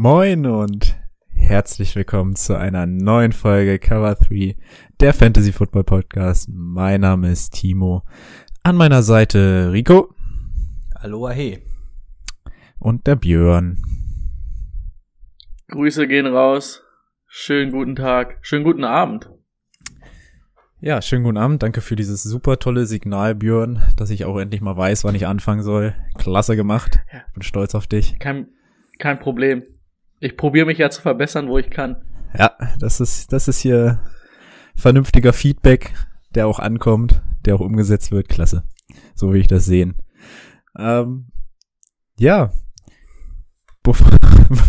[0.00, 0.96] Moin und
[1.34, 4.54] herzlich willkommen zu einer neuen Folge Cover 3,
[5.00, 6.48] der Fantasy Football Podcast.
[6.52, 8.04] Mein Name ist Timo.
[8.62, 10.14] An meiner Seite Rico
[10.94, 11.64] Aloha hey.
[12.78, 13.82] und der Björn.
[15.66, 16.84] Grüße gehen raus.
[17.26, 18.38] Schönen guten Tag.
[18.42, 19.28] Schönen guten Abend.
[20.80, 21.64] Ja, schönen guten Abend.
[21.64, 25.26] Danke für dieses super tolle Signal, Björn, dass ich auch endlich mal weiß, wann ich
[25.26, 25.96] anfangen soll.
[26.16, 27.00] Klasse gemacht.
[27.34, 28.16] Bin stolz auf dich.
[28.20, 28.46] Kein,
[29.00, 29.64] kein Problem.
[30.20, 31.96] Ich probiere mich ja zu verbessern, wo ich kann.
[32.36, 34.00] Ja, das ist, das ist hier
[34.74, 35.94] vernünftiger Feedback,
[36.34, 38.28] der auch ankommt, der auch umgesetzt wird.
[38.28, 38.64] Klasse.
[39.14, 39.96] So will ich das sehen.
[40.76, 41.28] Ähm,
[42.18, 42.50] ja.
[43.82, 44.10] Bevor,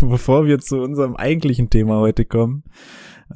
[0.00, 2.64] bevor wir zu unserem eigentlichen Thema heute kommen,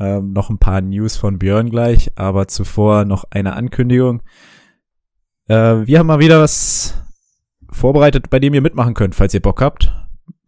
[0.00, 4.22] ähm, noch ein paar News von Björn gleich, aber zuvor noch eine Ankündigung.
[5.46, 7.02] Äh, wir haben mal wieder was
[7.70, 9.92] vorbereitet, bei dem ihr mitmachen könnt, falls ihr Bock habt.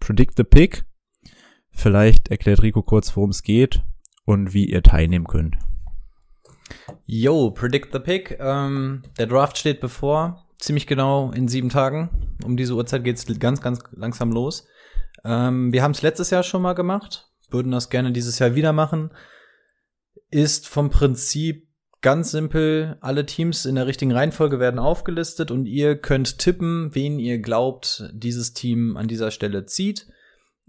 [0.00, 0.84] Predict the Pick.
[1.76, 3.82] Vielleicht erklärt Rico kurz, worum es geht
[4.24, 5.56] und wie ihr teilnehmen könnt.
[7.04, 8.38] Yo, Predict the Pick.
[8.40, 10.46] Ähm, der Draft steht bevor.
[10.58, 12.08] Ziemlich genau in sieben Tagen.
[12.42, 14.66] Um diese Uhrzeit geht's ganz, ganz langsam los.
[15.22, 17.30] Ähm, wir haben es letztes Jahr schon mal gemacht.
[17.50, 19.10] Würden das gerne dieses Jahr wieder machen.
[20.30, 21.68] Ist vom Prinzip
[22.00, 22.96] ganz simpel.
[23.02, 28.10] Alle Teams in der richtigen Reihenfolge werden aufgelistet und ihr könnt tippen, wen ihr glaubt,
[28.14, 30.06] dieses Team an dieser Stelle zieht.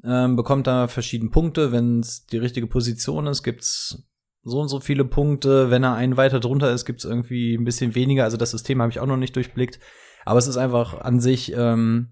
[0.08, 1.72] Ähm, bekommt da verschiedene Punkte.
[1.72, 4.08] Wenn es die richtige Position ist, gibt's
[4.44, 5.70] so und so viele Punkte.
[5.70, 8.24] Wenn er einen weiter drunter ist, gibt's irgendwie ein bisschen weniger.
[8.24, 9.80] Also das System habe ich auch noch nicht durchblickt.
[10.24, 12.10] Aber es ist einfach an sich, ähm,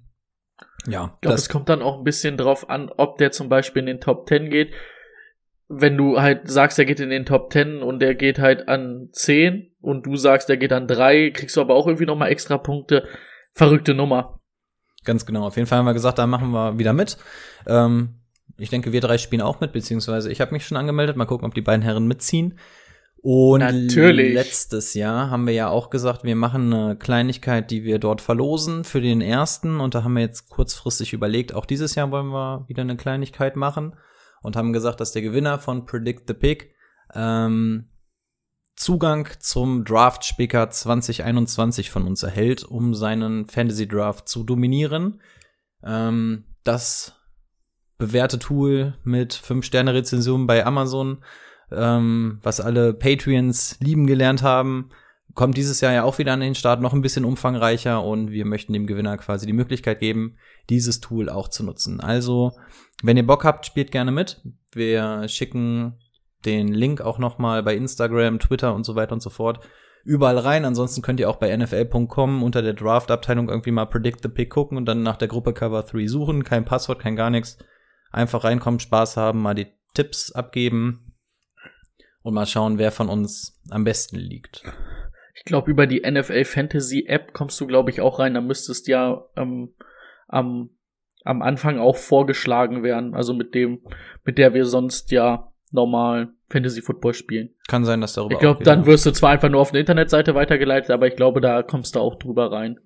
[0.87, 3.81] ja, Ich glaube, es kommt dann auch ein bisschen drauf an, ob der zum Beispiel
[3.81, 4.73] in den Top 10 geht.
[5.67, 9.09] Wenn du halt sagst, er geht in den Top 10 und der geht halt an
[9.11, 12.57] 10 und du sagst, der geht an 3, kriegst du aber auch irgendwie nochmal extra
[12.57, 13.07] Punkte.
[13.51, 14.41] Verrückte Nummer.
[15.05, 15.45] Ganz genau.
[15.45, 17.17] Auf jeden Fall haben wir gesagt, da machen wir wieder mit.
[17.67, 18.15] Ähm,
[18.57, 21.15] ich denke, wir drei spielen auch mit, beziehungsweise ich habe mich schon angemeldet.
[21.15, 22.57] Mal gucken, ob die beiden Herren mitziehen.
[23.21, 24.35] Und Natürlich.
[24.35, 28.83] letztes Jahr haben wir ja auch gesagt, wir machen eine Kleinigkeit, die wir dort verlosen
[28.83, 29.79] für den ersten.
[29.79, 33.55] Und da haben wir jetzt kurzfristig überlegt, auch dieses Jahr wollen wir wieder eine Kleinigkeit
[33.55, 33.95] machen.
[34.43, 36.75] Und haben gesagt, dass der Gewinner von Predict the Pick
[37.15, 37.89] ähm,
[38.75, 45.21] Zugang zum Draft Speaker 2021 von uns erhält, um seinen Fantasy Draft zu dominieren.
[45.83, 47.13] Ähm, das
[47.97, 51.23] bewährte Tool mit 5-Sterne-Rezensionen bei Amazon,
[51.71, 54.89] ähm, was alle Patreons lieben gelernt haben,
[55.33, 58.45] kommt dieses Jahr ja auch wieder an den Start, noch ein bisschen umfangreicher und wir
[58.45, 60.37] möchten dem Gewinner quasi die Möglichkeit geben,
[60.69, 61.99] dieses Tool auch zu nutzen.
[61.99, 62.53] Also,
[63.03, 64.41] wenn ihr Bock habt, spielt gerne mit.
[64.73, 65.99] Wir schicken
[66.45, 69.59] den Link auch noch mal bei Instagram, Twitter und so weiter und so fort
[70.05, 70.63] überall rein.
[70.63, 74.77] Ansonsten könnt ihr auch bei nfl.com unter der Draft-Abteilung irgendwie mal Predict the Pick gucken
[74.77, 76.43] und dann nach der Gruppe Cover 3 suchen.
[76.43, 77.57] Kein Passwort, kein gar nichts.
[78.11, 81.13] Einfach reinkommen, Spaß haben, mal die Tipps abgeben
[82.21, 84.63] und mal schauen, wer von uns am besten liegt.
[85.33, 88.35] Ich glaube, über die NFL Fantasy App kommst du, glaube ich, auch rein.
[88.35, 89.73] Da müsstest ja ähm,
[90.27, 90.69] am,
[91.23, 93.15] am Anfang auch vorgeschlagen werden.
[93.15, 93.81] Also mit dem,
[94.23, 97.49] mit der wir sonst ja normal Fantasy Football spielen.
[97.67, 100.33] Kann sein, dass darüber Ich glaube, dann wirst du zwar einfach nur auf eine Internetseite
[100.33, 102.79] weitergeleitet, aber ich glaube, da kommst du auch drüber rein.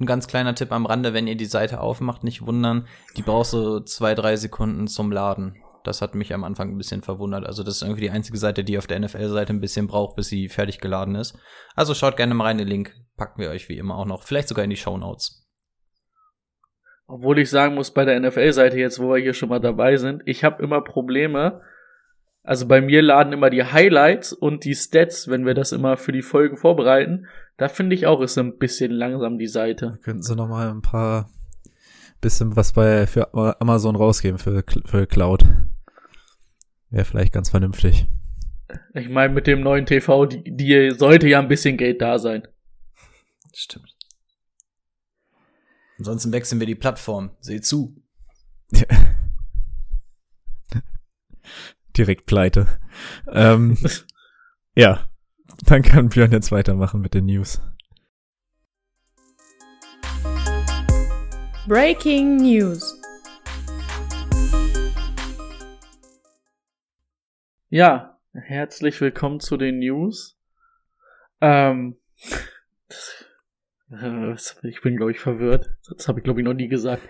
[0.00, 3.50] Ein ganz kleiner Tipp am Rande, wenn ihr die Seite aufmacht, nicht wundern, die brauchst
[3.50, 5.56] so zwei, drei Sekunden zum Laden.
[5.84, 7.46] Das hat mich am Anfang ein bisschen verwundert.
[7.46, 10.28] Also das ist irgendwie die einzige Seite, die auf der NFL-Seite ein bisschen braucht, bis
[10.28, 11.38] sie fertig geladen ist.
[11.74, 14.48] Also schaut gerne mal rein, den Link packen wir euch wie immer auch noch, vielleicht
[14.48, 15.46] sogar in die Show Notes.
[17.06, 20.22] Obwohl ich sagen muss, bei der NFL-Seite jetzt, wo wir hier schon mal dabei sind,
[20.26, 21.60] ich habe immer Probleme.
[22.42, 26.12] Also bei mir laden immer die Highlights und die Stats, wenn wir das immer für
[26.12, 27.26] die Folgen vorbereiten.
[27.58, 29.98] Da finde ich auch, ist ein bisschen langsam die Seite.
[30.02, 31.28] Könnten Sie noch mal ein paar
[32.20, 35.44] bisschen was bei für Amazon rausgeben für, für Cloud.
[36.90, 38.06] Wäre vielleicht ganz vernünftig.
[38.94, 42.46] Ich meine, mit dem neuen TV, die, die sollte ja ein bisschen Geld da sein.
[43.54, 43.96] Stimmt.
[45.98, 47.30] Ansonsten wechseln wir die Plattform.
[47.40, 47.96] Seht zu.
[51.96, 52.66] Direkt pleite.
[53.32, 53.76] ähm,
[54.74, 55.08] ja,
[55.66, 57.60] dann kann Björn jetzt weitermachen mit den News.
[61.66, 63.00] Breaking News.
[67.68, 70.36] Ja, herzlich willkommen zu den News.
[71.40, 71.98] Ähm,
[73.90, 74.32] äh,
[74.62, 75.70] ich bin, glaube ich, verwirrt.
[75.88, 77.02] Das habe ich, glaube ich, noch nie gesagt.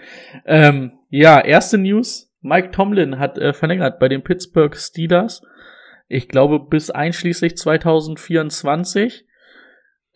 [0.45, 2.30] Ähm, ja, erste News.
[2.41, 5.43] Mike Tomlin hat äh, verlängert bei den Pittsburgh Steelers.
[6.09, 9.27] Ich glaube, bis einschließlich 2024.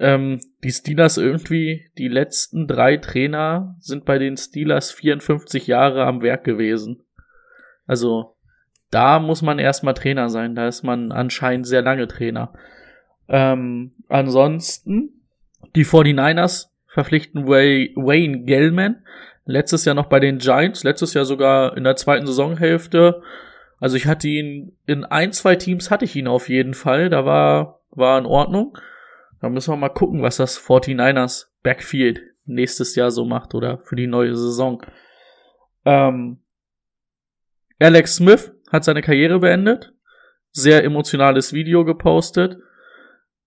[0.00, 6.20] Ähm, die Steelers irgendwie, die letzten drei Trainer sind bei den Steelers 54 Jahre am
[6.22, 7.02] Werk gewesen.
[7.86, 8.36] Also,
[8.90, 10.54] da muss man erstmal Trainer sein.
[10.54, 12.52] Da ist man anscheinend sehr lange Trainer.
[13.28, 15.26] Ähm, ansonsten,
[15.76, 19.04] die 49ers verpflichten Way Wayne Gellman.
[19.46, 23.22] Letztes Jahr noch bei den Giants, letztes Jahr sogar in der zweiten Saisonhälfte.
[23.78, 27.10] Also ich hatte ihn in ein, zwei Teams hatte ich ihn auf jeden Fall.
[27.10, 28.78] Da war, war in Ordnung.
[29.40, 33.96] Da müssen wir mal gucken, was das 49ers Backfield nächstes Jahr so macht oder für
[33.96, 34.82] die neue Saison.
[35.84, 36.42] Ähm,
[37.78, 39.92] Alex Smith hat seine Karriere beendet.
[40.52, 42.58] Sehr emotionales Video gepostet.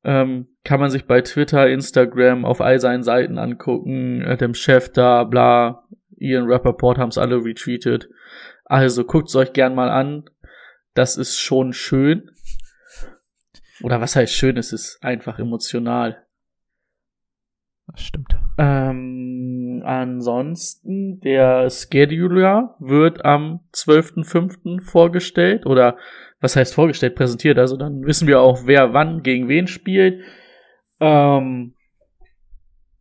[0.04, 4.24] Ähm, kann man sich bei Twitter, Instagram, auf all seinen Seiten angucken.
[4.26, 5.87] Adam Schefter, bla,
[6.18, 8.10] Ian Rappaport haben es alle retweetet.
[8.66, 10.30] Also guckt's euch gern mal an.
[10.94, 12.32] Das ist schon schön.
[13.84, 14.58] Oder was heißt schön?
[14.58, 16.26] Es ist einfach emotional.
[17.88, 18.36] Das stimmt.
[18.58, 24.82] Ähm, ansonsten, der Scheduler wird am 12.05.
[24.82, 25.98] vorgestellt oder
[26.42, 27.58] was heißt vorgestellt, präsentiert.
[27.60, 30.24] Also dann wissen wir auch, wer wann gegen wen spielt.
[31.00, 31.76] Ähm,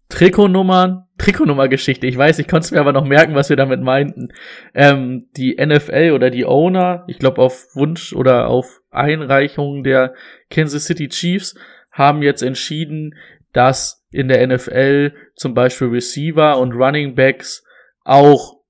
[0.08, 2.06] Trikotnummern, Trikotnummergeschichte.
[2.06, 4.29] Ich weiß, ich konnte es mir aber noch merken, was wir damit meinten.
[4.75, 10.14] Ähm, die NFL oder die Owner, ich glaube auf Wunsch oder auf Einreichung der
[10.50, 11.56] Kansas City Chiefs,
[11.91, 13.14] haben jetzt entschieden,
[13.53, 17.64] dass in der NFL zum Beispiel Receiver und Running Backs
[18.05, 18.61] auch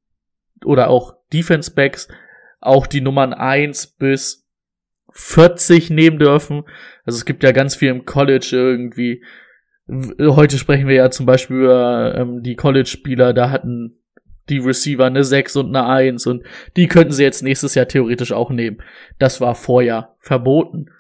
[0.65, 2.09] oder auch Defense Backs
[2.61, 4.47] auch die Nummern 1 bis
[5.11, 6.65] 40 nehmen dürfen.
[7.05, 9.23] Also es gibt ja ganz viel im College irgendwie.
[9.89, 13.99] Heute sprechen wir ja zum Beispiel über ähm, die College-Spieler, da hatten
[14.49, 16.45] die Receiver eine 6 und eine 1 und
[16.77, 18.79] die könnten sie jetzt nächstes Jahr theoretisch auch nehmen.
[19.19, 20.91] Das war vorher verboten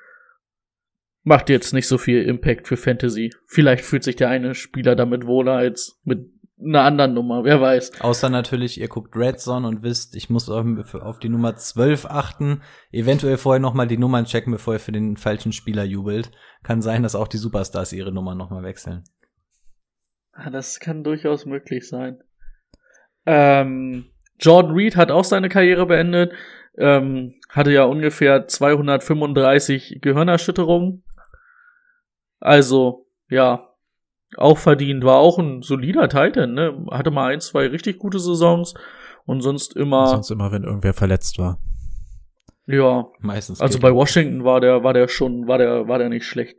[1.26, 3.32] macht jetzt nicht so viel Impact für Fantasy.
[3.46, 6.20] Vielleicht fühlt sich der eine Spieler damit wohler als mit
[6.58, 8.00] einer anderen Nummer, wer weiß.
[8.00, 12.62] Außer natürlich, ihr guckt Red Zone und wisst, ich muss auf die Nummer 12 achten,
[12.90, 16.30] eventuell vorher nochmal die Nummern checken, bevor ihr für den falschen Spieler jubelt.
[16.62, 19.04] Kann sein, dass auch die Superstars ihre Nummern nochmal wechseln.
[20.32, 22.22] Ah, das kann durchaus möglich sein.
[23.26, 24.06] Ähm,
[24.38, 26.32] Jordan Reed hat auch seine Karriere beendet,
[26.78, 31.02] ähm, hatte ja ungefähr 235 Gehirnerschütterungen
[32.40, 33.74] also, ja,
[34.36, 36.86] auch verdient, war auch ein solider Titan, ne?
[36.90, 38.74] Hatte mal ein, zwei richtig gute Saisons
[39.24, 40.06] und sonst immer.
[40.08, 41.60] Sonst immer, wenn irgendwer verletzt war.
[42.66, 43.60] Ja, meistens.
[43.60, 46.56] Also bei Washington war der, war der schon, war der, war der nicht schlecht.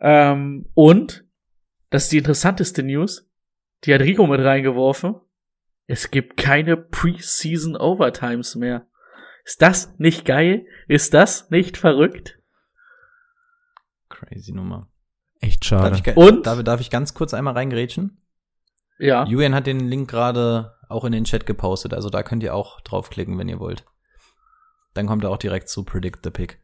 [0.00, 1.24] Ähm, und,
[1.90, 3.28] das ist die interessanteste News,
[3.84, 5.16] die hat Rico mit reingeworfen.
[5.86, 8.86] Es gibt keine Preseason Overtimes mehr.
[9.44, 10.64] Ist das nicht geil?
[10.86, 12.38] Ist das nicht verrückt?
[14.08, 14.91] Crazy Nummer.
[15.42, 15.90] Echt schade.
[15.90, 16.46] Darf ich, Und?
[16.46, 18.16] Darf, darf ich ganz kurz einmal reingrätschen?
[18.98, 19.26] Ja.
[19.26, 22.80] Julian hat den Link gerade auch in den Chat gepostet, also da könnt ihr auch
[22.80, 23.84] draufklicken, wenn ihr wollt.
[24.94, 26.62] Dann kommt er auch direkt zu Predict the Pick.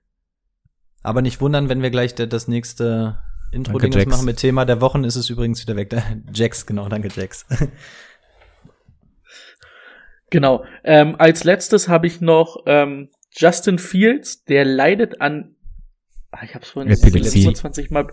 [1.03, 3.19] Aber nicht wundern, wenn wir gleich das nächste
[3.51, 5.95] Intro-Ding machen mit Thema der Wochen, ist es übrigens wieder weg.
[6.33, 7.47] Jax, genau, danke Jax.
[10.31, 10.65] genau.
[10.85, 15.57] Ähm, als letztes habe ich noch ähm, Justin Fields, der leidet an,
[16.31, 18.09] ah, ich habe es vorhin 27 Mal,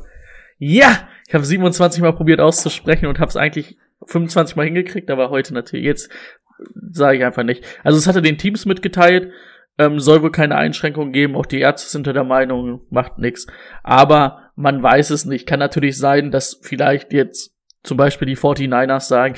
[0.58, 5.30] ja, ich habe 27 Mal probiert auszusprechen und habe es eigentlich 25 Mal hingekriegt, aber
[5.30, 6.10] heute natürlich jetzt
[6.92, 7.64] sage ich einfach nicht.
[7.84, 9.32] Also es hatte den Teams mitgeteilt,
[9.78, 13.48] ähm, soll wohl keine Einschränkungen geben, auch die Ärzte sind der Meinung, macht nix.
[13.84, 15.48] Aber man weiß es nicht.
[15.48, 19.36] Kann natürlich sein, dass vielleicht jetzt zum Beispiel die 49ers sagen,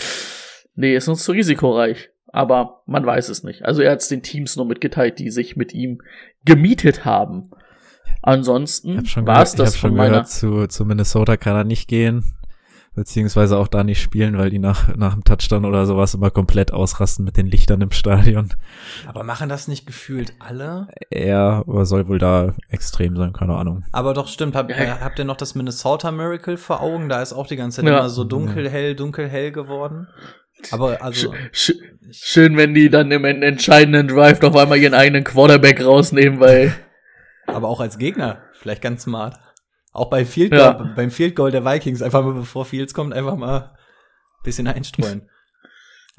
[0.76, 2.12] nee, ist uns zu risikoreich.
[2.28, 3.66] Aber man weiß es nicht.
[3.66, 6.02] Also er hat es den Teams nur mitgeteilt, die sich mit ihm
[6.46, 7.52] gemietet haben.
[8.22, 10.10] Ansonsten war es das ich von meiner.
[10.10, 12.24] Gehört, zu, zu Minnesota kann er nicht gehen,
[12.96, 16.74] beziehungsweise auch da nicht spielen, weil die nach, nach dem Touchdown oder sowas immer komplett
[16.74, 18.54] ausrasten mit den Lichtern im Stadion.
[19.06, 20.88] Aber machen das nicht gefühlt alle?
[21.10, 23.86] Er soll wohl da extrem sein, keine Ahnung.
[23.92, 27.08] Aber doch stimmt, hab, äh, habt ihr noch das Minnesota Miracle vor Augen?
[27.08, 28.00] Da ist auch die ganze Zeit ja.
[28.00, 30.08] immer so dunkelhell, dunkelhell geworden.
[30.72, 31.34] Aber also.
[31.52, 31.74] Sch
[32.10, 36.74] schön, wenn die dann im entscheidenden Drive auf einmal ihren eigenen Quarterback rausnehmen, weil
[37.48, 39.40] aber auch als Gegner vielleicht ganz smart.
[39.92, 40.94] Auch bei Field Goal, ja.
[40.96, 45.30] beim Field Goal der Vikings einfach mal bevor Fields kommt, einfach mal ein bisschen einstreuen.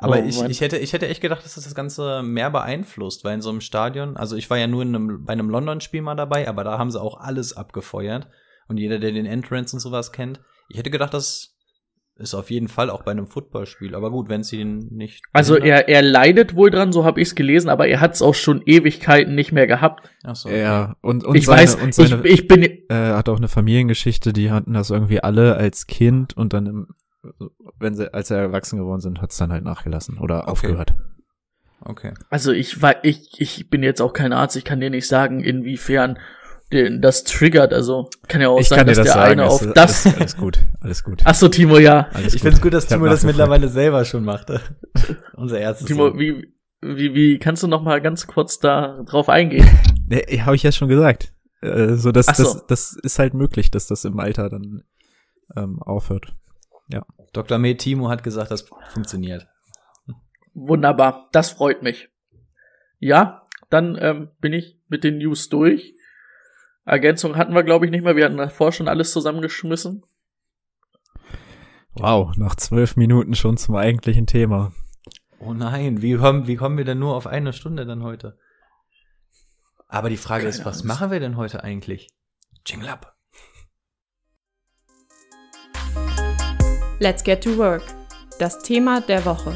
[0.01, 3.25] Aber Oh, ich, ich, hätte, ich hätte echt gedacht, dass das das Ganze mehr beeinflusst,
[3.25, 6.03] weil in so einem Stadion, also ich war ja nur in einem, bei einem London-Spiel
[6.03, 8.29] mal dabei, aber da haben sie auch alles abgefeuert.
[8.69, 11.58] Und jeder, der den Entrance und sowas kennt, ich hätte gedacht, das
[12.19, 13.95] ist auf jeden Fall auch bei einem Footballspiel.
[13.95, 15.25] Aber gut, wenn sie ihn nicht.
[15.33, 18.23] Also er, er leidet wohl dran, so habe ich es gelesen, aber er hat es
[18.23, 20.11] auch schon Ewigkeiten nicht mehr gehabt.
[20.25, 23.29] Ach so, Ja, und, und ich seine, weiß, und seine, ich, ich bin, äh, hat
[23.29, 26.89] auch eine Familiengeschichte, die hatten das irgendwie alle als Kind und dann im,
[27.79, 30.51] wenn sie, als sie erwachsen geworden sind, hat's dann halt nachgelassen oder Okay.
[30.51, 30.95] aufgehört.
[31.85, 32.15] okay.
[32.31, 35.41] also ich war, ich, ich bin jetzt auch kein Arzt, ich kann dir nicht sagen,
[35.41, 36.19] inwiefern
[36.71, 37.73] das triggert.
[37.73, 40.07] Also kann ja auch sein, dass der eine es auf ist das.
[40.07, 41.23] Alles, alles gut, alles gut.
[41.25, 42.09] Ach so, Timo, ja.
[42.13, 44.53] Alles Ich find's gut, dass Ich Timo das mittlerweile selber schon macht.
[45.35, 45.87] Unser erstes.
[45.87, 49.69] Timo, wie, wie, wie kannst du noch mal ganz kurz da drauf eingehen?
[50.11, 51.35] Nee, habe ich ja schon gesagt.
[51.61, 52.43] Äh, so, dass, so.
[52.43, 54.85] das, das ist halt möglich, dass das im Alter dann
[55.55, 56.33] ähm, aufhört.
[57.33, 57.59] Dr.
[57.59, 59.47] Med Timo hat gesagt, das funktioniert.
[60.55, 62.09] Wunderbar, das freut mich.
[62.99, 65.95] Ja, dann ähm, bin ich mit den News durch.
[66.89, 68.17] Ergänzung hatten wir, glaube ich, nicht mehr.
[68.17, 70.07] Wir hatten davor schon alles zusammengeschmissen.
[71.93, 74.73] Wow, nach zwölf Minuten schon zum eigentlichen Thema.
[75.39, 78.39] Oh nein, wie kommen, wie kommen wir denn nur auf eine Stunde dann heute?
[79.87, 80.89] Aber die Frage Keine ist, was Ahnung.
[80.89, 82.09] machen wir denn heute eigentlich?
[82.65, 83.15] Jingle up.
[87.01, 87.83] Let's get to work.
[88.39, 89.55] Das Thema der Woche.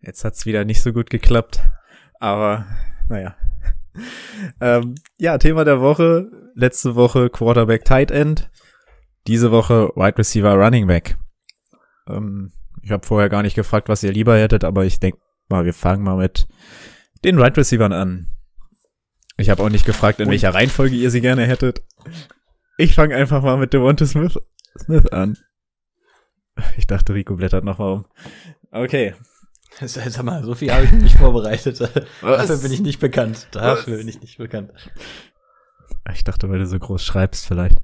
[0.00, 1.60] Jetzt hat's wieder nicht so gut geklappt,
[2.20, 2.64] aber
[3.08, 3.34] naja.
[4.60, 6.30] ähm, ja, Thema der Woche.
[6.54, 8.50] Letzte Woche Quarterback Tight End.
[9.26, 11.16] Diese Woche Wide Receiver Running Back.
[12.08, 15.64] Ähm, ich habe vorher gar nicht gefragt, was ihr lieber hättet, aber ich denke mal,
[15.64, 16.46] wir fangen mal mit
[17.24, 18.28] den Wide Receivern an.
[19.36, 21.82] Ich habe auch nicht gefragt, in welcher Reihenfolge ihr sie gerne hättet.
[22.78, 24.38] Ich fange einfach mal mit Devonta Smith,
[24.78, 25.36] Smith an.
[26.76, 28.06] Ich dachte, Rico blättert noch mal um.
[28.70, 29.14] Okay.
[29.84, 31.80] Sag mal, so viel habe ich nicht vorbereitet.
[32.20, 32.48] Was?
[32.48, 33.48] Dafür bin ich nicht bekannt.
[33.50, 33.98] Dafür Was?
[33.98, 34.72] bin ich nicht bekannt.
[36.12, 37.78] Ich dachte, weil du so groß schreibst vielleicht.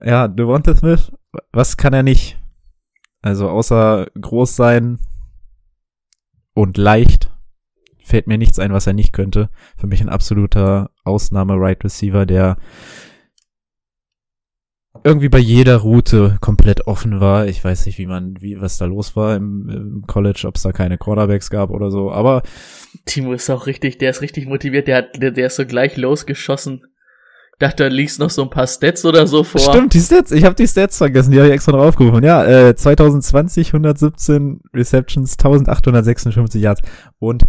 [0.00, 1.10] Ja, Devonta Smith,
[1.52, 2.38] was kann er nicht?
[3.22, 4.98] Also außer groß sein
[6.52, 7.32] und leicht
[8.04, 9.48] fällt mir nichts ein, was er nicht könnte.
[9.76, 12.56] Für mich ein absoluter Ausnahme-Right Receiver, der
[15.04, 17.46] irgendwie bei jeder Route komplett offen war.
[17.46, 20.62] Ich weiß nicht, wie man, wie, was da los war im, im College, ob es
[20.62, 22.42] da keine Quarterbacks gab oder so, aber
[23.04, 25.96] Timo ist auch richtig, der ist richtig motiviert, der hat, der, der ist so gleich
[25.96, 26.82] losgeschossen.
[27.58, 29.60] Dachte, da liegst noch so ein paar Stats oder so vor.
[29.60, 30.30] Stimmt, die Stats.
[30.30, 31.30] Ich habe die Stats vergessen.
[31.30, 32.22] Die habe ich extra draufgerufen.
[32.22, 36.82] Ja, äh, 2020 117 Receptions, 1856 Yards
[37.18, 37.44] und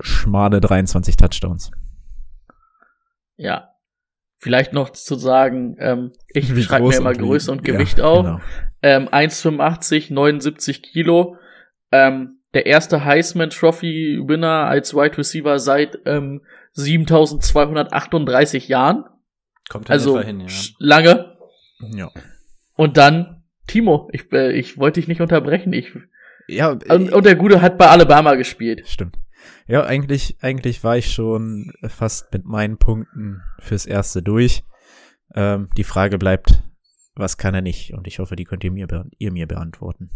[0.00, 1.72] schmale 23 Touchdowns.
[3.36, 3.70] Ja.
[4.40, 8.24] Vielleicht noch zu sagen, ähm, ich schreibe mir immer Größe und ja, Gewicht auf.
[8.24, 8.40] genau.
[8.82, 11.36] Ähm, 1,85, 79 Kilo.
[11.90, 16.42] Ähm, der erste Heisman Trophy Winner als Wide Receiver seit ähm,
[16.72, 19.04] 7238 Jahren.
[19.68, 20.46] Kommt Also hin, ja.
[20.78, 21.36] lange.
[21.80, 22.10] Ja.
[22.76, 24.08] Und dann Timo.
[24.12, 25.72] Ich, äh, ich wollte dich nicht unterbrechen.
[25.72, 25.92] Ich,
[26.46, 28.88] Ja, und, und der Gute hat bei Alabama gespielt.
[28.88, 29.16] stimmt.
[29.66, 34.64] Ja, eigentlich, eigentlich war ich schon fast mit meinen Punkten fürs erste durch.
[35.34, 36.62] Ähm, die Frage bleibt,
[37.14, 37.92] was kann er nicht?
[37.92, 38.86] Und ich hoffe, die könnt ihr mir,
[39.18, 40.10] ihr mir beantworten.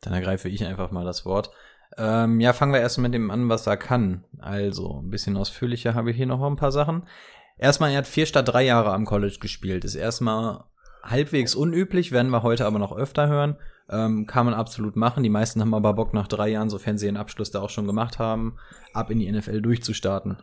[0.00, 1.50] Dann ergreife ich einfach mal das Wort.
[1.96, 4.24] Ähm, ja, fangen wir erst mit dem an, was er kann.
[4.38, 7.08] Also, ein bisschen ausführlicher habe ich hier noch ein paar Sachen.
[7.56, 9.84] Erstmal, er hat vier statt drei Jahre am College gespielt.
[9.84, 10.64] Ist erstmal
[11.02, 13.56] halbwegs unüblich, werden wir heute aber noch öfter hören.
[13.90, 15.22] Ähm, kann man absolut machen.
[15.22, 17.86] Die meisten haben aber Bock nach drei Jahren, sofern sie ihren Abschluss da auch schon
[17.86, 18.56] gemacht haben,
[18.94, 20.38] ab in die NFL durchzustarten.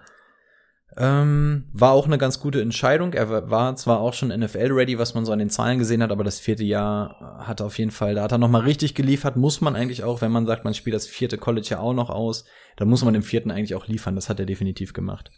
[0.97, 3.13] Ähm, war auch eine ganz gute Entscheidung.
[3.13, 6.11] Er war- war zwar auch schon NFL-ready, was man so an den Zahlen gesehen hat,
[6.11, 9.37] aber das vierte Jahr hat er auf jeden Fall, da hat er nochmal richtig geliefert.
[9.37, 12.09] Muss man eigentlich auch, wenn man sagt, man spielt das vierte College ja auch noch
[12.09, 12.43] aus,
[12.75, 14.15] dann muss man im vierten eigentlich auch liefern.
[14.15, 15.31] Das hat er definitiv gemacht.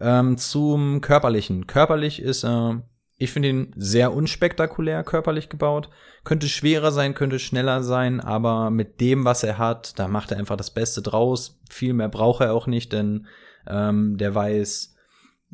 [0.00, 1.66] Ähm, zum Körperlichen.
[1.66, 2.74] Körperlich ist, äh,
[3.20, 5.90] ich finde ihn sehr unspektakulär körperlich gebaut.
[6.24, 10.38] Könnte schwerer sein, könnte schneller sein, aber mit dem, was er hat, da macht er
[10.38, 11.60] einfach das Beste draus.
[11.68, 13.26] Viel mehr braucht er auch nicht, denn
[13.66, 14.94] ähm, der weiß,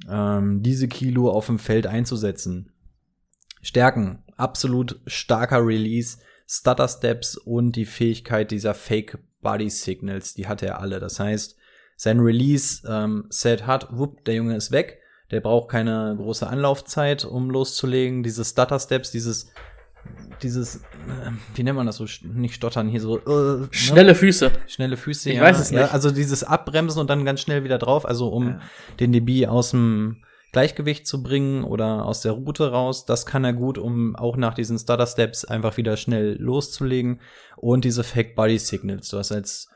[0.09, 2.71] ähm, diese Kilo auf dem Feld einzusetzen.
[3.63, 10.63] Stärken, absolut starker Release, Stutter Steps und die Fähigkeit dieser Fake Body Signals, die hat
[10.63, 11.01] er alle.
[11.01, 11.57] Das heißt,
[11.97, 13.29] sein Release ähm,
[13.67, 15.01] hat, wupp, der Junge ist weg.
[15.31, 18.23] Der braucht keine große Anlaufzeit, um loszulegen.
[18.23, 19.51] Diese Stutter Steps, dieses,
[20.43, 23.69] dieses, äh, wie nennt man das so, nicht stottern hier so, äh, ne?
[23.73, 24.53] Schnelle Füße.
[24.69, 25.43] Schnelle Füße, Ich ja.
[25.43, 25.93] weiß es Ja, nicht.
[25.95, 28.61] also dieses Abbremsen und dann ganz schnell wieder drauf, also um Ja.
[29.01, 33.05] den DB aus dem Gleichgewicht zu bringen oder aus der Route raus.
[33.05, 37.21] Das kann er gut, um auch nach diesen Stutter Steps einfach wieder schnell loszulegen.
[37.57, 39.09] Und diese Fake Body Signals.
[39.09, 39.69] Du hast als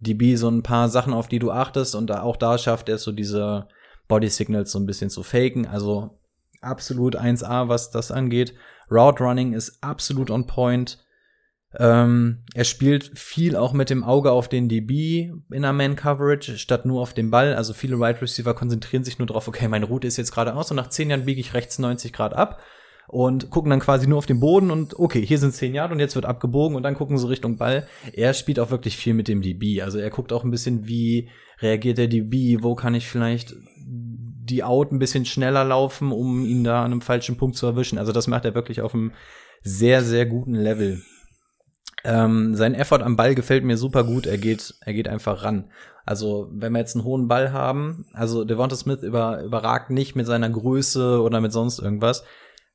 [0.00, 3.12] DB so ein paar Sachen, auf die du achtest und auch da schafft er so
[3.12, 3.68] diese
[4.08, 5.66] Body Signals so ein bisschen zu faken.
[5.66, 6.18] Also
[6.60, 8.54] absolut 1A, was das angeht.
[8.90, 10.98] Route Running ist absolut on point.
[11.78, 16.86] Ähm, er spielt viel auch mit dem Auge auf den DB in der Man-Coverage, statt
[16.86, 17.54] nur auf den Ball.
[17.54, 20.76] Also viele Wide Receiver konzentrieren sich nur darauf, okay, meine Route ist jetzt geradeaus und
[20.76, 22.60] nach 10 Jahren biege ich rechts 90 Grad ab
[23.08, 26.00] und gucken dann quasi nur auf den Boden und okay, hier sind 10 Yard und
[26.00, 27.86] jetzt wird abgebogen und dann gucken sie Richtung Ball.
[28.12, 29.82] Er spielt auch wirklich viel mit dem DB.
[29.82, 31.28] Also er guckt auch ein bisschen, wie
[31.60, 36.64] reagiert der DB, wo kann ich vielleicht die Out ein bisschen schneller laufen, um ihn
[36.64, 37.98] da an einem falschen Punkt zu erwischen.
[37.98, 39.12] Also das macht er wirklich auf einem
[39.62, 41.02] sehr, sehr guten Level.
[42.04, 44.26] Ähm, sein Effort am Ball gefällt mir super gut.
[44.26, 45.70] Er geht, er geht einfach ran.
[46.04, 50.26] Also, wenn wir jetzt einen hohen Ball haben, also Devonta Smith über, überragt nicht mit
[50.26, 52.22] seiner Größe oder mit sonst irgendwas,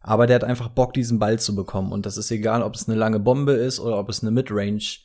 [0.01, 1.93] aber der hat einfach Bock, diesen Ball zu bekommen.
[1.93, 4.97] Und das ist egal, ob es eine lange Bombe ist oder ob es eine Midrange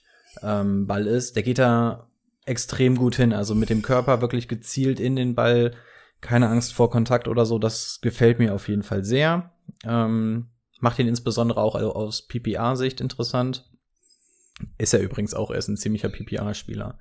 [0.42, 1.36] ähm, Ball ist.
[1.36, 2.08] Der geht da
[2.46, 3.32] extrem gut hin.
[3.32, 5.72] Also mit dem Körper wirklich gezielt in den Ball.
[6.20, 7.58] Keine Angst vor Kontakt oder so.
[7.58, 9.52] Das gefällt mir auf jeden Fall sehr.
[9.84, 10.46] Ähm,
[10.80, 13.68] macht ihn insbesondere auch aus PPA-Sicht interessant.
[14.78, 16.98] Ist er übrigens auch, er ist ein ziemlicher PPA-Spieler.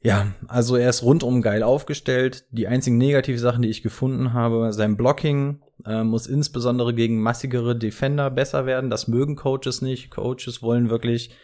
[0.00, 2.46] Ja, also er ist rundum geil aufgestellt.
[2.50, 7.76] Die einzigen negativen Sachen, die ich gefunden habe, sein Blocking äh, muss insbesondere gegen massigere
[7.76, 8.90] Defender besser werden.
[8.90, 10.10] Das mögen Coaches nicht.
[10.10, 11.34] Coaches wollen wirklich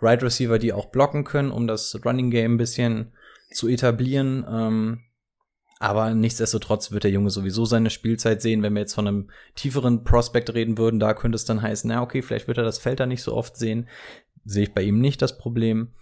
[0.00, 3.12] Right Receiver, die auch blocken können, um das Running Game ein bisschen
[3.52, 4.44] zu etablieren.
[4.48, 5.00] Ähm,
[5.78, 8.62] aber nichtsdestotrotz wird der Junge sowieso seine Spielzeit sehen.
[8.62, 12.02] Wenn wir jetzt von einem tieferen Prospect reden würden, da könnte es dann heißen, na
[12.02, 13.86] okay, vielleicht wird er das Feld da nicht so oft sehen
[14.46, 15.92] sehe ich bei ihm nicht das Problem.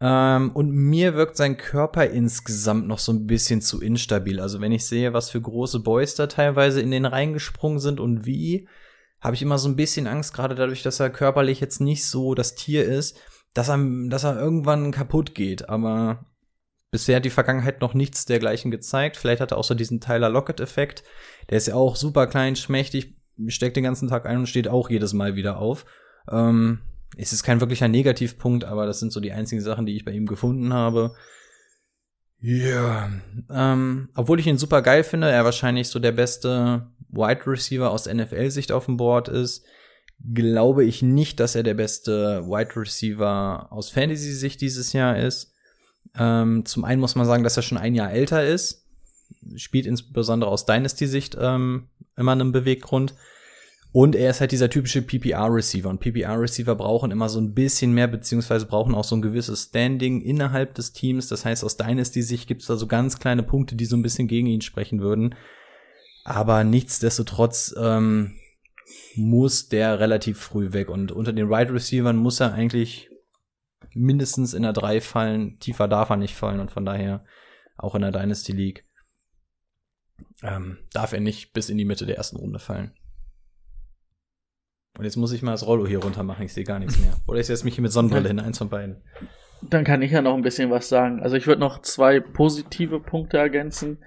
[0.00, 4.40] Ähm, und mir wirkt sein Körper insgesamt noch so ein bisschen zu instabil.
[4.40, 8.24] Also wenn ich sehe, was für große Boys da teilweise in den reingesprungen sind und
[8.24, 8.66] wie,
[9.20, 12.34] habe ich immer so ein bisschen Angst, gerade dadurch, dass er körperlich jetzt nicht so
[12.34, 13.18] das Tier ist,
[13.54, 13.78] dass er,
[14.08, 15.68] dass er irgendwann kaputt geht.
[15.68, 16.26] Aber
[16.90, 19.16] bisher hat die Vergangenheit noch nichts dergleichen gezeigt.
[19.16, 21.04] Vielleicht hat er auch so diesen Tyler Lockett-Effekt.
[21.48, 23.16] Der ist ja auch super klein, schmächtig,
[23.48, 25.86] steckt den ganzen Tag ein und steht auch jedes Mal wieder auf.
[26.30, 26.80] Ähm,
[27.16, 30.12] es ist kein wirklicher Negativpunkt, aber das sind so die einzigen Sachen, die ich bei
[30.12, 31.14] ihm gefunden habe.
[32.42, 33.10] Ja,
[33.50, 38.06] ähm, obwohl ich ihn super geil finde, er wahrscheinlich so der beste Wide Receiver aus
[38.06, 39.64] NFL-Sicht auf dem Board ist,
[40.34, 45.52] glaube ich nicht, dass er der beste Wide Receiver aus Fantasy-Sicht dieses Jahr ist.
[46.18, 48.86] Ähm, zum einen muss man sagen, dass er schon ein Jahr älter ist,
[49.56, 53.14] spielt insbesondere aus Dynasty-Sicht ähm, immer einen Beweggrund.
[53.92, 55.88] Und er ist halt dieser typische PPR-Receiver.
[55.88, 60.20] Und PPR-Receiver brauchen immer so ein bisschen mehr, beziehungsweise brauchen auch so ein gewisses Standing
[60.20, 61.26] innerhalb des Teams.
[61.26, 64.28] Das heißt, aus Dynasty-Sicht gibt es da so ganz kleine Punkte, die so ein bisschen
[64.28, 65.34] gegen ihn sprechen würden.
[66.24, 68.39] Aber nichtsdestotrotz ähm,
[69.16, 70.88] muss der relativ früh weg.
[70.88, 73.10] Und unter den Wide Receivern muss er eigentlich
[73.94, 75.58] mindestens in der 3 fallen.
[75.58, 76.60] Tiefer darf er nicht fallen.
[76.60, 77.24] Und von daher
[77.76, 78.84] auch in der Dynasty League
[80.42, 82.92] ähm, darf er nicht bis in die Mitte der ersten Runde fallen.
[84.98, 87.14] Und jetzt muss ich mal das Rollo hier runter machen, ich sehe gar nichts mehr.
[87.26, 89.02] Oder ich setze mich hier mit Sonnenbrille hin, eins von beiden.
[89.62, 91.20] Dann kann ich ja noch ein bisschen was sagen.
[91.22, 93.98] Also ich würde noch zwei positive Punkte ergänzen,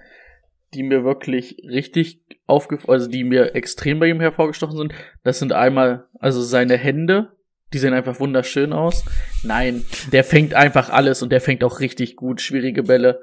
[0.74, 4.94] die mir wirklich richtig aufgefallen, also die mir extrem bei ihm hervorgestochen sind.
[5.22, 7.32] Das sind einmal, also seine Hände,
[7.72, 9.04] die sehen einfach wunderschön aus.
[9.42, 13.20] Nein, der fängt einfach alles und der fängt auch richtig gut schwierige Bälle.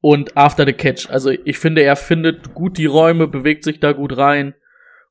[0.00, 3.92] Und after the catch, also ich finde, er findet gut die Räume, bewegt sich da
[3.92, 4.54] gut rein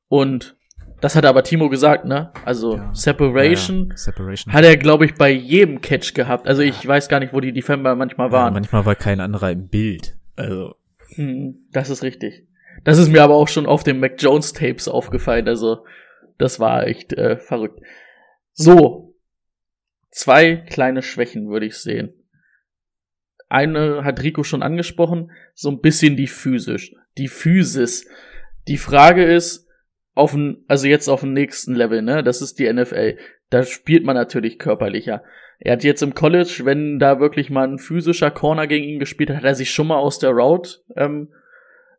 [0.08, 0.56] und
[1.00, 2.30] das hat aber Timo gesagt, ne?
[2.44, 2.90] Also ja.
[2.92, 3.96] Separation, ja, ja.
[3.96, 6.46] Separation, hat er, glaube ich, bei jedem Catch gehabt.
[6.46, 8.52] Also ich weiß gar nicht, wo die Defender manchmal waren.
[8.52, 10.16] manchmal war kein anderer im Bild.
[10.36, 10.74] Also.
[11.14, 12.46] Hm, das ist richtig.
[12.84, 15.48] Das ist mir aber auch schon auf den Mac Jones Tapes aufgefallen.
[15.48, 15.84] Also
[16.38, 17.80] das war echt äh, verrückt.
[18.52, 19.14] So,
[20.10, 22.14] zwei kleine Schwächen würde ich sehen.
[23.48, 28.06] Eine hat Rico schon angesprochen, so ein bisschen die physisch, die Physis.
[28.68, 29.66] Die Frage ist,
[30.14, 30.36] auf
[30.68, 32.22] also jetzt auf dem nächsten Level, ne?
[32.22, 33.18] Das ist die NFL.
[33.48, 35.24] Da spielt man natürlich körperlicher.
[35.60, 39.28] Er hat jetzt im College, wenn da wirklich mal ein physischer Corner gegen ihn gespielt
[39.28, 41.28] hat, hat er sich schon mal aus der Route ähm,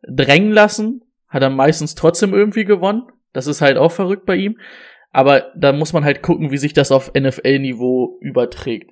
[0.02, 1.04] drängen lassen.
[1.28, 3.04] Hat er meistens trotzdem irgendwie gewonnen.
[3.32, 4.58] Das ist halt auch verrückt bei ihm.
[5.12, 8.90] Aber da muss man halt gucken, wie sich das auf NFL-Niveau überträgt.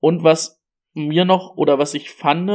[0.00, 0.62] Und was
[0.92, 2.50] mir noch, oder was ich fand,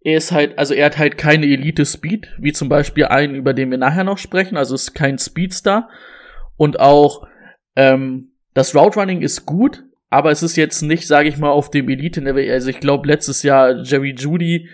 [0.00, 3.70] er ist halt, also er hat halt keine Elite-Speed, wie zum Beispiel einen, über den
[3.70, 5.90] wir nachher noch sprechen, also ist kein Speedstar.
[6.56, 7.26] Und auch
[7.74, 11.70] ähm, das Route Running ist gut, aber es ist jetzt nicht, sage ich mal, auf
[11.70, 12.50] dem Elite-Level.
[12.50, 14.68] Also ich glaube, letztes Jahr Jerry Judy,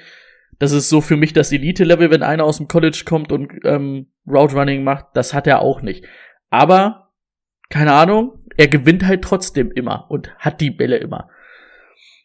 [0.58, 4.08] das ist so für mich das Elite-Level, wenn einer aus dem College kommt und ähm,
[4.26, 6.04] Route Running macht, das hat er auch nicht.
[6.50, 7.12] Aber,
[7.70, 11.30] keine Ahnung, er gewinnt halt trotzdem immer und hat die Bälle immer.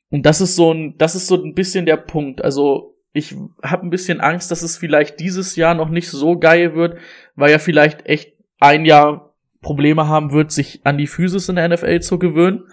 [0.09, 2.43] Und das ist so ein, das ist so ein bisschen der Punkt.
[2.43, 6.75] Also ich habe ein bisschen Angst, dass es vielleicht dieses Jahr noch nicht so geil
[6.75, 6.99] wird,
[7.35, 11.67] weil er vielleicht echt ein Jahr Probleme haben wird, sich an die Physis in der
[11.69, 12.63] NFL zu gewöhnen.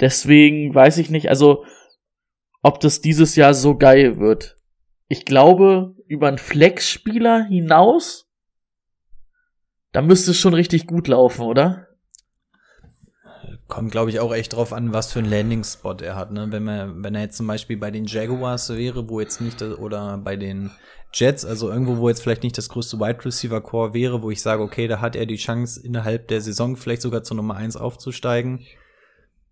[0.00, 1.64] Deswegen weiß ich nicht, also
[2.62, 4.56] ob das dieses Jahr so geil wird.
[5.08, 8.28] Ich glaube, über einen Flex-Spieler hinaus,
[9.92, 11.86] da müsste es schon richtig gut laufen, oder?
[13.66, 16.32] Kommt, glaube ich, auch echt drauf an, was für einen Landing-Spot er hat.
[16.32, 16.46] Ne?
[16.50, 20.18] Wenn, man, wenn er jetzt zum Beispiel bei den Jaguars wäre, wo jetzt nicht, oder
[20.18, 20.70] bei den
[21.12, 24.42] Jets, also irgendwo, wo jetzt vielleicht nicht das größte Wide Receiver Core wäre, wo ich
[24.42, 27.76] sage, okay, da hat er die Chance, innerhalb der Saison vielleicht sogar zur Nummer eins
[27.76, 28.64] aufzusteigen.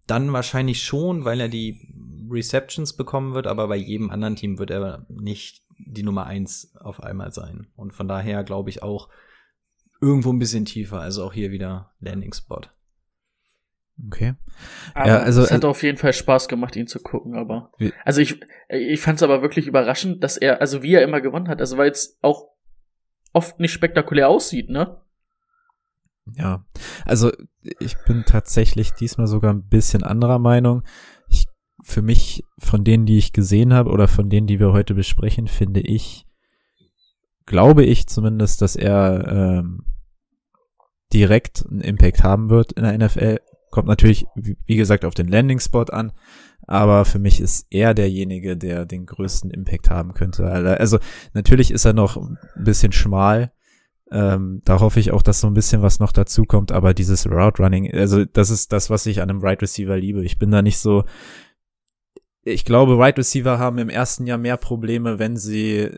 [0.09, 1.95] Dann wahrscheinlich schon, weil er die
[2.29, 7.03] Receptions bekommen wird, aber bei jedem anderen Team wird er nicht die Nummer eins auf
[7.03, 7.69] einmal sein.
[7.77, 9.09] Und von daher glaube ich auch
[10.01, 12.63] irgendwo ein bisschen tiefer, also auch hier wieder Landing Spot.
[14.07, 14.35] Okay.
[14.95, 17.73] Aber ja, also es hat auf jeden Fall Spaß gemacht, ihn zu gucken, aber
[18.05, 21.49] also ich ich fand es aber wirklich überraschend, dass er also wie er immer gewonnen
[21.49, 22.49] hat, also weil es auch
[23.33, 25.01] oft nicht spektakulär aussieht, ne?
[26.37, 26.65] Ja,
[27.05, 27.33] also
[27.81, 30.83] ich bin tatsächlich diesmal sogar ein bisschen anderer Meinung.
[31.29, 31.47] Ich,
[31.83, 35.49] für mich, von denen, die ich gesehen habe oder von denen, die wir heute besprechen,
[35.49, 36.27] finde ich,
[37.47, 39.85] glaube ich zumindest, dass er ähm,
[41.13, 43.41] direkt einen Impact haben wird in der NFL.
[43.71, 46.13] Kommt natürlich, wie gesagt, auf den Landing-Spot an,
[46.67, 50.47] aber für mich ist er derjenige, der den größten Impact haben könnte.
[50.47, 50.99] Also
[51.33, 53.53] natürlich ist er noch ein bisschen schmal.
[54.11, 57.27] Ähm, da hoffe ich auch, dass so ein bisschen was noch dazu kommt, aber dieses
[57.27, 60.25] Route Running, also das ist das, was ich an einem Right Receiver liebe.
[60.25, 61.05] Ich bin da nicht so,
[62.43, 65.91] ich glaube, Right Receiver haben im ersten Jahr mehr Probleme, wenn sie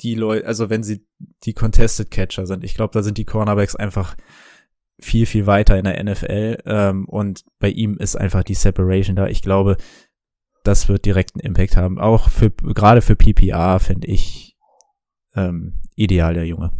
[0.00, 1.06] die Leute, also wenn sie
[1.44, 2.64] die Contested Catcher sind.
[2.64, 4.16] Ich glaube, da sind die Cornerbacks einfach
[5.00, 9.28] viel, viel weiter in der NFL ähm, und bei ihm ist einfach die Separation da.
[9.28, 9.76] Ich glaube,
[10.64, 12.00] das wird direkt einen Impact haben.
[12.00, 14.56] Auch für, gerade für PPR finde ich
[15.36, 16.72] ähm, ideal der Junge.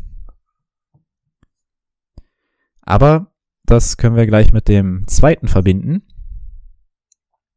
[2.85, 3.33] Aber
[3.65, 6.03] das können wir gleich mit dem zweiten verbinden.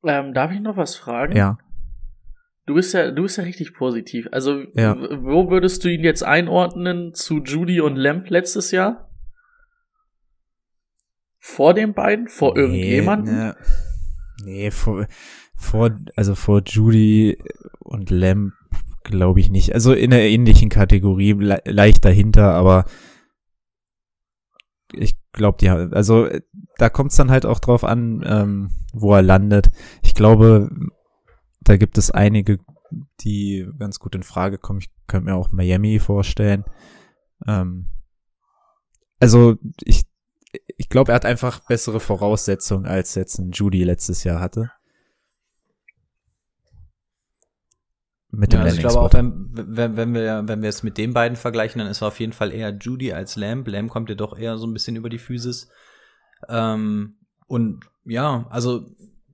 [0.03, 1.35] Ähm, darf ich noch was fragen?
[1.35, 1.57] Ja.
[2.65, 4.27] Du bist ja, du bist ja richtig positiv.
[4.31, 4.95] Also, ja.
[4.97, 9.09] wo würdest du ihn jetzt einordnen zu Judy und Lamp letztes Jahr?
[11.39, 12.27] Vor den beiden?
[12.27, 13.35] Vor nee, irgendjemanden?
[13.35, 13.55] Ne,
[14.43, 15.07] nee, vor,
[15.55, 17.37] vor, also vor Judy
[17.79, 18.53] und Lamp
[19.03, 19.73] glaube ich nicht.
[19.73, 22.85] Also in einer ähnlichen Kategorie, le leicht dahinter, aber
[24.93, 26.27] ich glaube, ja, also
[26.77, 29.69] da kommt es dann halt auch drauf an, ähm, wo er landet.
[30.01, 30.69] Ich glaube,
[31.61, 32.59] da gibt es einige,
[33.21, 34.79] die ganz gut in Frage kommen.
[34.79, 36.63] Ich könnte mir auch Miami vorstellen.
[37.45, 37.87] Ähm,
[39.19, 40.05] also ich,
[40.77, 44.71] ich glaube, er hat einfach bessere Voraussetzungen, als jetzt ein Judy letztes Jahr hatte.
[48.29, 50.97] Mit dem ja, also Ich glaube auch, wenn, wenn, wenn, wir, wenn wir es mit
[50.97, 53.67] den beiden vergleichen, dann ist er auf jeden Fall eher Judy als Lamb.
[53.67, 55.69] Lamb kommt ja doch eher so ein bisschen über die Physis.
[56.49, 57.15] Ähm,
[57.47, 58.85] und ja, also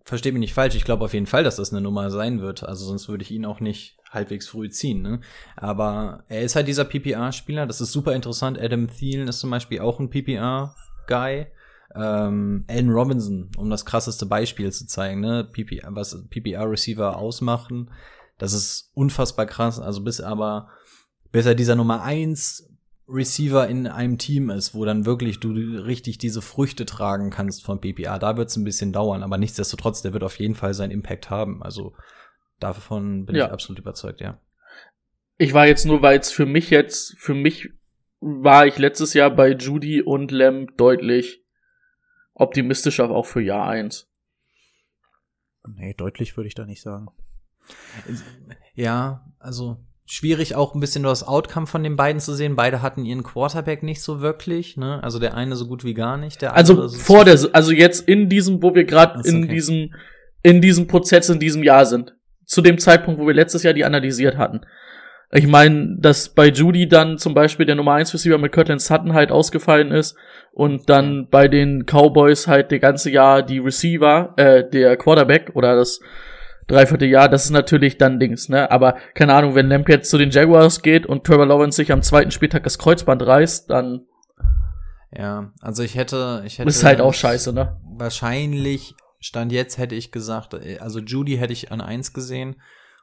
[0.05, 2.63] versteht mich nicht falsch, ich glaube auf jeden Fall, dass das eine Nummer sein wird.
[2.63, 5.01] Also sonst würde ich ihn auch nicht halbwegs früh ziehen.
[5.01, 5.21] Ne?
[5.55, 8.59] Aber er ist halt dieser PPR-Spieler, das ist super interessant.
[8.59, 11.47] Adam Thielen ist zum Beispiel auch ein PPR-Guy.
[11.95, 15.43] Ähm, Allen Robinson, um das krasseste Beispiel zu zeigen, ne?
[15.43, 17.91] PPR, was PPR-Receiver ausmachen
[18.43, 19.79] das ist unfassbar krass.
[19.79, 20.69] Also bis aber,
[21.31, 22.69] bis er dieser Nummer eins
[23.07, 27.79] Receiver in einem Team ist, wo dann wirklich du richtig diese Früchte tragen kannst von
[27.79, 30.91] PPA, da wird es ein bisschen dauern, aber nichtsdestotrotz, der wird auf jeden Fall seinen
[30.91, 31.63] Impact haben.
[31.63, 31.95] Also
[32.59, 33.45] davon bin ja.
[33.45, 34.41] ich absolut überzeugt, ja.
[35.37, 37.69] Ich war jetzt nur, weil es für mich jetzt, für mich
[38.19, 41.45] war ich letztes Jahr bei Judy und Lem deutlich
[42.33, 44.09] optimistischer auch für Jahr eins.
[45.65, 47.07] Nee, deutlich würde ich da nicht sagen.
[48.75, 52.55] Ja, also schwierig auch ein bisschen das Outcome von den beiden zu sehen.
[52.55, 55.01] Beide hatten ihren Quarterback nicht so wirklich, ne?
[55.03, 57.71] Also der eine so gut wie gar nicht, der also andere so vor der also
[57.71, 59.29] jetzt in diesem, wo wir gerade okay.
[59.29, 59.93] in diesem
[60.41, 62.13] in diesem Prozess in diesem Jahr sind.
[62.45, 64.61] Zu dem Zeitpunkt, wo wir letztes Jahr die analysiert hatten.
[65.35, 69.13] Ich meine, dass bei Judy dann zum Beispiel der Nummer 1 Receiver mit Kirtland Sutton
[69.13, 70.15] halt ausgefallen ist
[70.51, 75.75] und dann bei den Cowboys halt der ganze Jahr die Receiver, äh, der Quarterback oder
[75.75, 76.01] das
[76.67, 78.71] dreiviertel Jahr, das ist natürlich dann Dings, ne?
[78.71, 82.01] Aber keine Ahnung, wenn Lamp jetzt zu den Jaguars geht und Trevor Lawrence sich am
[82.01, 84.01] zweiten Spieltag das Kreuzband reißt, dann.
[85.11, 86.69] Ja, also ich hätte, ich hätte.
[86.69, 87.79] Ist halt auch scheiße, ne?
[87.97, 92.55] Wahrscheinlich, Stand jetzt hätte ich gesagt, also Judy hätte ich an eins gesehen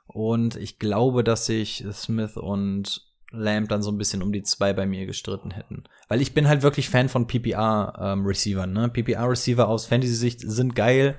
[0.06, 4.72] Und ich glaube, dass sich Smith und Lamb dann so ein bisschen um die zwei
[4.72, 5.84] bei mir gestritten hätten.
[6.08, 8.70] Weil ich bin halt wirklich Fan von PPR-Receivern.
[8.70, 8.88] Ähm, ne?
[8.88, 11.16] PPR-Receiver aus Fantasy-Sicht sind geil.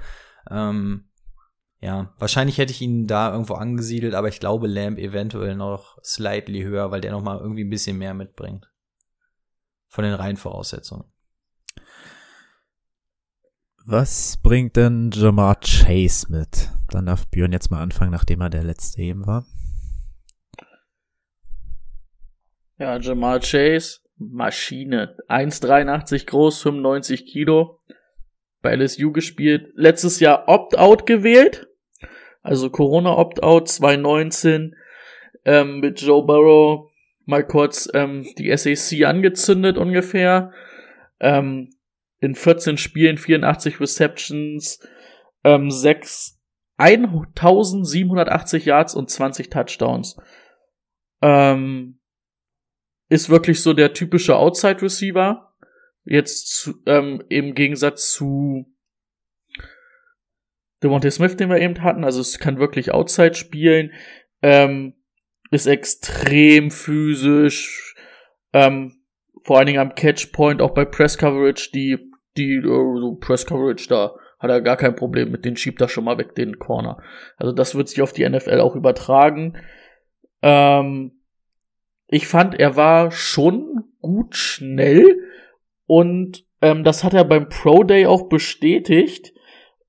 [0.50, 1.06] Ähm,
[1.82, 6.62] ja, wahrscheinlich hätte ich ihn da irgendwo angesiedelt, aber ich glaube Lamb eventuell noch slightly
[6.62, 8.72] höher, weil der noch mal irgendwie ein bisschen mehr mitbringt.
[9.88, 11.12] Von den Reihenvoraussetzungen.
[13.84, 16.70] Was bringt denn Jamar Chase mit?
[16.90, 19.44] Dann darf Björn jetzt mal anfangen, nachdem er der letzte eben war.
[22.78, 25.18] Ja, Jamal Chase, Maschine.
[25.30, 27.80] 1,83 groß, 95 Kilo.
[28.62, 29.72] Bei LSU gespielt.
[29.74, 31.68] Letztes Jahr Opt-out gewählt.
[32.42, 34.76] Also Corona Opt-out 2019
[35.46, 36.92] ähm, mit Joe Burrow
[37.26, 40.52] mal kurz ähm, die SAC angezündet ungefähr.
[41.20, 41.70] Ähm,
[42.20, 44.80] in 14 Spielen 84 Receptions,
[45.44, 46.40] ähm, 6,
[46.78, 50.18] 1780 Yards und 20 Touchdowns.
[51.22, 52.00] Ähm,
[53.10, 55.54] ist wirklich so der typische Outside Receiver.
[56.06, 58.71] Jetzt ähm, im Gegensatz zu
[60.84, 62.04] Devontae Smith, den wir eben hatten.
[62.04, 63.92] Also es kann wirklich Outside spielen.
[64.42, 64.94] Ähm,
[65.52, 67.96] ist extrem physisch.
[68.54, 69.04] Ähm,
[69.44, 74.16] vor allen Dingen am Catchpoint, auch bei Press Coverage, die, die äh, Press Coverage da
[74.42, 76.98] hat er gar kein Problem mit, den schiebt er schon mal weg, den Corner.
[77.38, 79.56] Also das wird sich auf die NFL auch übertragen.
[80.42, 81.22] Ähm,
[82.08, 85.20] ich fand, er war schon gut schnell
[85.86, 89.34] und ähm, das hat er beim Pro Day auch bestätigt.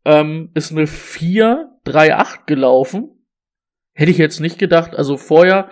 [0.04, 3.10] Ähm, ist eine 4-3-8 gelaufen.
[3.94, 4.94] Hätte ich jetzt nicht gedacht.
[4.94, 5.70] Also vorher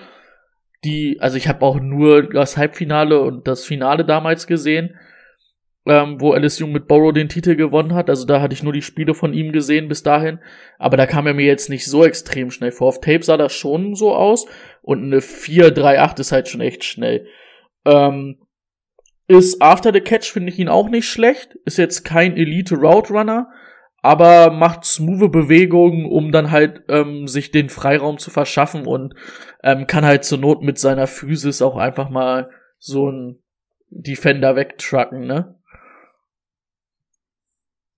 [0.84, 4.98] die, also ich habe auch nur das Halbfinale und das Finale damals gesehen
[5.86, 8.10] ähm, wo LSU mit Borrow den Titel gewonnen hat.
[8.10, 10.38] Also da hatte ich nur die Spiele von ihm gesehen bis dahin.
[10.78, 12.88] Aber da kam er mir jetzt nicht so extrem schnell vor.
[12.88, 14.46] Auf Tape sah das schon so aus.
[14.82, 17.26] Und eine 4-3-8 ist halt schon echt schnell.
[17.86, 18.38] Ähm,
[19.26, 21.56] ist After the Catch, finde ich ihn auch nicht schlecht.
[21.64, 23.48] Ist jetzt kein Elite Route Runner,
[24.02, 29.14] aber macht smooth Bewegungen, um dann halt ähm, sich den Freiraum zu verschaffen und
[29.62, 33.38] ähm, kann halt zur Not mit seiner Physis auch einfach mal so ein
[33.90, 35.56] Defender wegtrucken, ne?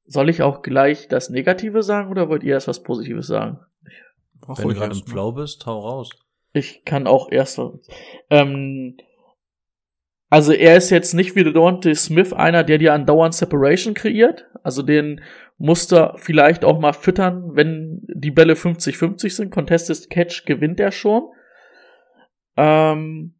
[0.06, 3.60] Soll ich auch gleich das Negative sagen oder wollt ihr erst was Positives sagen?
[4.46, 6.10] Wenn du gerade im Flow bist, hau raus.
[6.52, 7.60] Ich kann auch erst.
[8.28, 8.96] Ähm,
[10.32, 14.46] also er ist jetzt nicht wie Devontae Smith einer, der dir andauernd Separation kreiert.
[14.62, 15.20] Also den
[15.58, 19.50] musst du vielleicht auch mal füttern, wenn die Bälle 50-50 sind.
[19.50, 21.24] Contested Catch gewinnt er schon.
[22.56, 23.34] Ähm,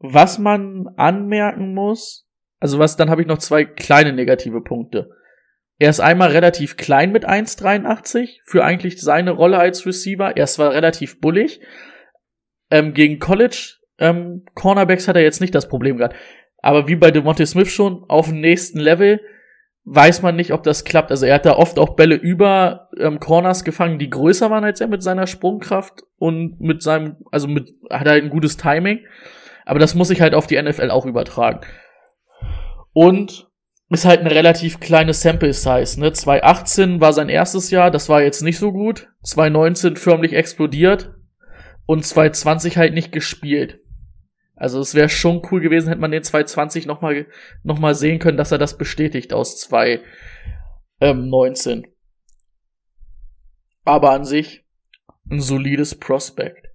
[0.00, 2.28] was man anmerken muss,
[2.60, 5.12] also was, dann habe ich noch zwei kleine negative Punkte.
[5.78, 10.36] Er ist einmal relativ klein mit 1,83 für eigentlich seine Rolle als Receiver.
[10.36, 11.62] Er ist zwar relativ bullig.
[12.70, 16.16] Ähm, gegen College ähm, Cornerbacks hat er jetzt nicht das Problem gehabt.
[16.58, 19.20] Aber wie bei Devontae Smith schon, auf dem nächsten Level
[19.84, 21.10] weiß man nicht, ob das klappt.
[21.10, 24.80] Also er hat da oft auch Bälle über ähm, Corners gefangen, die größer waren als
[24.80, 29.00] er mit seiner Sprungkraft und mit seinem, also mit, hat er halt ein gutes Timing.
[29.66, 31.60] Aber das muss ich halt auf die NFL auch übertragen.
[32.92, 33.48] Und
[33.90, 36.12] ist halt eine relativ kleine Sample Size, ne?
[36.12, 39.08] 2018 war sein erstes Jahr, das war jetzt nicht so gut.
[39.22, 41.14] 2019 förmlich explodiert
[41.86, 43.80] und 2020 halt nicht gespielt.
[44.56, 47.26] Also es wäre schon cool gewesen, hätte man den 2020 noch mal,
[47.62, 51.86] noch mal sehen können, dass er das bestätigt aus 2019.
[53.84, 54.64] Aber an sich
[55.30, 56.68] ein solides Prospect.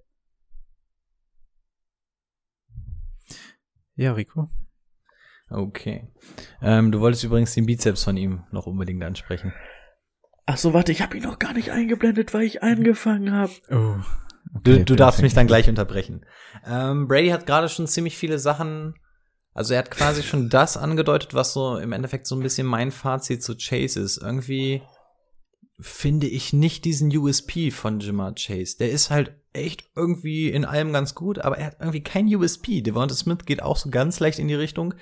[3.94, 4.50] Ja, Rico.
[5.48, 6.08] Okay.
[6.62, 9.52] Ähm, du wolltest übrigens den Bizeps von ihm noch unbedingt ansprechen.
[10.46, 13.52] Ach so, warte, ich habe ihn noch gar nicht eingeblendet, weil ich angefangen habe.
[13.70, 13.96] Oh.
[14.54, 16.26] Okay, du, du darfst mich dann gleich unterbrechen.
[16.66, 18.94] Ähm, Brady hat gerade schon ziemlich viele Sachen,
[19.54, 22.90] also er hat quasi schon das angedeutet, was so im Endeffekt so ein bisschen mein
[22.90, 24.18] Fazit zu Chase ist.
[24.18, 24.82] Irgendwie
[25.80, 28.76] finde ich nicht diesen USP von Jamar Chase.
[28.78, 32.82] Der ist halt echt irgendwie in allem ganz gut, aber er hat irgendwie kein USP.
[32.82, 34.94] Devonta Smith geht auch so ganz leicht in die Richtung.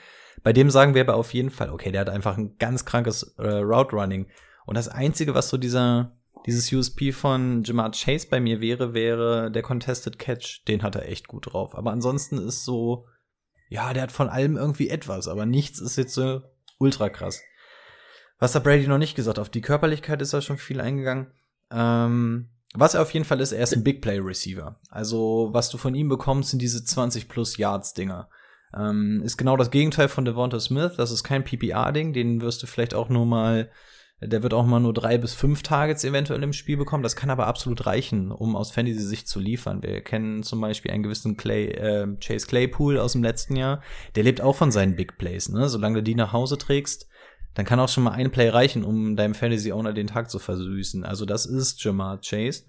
[0.43, 3.35] Bei dem sagen wir aber auf jeden Fall, okay, der hat einfach ein ganz krankes
[3.39, 4.27] äh, Route Running.
[4.67, 6.18] Und das Einzige, was so dieser,
[6.49, 10.67] dieses USP von Jamar Chase bei mir wäre, wäre der Contested Catch.
[10.67, 11.77] Den hat er echt gut drauf.
[11.77, 13.07] Aber ansonsten ist so,
[13.69, 16.41] ja, der hat von allem irgendwie etwas, aber nichts ist jetzt so
[16.79, 17.43] ultra krass.
[18.39, 19.39] Was hat Brady noch nicht gesagt?
[19.39, 21.27] Auf die Körperlichkeit ist er schon viel eingegangen.
[21.71, 24.81] Ähm, was er auf jeden Fall ist, er ist ein Big Play Receiver.
[24.89, 28.31] Also, was du von ihm bekommst, sind diese 20 plus Yards Dinger.
[28.75, 30.95] Ähm, ist genau das Gegenteil von Devonta Smith.
[30.97, 32.15] Das ist kein PPR-Ding.
[32.15, 33.71] Den wirst du vielleicht auch nur mal
[34.21, 37.05] Der wird auch mal nur drei bis fünf Targets eventuell im Spiel bekommen.
[37.05, 39.83] Das kann aber absolut reichen, um aus Fantasy-Sicht zu liefern.
[39.83, 43.81] Wir kennen zum Beispiel einen gewissen Clay, äh, Chase Claypool aus dem letzten Jahr.
[44.17, 45.51] Der lebt auch von seinen Big Plays.
[45.51, 45.69] Ne?
[45.69, 47.07] Solange du die nach Hause trägst,
[47.55, 51.05] dann kann auch schon mal ein Play reichen, um deinem Fantasy-Owner den Tag zu versüßen.
[51.05, 52.65] Also das ist Jamar Chase.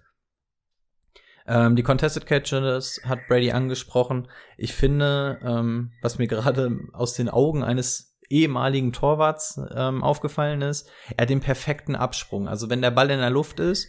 [1.48, 4.28] Ähm, die Contested Catches hat Brady angesprochen.
[4.56, 10.90] Ich finde, ähm, was mir gerade aus den Augen eines ehemaligen Torwarts ähm, aufgefallen ist,
[11.18, 12.48] er hat den perfekten Absprung.
[12.48, 13.88] Also wenn der Ball in der Luft ist,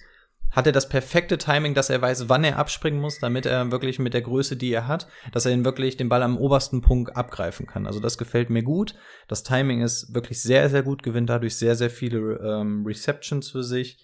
[0.50, 3.98] hat er das perfekte Timing, dass er weiß, wann er abspringen muss, damit er wirklich
[3.98, 7.16] mit der Größe, die er hat, dass er ihn wirklich den Ball am obersten Punkt
[7.16, 7.86] abgreifen kann.
[7.86, 8.94] Also das gefällt mir gut.
[9.28, 13.62] Das Timing ist wirklich sehr, sehr gut, gewinnt dadurch sehr, sehr viele ähm, Receptions für
[13.62, 13.98] sich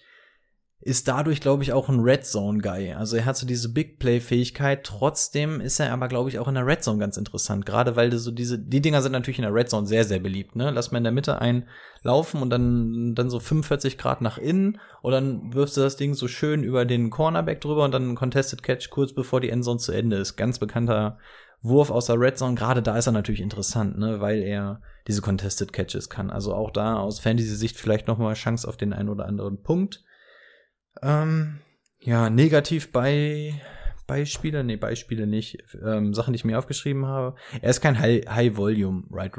[0.79, 2.93] ist dadurch, glaube ich, auch ein Red Zone Guy.
[2.93, 4.83] Also er hat so diese Big Play Fähigkeit.
[4.83, 7.65] Trotzdem ist er aber, glaube ich, auch in der Red Zone ganz interessant.
[7.65, 10.55] Gerade weil so diese, die Dinger sind natürlich in der Red Zone sehr, sehr beliebt.
[10.55, 10.69] Ne?
[10.69, 15.11] Lass mal in der Mitte einlaufen und dann, dann so 45 Grad nach innen und
[15.11, 18.91] dann wirfst du das Ding so schön über den Cornerback drüber und dann Contested Catch
[18.91, 20.35] kurz bevor die Endzone zu Ende ist.
[20.35, 21.17] Ganz bekannter
[21.63, 22.53] Wurf aus der Red Zone.
[22.53, 24.21] Gerade da ist er natürlich interessant, ne?
[24.21, 26.29] weil er diese Contested Catches kann.
[26.29, 30.03] Also auch da aus Fantasy-Sicht vielleicht noch mal Chance auf den einen oder anderen Punkt.
[31.01, 31.59] Ähm,
[31.99, 33.53] ja, negativ bei
[34.07, 37.35] Beispiele, nee, Beispiele nicht, ähm, Sachen, die ich mir aufgeschrieben habe.
[37.61, 39.31] Er ist kein High-Volume High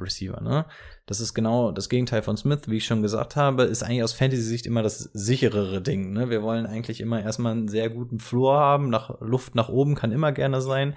[0.42, 0.66] ne?
[1.07, 4.12] Das ist genau das Gegenteil von Smith, wie ich schon gesagt habe, ist eigentlich aus
[4.12, 6.29] Fantasy-Sicht immer das sicherere Ding, ne?
[6.29, 10.12] Wir wollen eigentlich immer erstmal einen sehr guten Floor haben, nach Luft nach oben kann
[10.12, 10.94] immer gerne sein.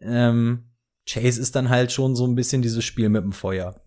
[0.00, 0.70] Ähm,
[1.06, 3.82] Chase ist dann halt schon so ein bisschen dieses Spiel mit dem Feuer.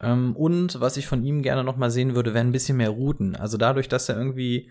[0.00, 2.90] Ähm, und was ich von ihm gerne noch mal sehen würde, wären ein bisschen mehr
[2.90, 3.36] Routen.
[3.36, 4.70] Also dadurch, dass er irgendwie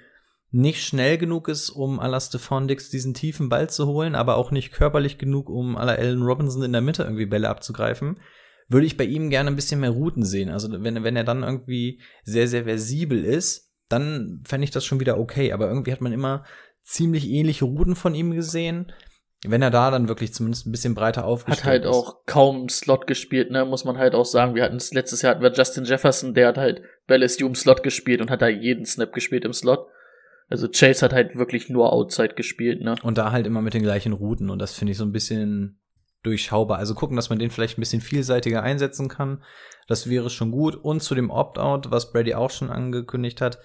[0.51, 4.37] nicht schnell genug ist, um à la Stephon Dix diesen tiefen Ball zu holen, aber
[4.37, 8.19] auch nicht körperlich genug, um à la Allen Robinson in der Mitte irgendwie Bälle abzugreifen,
[8.69, 10.49] würde ich bei ihm gerne ein bisschen mehr Routen sehen.
[10.49, 14.99] Also wenn, wenn er dann irgendwie sehr, sehr versibel ist, dann fände ich das schon
[14.99, 15.51] wieder okay.
[15.51, 16.45] Aber irgendwie hat man immer
[16.81, 18.91] ziemlich ähnliche Routen von ihm gesehen.
[19.49, 21.91] Wenn er da dann wirklich zumindest ein bisschen breiter aufgestellt Hat halt ist.
[21.91, 24.55] auch kaum Slot gespielt, ne, muss man halt auch sagen.
[24.55, 28.21] Wir hatten letztes Jahr hatten wir Justin Jefferson, der hat halt LSU im Slot gespielt
[28.21, 29.87] und hat da jeden Snap gespielt im Slot.
[30.49, 32.95] Also Chase hat halt wirklich nur Outside gespielt, ne?
[33.03, 35.79] Und da halt immer mit den gleichen Routen und das finde ich so ein bisschen
[36.23, 36.77] durchschaubar.
[36.77, 39.43] Also gucken, dass man den vielleicht ein bisschen vielseitiger einsetzen kann.
[39.87, 40.75] Das wäre schon gut.
[40.75, 43.59] Und zu dem Opt-out, was Brady auch schon angekündigt hat,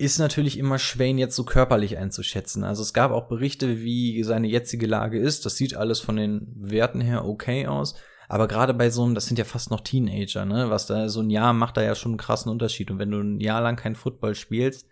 [0.00, 2.64] ist natürlich immer schwer, ihn jetzt so körperlich einzuschätzen.
[2.64, 5.44] Also es gab auch Berichte, wie seine jetzige Lage ist.
[5.44, 7.94] Das sieht alles von den Werten her okay aus.
[8.26, 10.70] Aber gerade bei so einem, das sind ja fast noch Teenager, ne?
[10.70, 12.90] Was da so ein Jahr macht da ja schon einen krassen Unterschied.
[12.90, 14.86] Und wenn du ein Jahr lang kein Football spielst,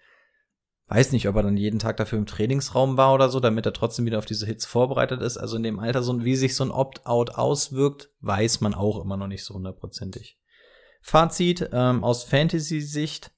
[0.88, 3.73] weiß nicht, ob er dann jeden Tag dafür im Trainingsraum war oder so, damit er
[3.73, 5.38] trotzdem wieder auf diese Hits vorbereitet ist.
[5.38, 9.16] Also in dem Alter, so wie sich so ein Opt-out auswirkt, weiß man auch immer
[9.16, 10.38] noch nicht so hundertprozentig.
[11.01, 13.31] Fazit ähm, aus Fantasy-Sicht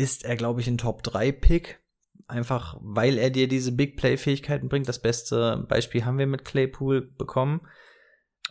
[0.00, 1.78] ist er, glaube ich, ein Top-3-Pick.
[2.26, 4.88] Einfach, weil er dir diese Big Play-Fähigkeiten bringt.
[4.88, 7.60] Das beste Beispiel haben wir mit Claypool bekommen.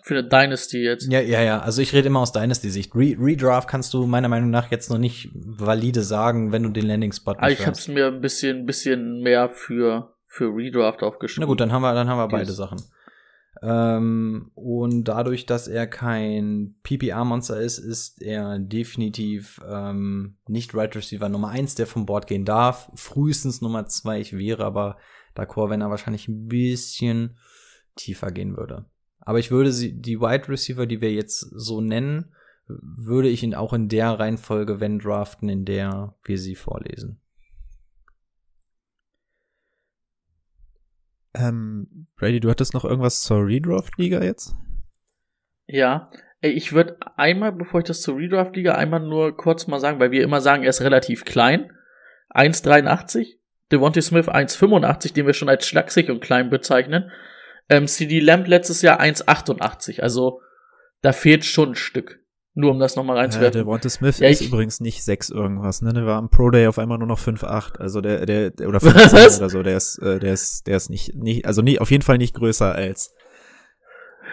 [0.03, 1.11] Für eine Dynasty jetzt.
[1.11, 1.59] Ja, ja, ja.
[1.59, 2.93] Also ich rede immer aus Dynasty-Sicht.
[2.93, 6.85] Re Redraft kannst du meiner Meinung nach jetzt noch nicht valide sagen, wenn du den
[6.87, 11.41] Landing-Spot nicht ah, Ich habe es mir ein bisschen, bisschen mehr für, für Redraft aufgeschrieben.
[11.41, 12.81] Na gut, dann haben wir, dann haben wir beide Sachen.
[13.61, 21.27] Ähm, und dadurch, dass er kein PPR-Monster ist, ist er definitiv ähm, nicht Right Receiver
[21.27, 22.89] Nummer eins, der vom Board gehen darf.
[22.95, 24.21] Frühestens Nummer zwei.
[24.21, 24.97] Ich wäre aber
[25.35, 27.37] d'accord, wenn er wahrscheinlich ein bisschen
[27.95, 28.85] tiefer gehen würde.
[29.19, 32.33] Aber ich würde sie, die Wide Receiver, die wir jetzt so nennen,
[32.67, 37.19] würde ich ihn auch in der Reihenfolge, wenn draften, in der wir sie vorlesen.
[41.33, 44.55] Ähm, Brady, du hattest noch irgendwas zur Redraft-Liga jetzt?
[45.67, 46.09] Ja,
[46.41, 50.23] ich würde einmal, bevor ich das zur Redraft-Liga, einmal nur kurz mal sagen, weil wir
[50.23, 51.71] immer sagen, er ist relativ klein.
[52.33, 53.37] 1,83.
[53.71, 57.11] Devontae Smith 1,85, den wir schon als schlaksig und klein bezeichnen.
[57.69, 60.01] Ähm, CD Lamb letztes Jahr 1,88.
[60.01, 60.41] Also
[61.01, 62.18] da fehlt schon ein Stück.
[62.55, 63.59] Nur um das nochmal reinzuwerfen.
[63.59, 65.93] Ja, der Wante Smith ja, ist übrigens nicht 6 irgendwas, ne?
[65.93, 67.77] Der war am Pro Day auf einmal nur noch 5,8.
[67.77, 71.15] Also der, der, oder 15 oder so, der ist, äh, der ist, der ist nicht,
[71.15, 73.13] nicht, also nie, auf jeden Fall nicht größer als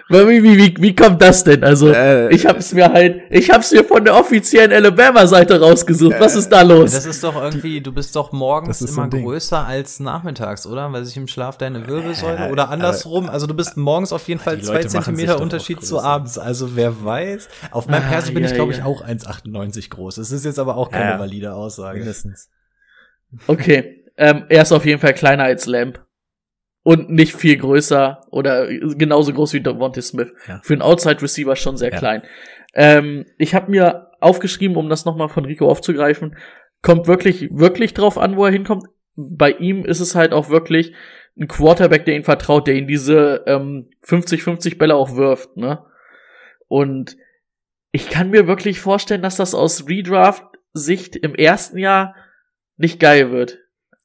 [0.08, 1.64] wie, wie, wie, wie kommt das denn?
[1.64, 6.14] Also, äh, ich hab's mir halt, ich hab's mir von der offiziellen Alabama-Seite rausgesucht.
[6.14, 6.92] Äh, Was ist da los?
[6.92, 10.92] Das ist doch irgendwie, du bist doch morgens immer so größer als nachmittags, oder?
[10.92, 13.28] Weil sich im Schlaf deine Wirbelsäule, äh, oder andersrum.
[13.28, 16.38] Also, du bist morgens auf jeden Fall zwei Zentimeter Unterschied zu abends.
[16.38, 17.48] Also, wer weiß.
[17.72, 20.16] Auf meinem ah, Perso bin ja, ich, glaube ich, auch 1,98 groß.
[20.16, 21.98] Das ist jetzt aber auch keine valide Aussage.
[21.98, 22.48] Mindestens.
[23.48, 24.04] Okay.
[24.16, 26.05] Ähm, er ist auf jeden Fall kleiner als Lamp
[26.86, 30.32] und nicht viel größer oder genauso groß wie Devontae Smith.
[30.46, 30.60] Ja.
[30.62, 31.98] Für einen Outside Receiver schon sehr ja.
[31.98, 32.22] klein.
[32.74, 36.36] Ähm, ich habe mir aufgeschrieben, um das nochmal von Rico aufzugreifen.
[36.82, 38.84] Kommt wirklich, wirklich drauf an, wo er hinkommt.
[39.16, 40.94] Bei ihm ist es halt auch wirklich
[41.36, 45.84] ein Quarterback, der ihn vertraut, der ihn diese ähm, 50-50 Bälle auch wirft, ne?
[46.68, 47.16] Und
[47.90, 52.14] ich kann mir wirklich vorstellen, dass das aus Redraft-Sicht im ersten Jahr
[52.76, 53.58] nicht geil wird.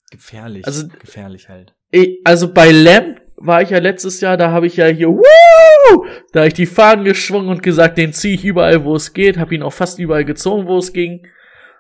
[0.10, 0.66] Gefährlich.
[0.66, 1.76] Also- gefährlich halt.
[1.92, 6.06] Ich, also bei Lamb war ich ja letztes Jahr, da habe ich ja hier, Woo!
[6.32, 9.56] da ich die Fahnen geschwungen und gesagt, den ziehe ich überall, wo es geht, habe
[9.56, 11.28] ihn auch fast überall gezogen, wo es ging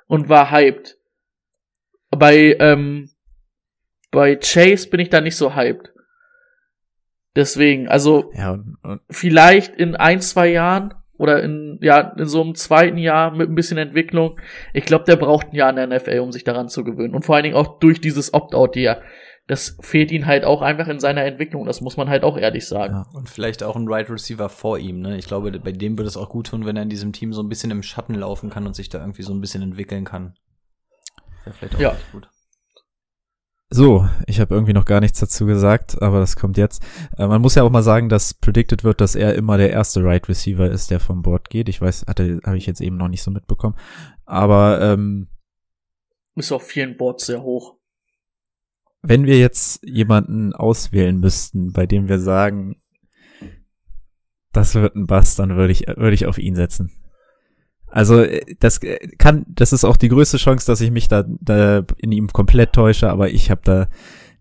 [0.07, 0.97] und war hyped.
[2.09, 3.11] Bei, ähm,
[4.11, 5.93] bei Chase bin ich da nicht so hyped.
[7.35, 12.41] Deswegen, also Ja, und, und vielleicht in ein, zwei Jahren oder in, ja, in so
[12.41, 14.39] einem zweiten Jahr mit ein bisschen Entwicklung.
[14.73, 17.13] Ich glaube, der braucht ein Jahr in der NFL, um sich daran zu gewöhnen.
[17.13, 19.01] Und vor allen Dingen auch durch dieses Opt-out hier.
[19.51, 21.65] Das fehlt ihm halt auch einfach in seiner Entwicklung.
[21.65, 22.93] Das muss man halt auch ehrlich sagen.
[22.93, 23.05] Ja.
[23.11, 25.17] Und vielleicht auch ein Right Receiver vor ihm, ne?
[25.17, 27.43] Ich glaube, bei dem würde es auch gut tun, wenn er in diesem Team so
[27.43, 30.35] ein bisschen im Schatten laufen kann und sich da irgendwie so ein bisschen entwickeln kann.
[31.43, 31.91] Wäre vielleicht auch Ja.
[31.91, 32.29] echt gut.
[33.69, 36.81] So, ich habe irgendwie noch gar nichts dazu gesagt, aber das kommt jetzt.
[37.17, 40.01] Äh, man muss ja auch mal sagen, dass predicted wird, dass er immer der erste
[40.01, 41.67] Right Receiver ist, der vom Board geht.
[41.67, 43.75] Ich weiß, hatte, habe ich jetzt eben noch nicht so mitbekommen.
[44.25, 45.27] Aber ähm,
[46.35, 47.80] Ist auf vielen Boards sehr hoch.
[49.01, 52.75] Wenn wir jetzt jemanden auswählen müssten, bei dem wir sagen,
[54.51, 56.91] das wird ein Bass, dann würde ich, würde ich auf ihn setzen.
[57.87, 61.25] Also äh, das äh, kann, das ist auch die größte Chance, dass ich mich da,
[61.27, 63.87] da in ihm komplett täusche, aber ich habe da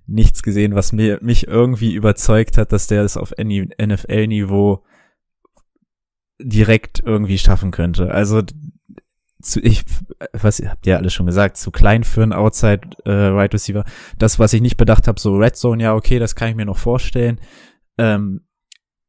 [0.07, 4.83] nichts gesehen, was mir mich irgendwie überzeugt hat, dass der es auf NFL-Niveau
[6.41, 8.11] direkt irgendwie schaffen könnte.
[8.11, 8.43] Also
[9.41, 9.85] zu, ich,
[10.33, 13.85] was habt ihr alles schon gesagt, zu klein für einen Outside äh, Right Receiver.
[14.19, 16.67] Das, was ich nicht bedacht habe, so Red Zone, ja okay, das kann ich mir
[16.67, 17.41] noch vorstellen.
[17.99, 18.43] Ähm,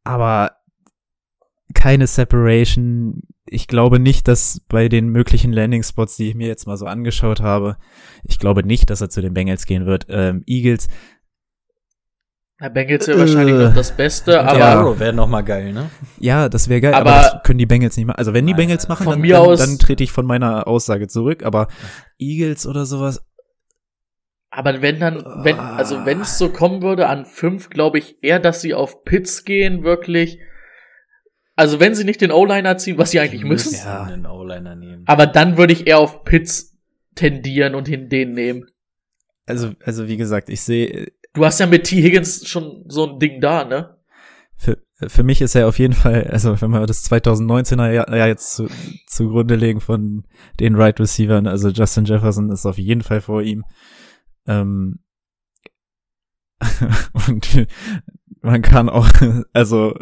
[0.03, 0.57] aber
[1.73, 3.23] keine Separation.
[3.45, 6.86] Ich glaube nicht, dass bei den möglichen Landing Spots, die ich mir jetzt mal so
[6.86, 7.77] angeschaut habe,
[8.23, 10.05] ich glaube nicht, dass er zu den Bengals gehen wird.
[10.09, 10.88] Ähm, Eagles,
[12.62, 13.64] Herr Bengals wäre wahrscheinlich Äh.
[13.66, 15.89] noch das Beste, aber der Arrow wäre noch mal geil, ne?
[16.20, 18.18] ja, das wäre geil, aber, Aber- das können die Bengals nicht machen.
[18.20, 20.26] Also wenn die Nein, Bengals machen, von dann, mir dann, aus- dann trete ich von
[20.28, 21.43] meiner Aussage zurück.
[21.43, 21.68] Aber
[22.20, 23.20] Eagles oder sowas,
[24.51, 28.38] Aber wenn dann, wenn, also wenn es so kommen würde an fünf, glaube ich eher,
[28.39, 30.39] dass sie auf Pits gehen, wirklich.
[31.55, 34.03] Also wenn sie nicht den O-Liner ziehen, was sie eigentlich müssen, Ja.
[34.03, 35.03] einen O-Liner nehmen.
[35.07, 36.78] aber dann würde ich eher auf Pits
[37.16, 38.68] tendieren und hin den nehmen.
[39.47, 42.01] also, also wie gesagt, ich sehe, Du hast ja mit T.
[42.01, 43.97] Higgins schon so ein Ding da, ne?
[44.61, 44.77] für,
[45.09, 48.53] für mich ist er auf jeden Fall, also wenn wir das 2019er Jahr, Jahr jetzt
[48.53, 48.67] zu,
[49.07, 50.23] zugrunde legen von
[50.59, 53.63] den Right Receivern, also Justin Jefferson ist auf jeden Fall vor ihm.
[54.45, 54.99] Ähm,
[57.27, 57.65] und
[58.41, 59.09] man kann auch,
[59.53, 59.95] also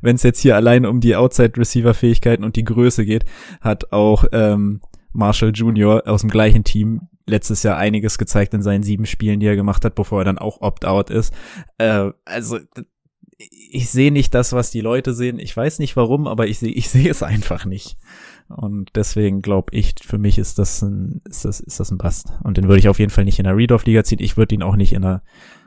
[0.00, 3.26] wenn es jetzt hier allein um die Outside Receiver Fähigkeiten und die Größe geht,
[3.60, 4.80] hat auch ähm,
[5.12, 6.04] Marshall Jr.
[6.06, 9.84] aus dem gleichen Team letztes Jahr einiges gezeigt in seinen sieben Spielen, die er gemacht
[9.84, 11.32] hat, bevor er dann auch Opt-out ist.
[11.78, 12.58] Äh, also
[13.70, 15.38] ich sehe nicht das, was die Leute sehen.
[15.38, 17.96] Ich weiß nicht warum, aber ich sehe ich sehe es einfach nicht.
[18.48, 22.32] Und deswegen glaube ich, für mich ist das ein ist das ist das ein Bast.
[22.42, 24.18] Und den würde ich auf jeden Fall nicht in der Read-Off Liga ziehen.
[24.20, 25.22] Ich würde ihn auch nicht in der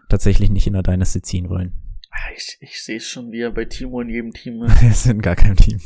[0.09, 1.73] tatsächlich nicht in der Dynasty ziehen wollen.
[2.11, 5.21] Ah, Ich, ich sehe es schon, wie er bei Timo in jedem Team Wir sind
[5.21, 5.79] gar kein Team.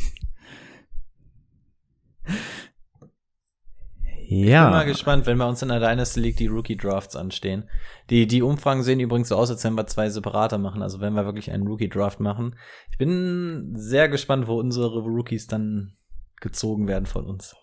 [4.31, 4.69] Ich bin Ja.
[4.69, 7.67] mal gespannt, wenn bei uns in der Dynasty League die Rookie Drafts anstehen.
[8.11, 11.13] Die, die Umfragen sehen übrigens so aus, als wenn wir zwei separate machen, also wenn
[11.13, 12.55] wir wirklich einen Rookie Draft machen.
[12.91, 15.95] Ich bin sehr gespannt, wo unsere Rookies dann
[16.41, 17.55] gezogen werden von uns.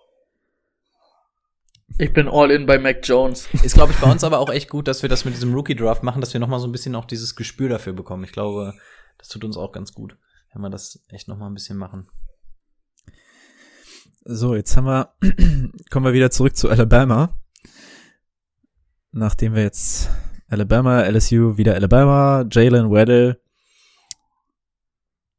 [1.99, 3.49] Ich bin all in bei Mac Jones.
[3.63, 5.77] Ist, glaube ich, bei uns aber auch echt gut, dass wir das mit diesem Rookie
[5.77, 8.25] Draft machen, dass wir noch mal so ein bisschen auch dieses Gespür dafür bekommen.
[8.25, 8.75] Ich glaube,
[9.19, 10.17] das tut uns auch ganz gut,
[10.53, 12.09] wenn wir das echt noch mal ein bisschen machen.
[14.29, 15.15] So, jetzt haben wir,
[15.91, 17.39] kommen wir wieder zurück zu Alabama.
[19.13, 20.11] Nachdem wir jetzt
[20.49, 23.41] Alabama, LSU, wieder Alabama, Jalen Weddle.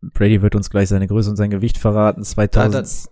[0.02, 2.24] Brady wird uns gleich seine Größe und sein Gewicht verraten.
[2.24, 3.10] 2000.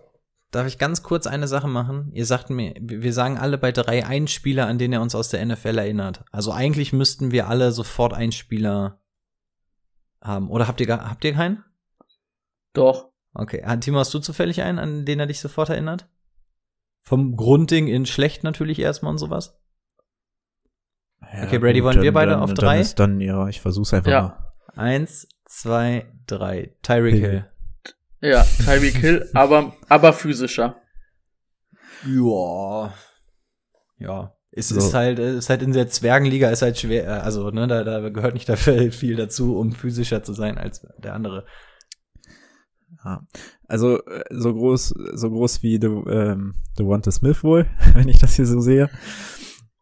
[0.50, 2.10] Darf ich ganz kurz eine Sache machen?
[2.12, 5.28] Ihr sagt mir, wir sagen alle bei drei einen Spieler, an den er uns aus
[5.28, 6.24] der NFL erinnert.
[6.30, 9.00] Also eigentlich müssten wir alle sofort einen Spieler
[10.22, 10.48] haben.
[10.48, 11.62] Oder habt ihr, gar- habt ihr keinen?
[12.72, 13.10] Doch.
[13.38, 13.62] Okay.
[13.80, 16.08] Timo, hast du zufällig einen, an den er dich sofort erinnert?
[17.02, 19.58] Vom Grundding in schlecht natürlich erstmal und sowas?
[21.42, 22.74] Okay, Brady, wollen wir beide auf drei?
[22.76, 24.22] Dann, ist dann, ja, ich versuch's einfach Ja.
[24.74, 24.82] mal.
[24.82, 26.74] Eins, zwei, drei.
[26.82, 27.50] Tyreek Hill.
[28.20, 30.80] Ja, Tyreek Hill, aber, aber physischer.
[32.06, 32.94] Ja.
[33.98, 34.32] Ja.
[34.50, 34.78] Es So.
[34.78, 37.84] ist halt, es ist halt in der Zwergenliga ist halt schwer, äh, also, ne, da,
[37.84, 41.44] da gehört nicht dafür viel dazu, um physischer zu sein als der andere.
[43.06, 43.20] Ja.
[43.68, 48.34] Also äh, so groß, so groß wie The, ähm, Devonta Smith wohl, wenn ich das
[48.34, 48.90] hier so sehe.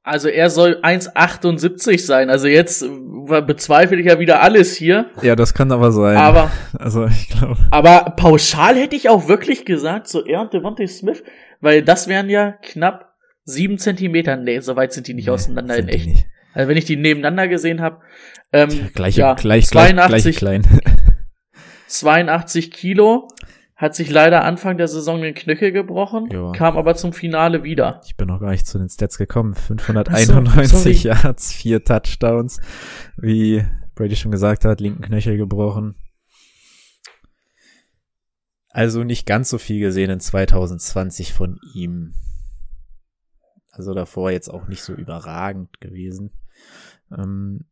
[0.02, 2.28] Also er soll 1,78 sein.
[2.28, 5.06] Also jetzt äh, bezweifle ich ja wieder alles hier.
[5.22, 6.18] Ja, das kann aber sein.
[6.18, 7.56] Aber, also ich glaube.
[7.70, 11.24] aber pauschal hätte ich auch wirklich gesagt, so er und Devontae Smith,
[11.62, 13.14] weil das wären ja knapp
[13.44, 14.36] sieben Zentimeter.
[14.36, 16.06] Nee, so weit sind die nicht auseinander in echt.
[16.06, 16.26] Nicht.
[16.52, 18.00] Also wenn ich die nebeneinander gesehen habe,
[18.52, 20.80] ähm, Gleiche, ja, gleich, 82, gleich, gleich klein.
[21.86, 23.28] 82 Kilo,
[23.76, 26.52] hat sich leider Anfang der Saison den Knöchel gebrochen, Ja.
[26.52, 28.00] kam aber zum Finale wieder.
[28.06, 29.54] Ich bin noch gar nicht zu den Stats gekommen.
[29.56, 32.60] Ach 591 so, Yards, vier Touchdowns.
[33.16, 33.64] Wie
[33.94, 35.96] Brady schon gesagt hat, linken Knöchel gebrochen.
[38.68, 42.14] Also nicht ganz so viel gesehen in 2020 von ihm.
[43.70, 46.30] Also davor jetzt auch nicht so überragend gewesen.
[47.16, 47.64] Ähm,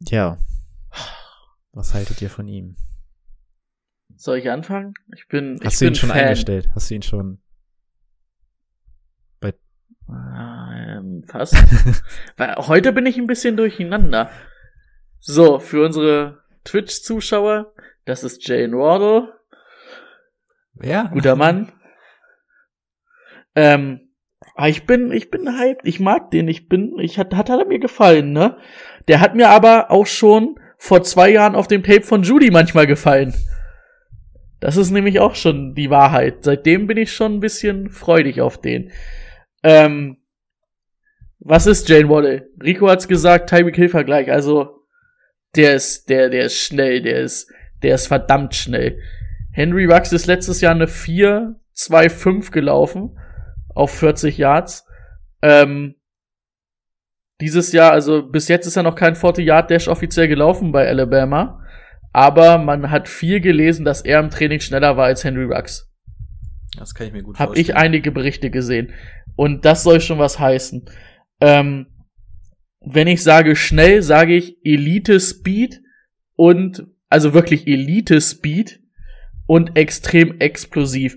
[0.00, 0.38] ja.
[1.72, 2.76] Was haltet ihr von ihm?
[4.16, 4.94] Soll ich anfangen?
[5.16, 6.18] Ich bin, ich Hast du bin ihn schon Fan.
[6.18, 6.68] eingestellt?
[6.74, 7.38] Hast du ihn schon?
[10.08, 11.54] Ähm, fast.
[12.36, 14.30] Weil heute bin ich ein bisschen durcheinander.
[15.20, 17.72] So, für unsere Twitch-Zuschauer,
[18.04, 19.32] das ist Jane Wardle,
[20.82, 21.04] Ja.
[21.04, 21.72] guter Mann.
[23.54, 24.10] Ähm,
[24.54, 27.64] aber ich bin, ich bin hyped, ich mag den, ich bin, ich hat, hat er
[27.64, 28.58] mir gefallen, ne?
[29.08, 32.88] Der hat mir aber auch schon vor zwei Jahren auf dem Tape von Judy manchmal
[32.88, 33.32] gefallen.
[34.58, 36.38] Das ist nämlich auch schon die Wahrheit.
[36.42, 38.90] Seitdem bin ich schon ein bisschen freudig auf den.
[39.62, 40.16] Ähm,
[41.38, 42.48] was ist Jane Waddle?
[42.60, 44.32] Rico hat's gesagt, Tyreek Hill Vergleich.
[44.32, 44.80] Also,
[45.54, 47.48] der ist, der, der ist schnell, der ist,
[47.84, 48.98] der ist verdammt schnell.
[49.52, 53.16] Henry Rux ist letztes Jahr eine 4, 2, 5 gelaufen
[53.72, 54.84] auf 40 Yards.
[55.42, 55.94] Ähm,
[57.42, 61.60] dieses Jahr, also bis jetzt ist er noch kein 40-Yard-Dash offiziell gelaufen bei Alabama.
[62.12, 65.90] Aber man hat viel gelesen, dass er im Training schneller war als Henry Rux.
[66.78, 67.84] Das kann ich mir gut Habe ich vorstellen.
[67.84, 68.92] einige Berichte gesehen.
[69.34, 70.84] Und das soll schon was heißen.
[71.40, 71.86] Ähm,
[72.80, 75.80] wenn ich sage schnell, sage ich Elite Speed
[76.36, 78.80] und, also wirklich Elite Speed
[79.46, 81.16] und extrem explosiv.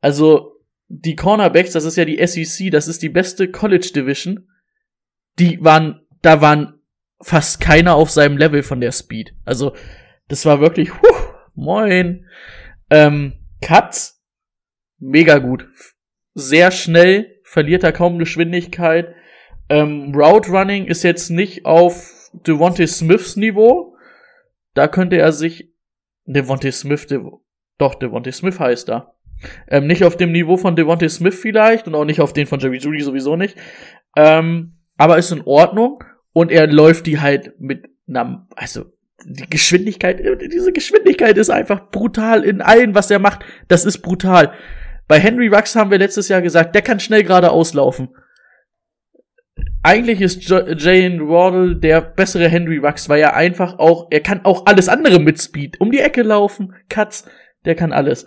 [0.00, 0.52] Also,
[0.88, 4.46] die Cornerbacks, das ist ja die SEC, das ist die beste College Division.
[5.38, 6.80] Die waren, da waren
[7.20, 9.34] fast keiner auf seinem Level von der Speed.
[9.44, 9.74] Also,
[10.28, 12.26] das war wirklich, huh, moin.
[12.90, 14.22] Ähm, Cuts,
[14.98, 15.68] mega gut.
[16.34, 19.14] Sehr schnell, verliert er kaum Geschwindigkeit.
[19.68, 23.96] Ähm, Route Running ist jetzt nicht auf Devontae Smiths Niveau.
[24.74, 25.72] Da könnte er sich,
[26.26, 27.20] Devontae Smith, De,
[27.78, 29.14] doch, Devontae Smith heißt er.
[29.68, 32.60] Ähm, nicht auf dem Niveau von Devontae Smith vielleicht und auch nicht auf den von
[32.60, 33.56] Jerry Judy sowieso nicht.
[34.16, 38.84] Ähm, aber ist in Ordnung und er läuft die halt mit einer, also
[39.24, 40.22] die Geschwindigkeit,
[40.52, 43.44] diese Geschwindigkeit ist einfach brutal in allem, was er macht.
[43.68, 44.52] Das ist brutal.
[45.06, 48.08] Bei Henry Rux haben wir letztes Jahr gesagt, der kann schnell geradeaus laufen.
[49.82, 54.66] Eigentlich ist Jane Wardle der bessere Henry Rux, weil er einfach auch, er kann auch
[54.66, 55.80] alles andere mit Speed.
[55.80, 57.28] Um die Ecke laufen, Cuts,
[57.64, 58.26] der kann alles.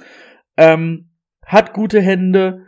[0.56, 1.10] Ähm,
[1.44, 2.67] hat gute Hände,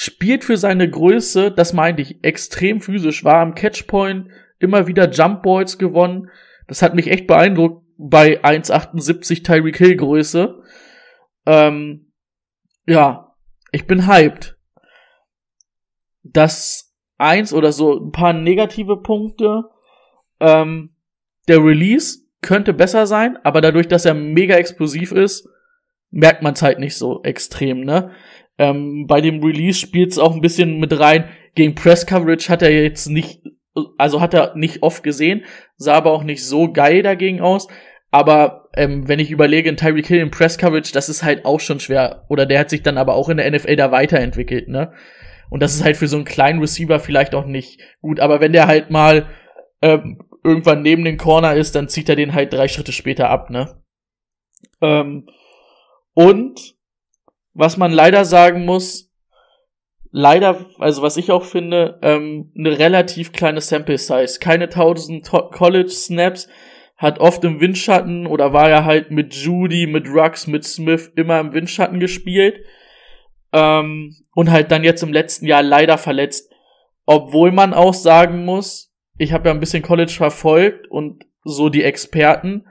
[0.00, 4.28] spielt für seine Größe, das meinte ich, extrem physisch, war am Catchpoint,
[4.60, 6.30] immer wieder Jump Balls gewonnen.
[6.68, 10.62] Das hat mich echt beeindruckt bei 1,78 Tyreek Hill Größe.
[11.46, 12.12] Ähm,
[12.86, 13.34] ja,
[13.72, 14.56] ich bin hyped.
[16.22, 19.64] Das eins oder so ein paar negative Punkte.
[20.38, 20.94] Ähm,
[21.48, 25.48] der Release könnte besser sein, aber dadurch, dass er mega explosiv ist,
[26.12, 28.12] merkt man es halt nicht so extrem, ne?
[28.58, 31.28] Ähm, bei dem Release spielt es auch ein bisschen mit rein.
[31.54, 33.40] Gegen Press Coverage hat er jetzt nicht,
[33.96, 35.44] also hat er nicht oft gesehen,
[35.76, 37.68] sah aber auch nicht so geil dagegen aus.
[38.10, 41.60] Aber ähm, wenn ich überlege, in Tyreek Hill in Press Coverage, das ist halt auch
[41.60, 42.24] schon schwer.
[42.28, 44.92] Oder der hat sich dann aber auch in der NFL da weiterentwickelt, ne?
[45.50, 48.20] Und das ist halt für so einen kleinen Receiver vielleicht auch nicht gut.
[48.20, 49.28] Aber wenn der halt mal
[49.80, 53.50] ähm, irgendwann neben den Corner ist, dann zieht er den halt drei Schritte später ab,
[53.50, 53.82] ne?
[54.80, 55.26] Ähm,
[56.14, 56.77] und
[57.58, 59.12] was man leider sagen muss,
[60.10, 64.38] leider, also was ich auch finde, ähm, eine relativ kleine Sample Size.
[64.40, 66.48] Keine 1000 To- College Snaps,
[66.96, 71.38] hat oft im Windschatten oder war ja halt mit Judy, mit Rux, mit Smith immer
[71.38, 72.64] im Windschatten gespielt.
[73.52, 76.52] Ähm, und halt dann jetzt im letzten Jahr leider verletzt.
[77.06, 81.82] Obwohl man auch sagen muss, ich habe ja ein bisschen College verfolgt und so die
[81.82, 82.66] Experten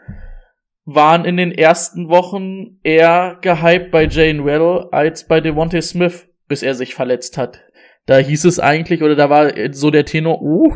[0.87, 6.63] waren in den ersten Wochen eher gehypt bei Jane Weddle als bei Devontae Smith, bis
[6.63, 7.59] er sich verletzt hat.
[8.05, 10.73] Da hieß es eigentlich, oder da war so der Tenor, uh,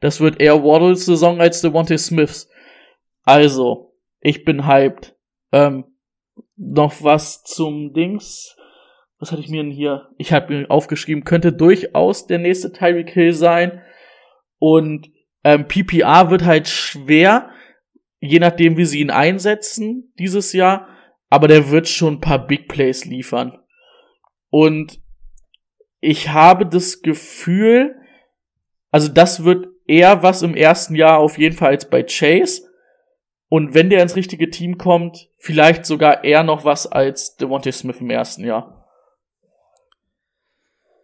[0.00, 2.48] das wird eher Waddles Saison als Devontae Smiths.
[3.22, 5.14] Also, ich bin hyped.
[5.52, 5.84] Ähm,
[6.56, 8.56] noch was zum Dings.
[9.18, 10.08] Was hatte ich mir denn hier?
[10.16, 13.82] Ich habe mir aufgeschrieben, könnte durchaus der nächste Tyreek Hill sein.
[14.58, 15.10] Und
[15.44, 17.50] ähm, PPR wird halt schwer,
[18.26, 20.88] je nachdem, wie sie ihn einsetzen dieses Jahr.
[21.28, 23.58] Aber der wird schon ein paar Big Plays liefern.
[24.50, 25.00] Und
[26.00, 27.96] ich habe das Gefühl,
[28.90, 32.62] also das wird eher was im ersten Jahr auf jeden Fall als bei Chase.
[33.48, 38.00] Und wenn der ins richtige Team kommt, vielleicht sogar eher noch was als Devontae Smith
[38.00, 38.88] im ersten Jahr.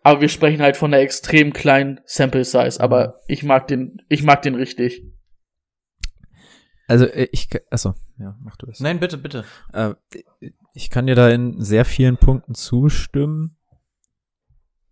[0.03, 4.23] Aber wir sprechen halt von einer extrem kleinen Sample Size, aber ich mag den, ich
[4.23, 5.03] mag den richtig.
[6.91, 8.81] Also äh, ich, achso, ja, mach du es.
[8.81, 9.45] Nein, bitte, bitte.
[9.73, 9.95] Äh,
[10.75, 13.57] ich kann dir da in sehr vielen Punkten zustimmen.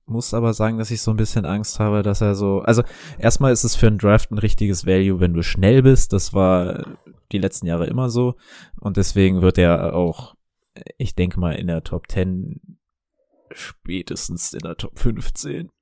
[0.07, 2.84] Muss aber sagen, dass ich so ein bisschen Angst habe, dass er so, also
[3.18, 6.12] erstmal ist es für einen Draft ein richtiges Value, wenn du schnell bist.
[6.12, 6.86] Das war
[7.32, 8.36] die letzten Jahre immer so.
[8.78, 10.36] Und deswegen wird er auch,
[10.99, 12.78] ich denke mal, in der Top 10
[13.51, 15.72] spätestens in der Top 15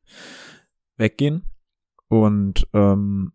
[0.96, 1.44] weggehen.
[2.08, 3.32] Und ähm,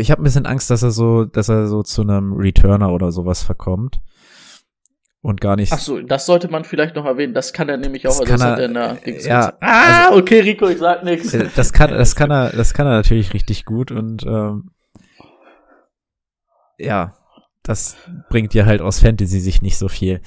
[0.00, 3.12] ich habe ein bisschen Angst, dass er so, dass er so zu einem Returner oder
[3.12, 4.00] sowas verkommt
[5.22, 5.72] und gar nicht.
[5.72, 7.34] Ach so, das sollte man vielleicht noch erwähnen.
[7.34, 8.18] Das kann er nämlich auch.
[8.18, 11.36] Das kann er, der ja, ah, also, okay, Rico, ich sag nichts.
[11.54, 14.70] Das kann, das kann er, das kann er natürlich richtig gut und ähm,
[16.78, 17.14] ja,
[17.62, 17.96] das
[18.30, 20.22] bringt ja halt aus Fantasy sich nicht so viel.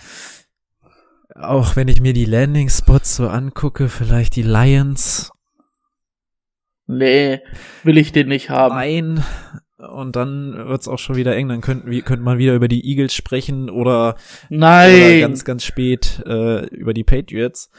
[1.36, 5.32] Auch wenn ich mir die Landing Spots so angucke, vielleicht die Lions.
[6.86, 7.42] Nee,
[7.84, 8.76] will ich den nicht haben.
[8.76, 9.24] Nein.
[9.92, 11.50] Und dann wird's auch schon wieder eng.
[11.50, 14.16] Dann könnte könnte man wieder über die Eagles sprechen oder,
[14.50, 14.96] Nein.
[14.96, 17.70] oder ganz, ganz spät äh, über die Patriots.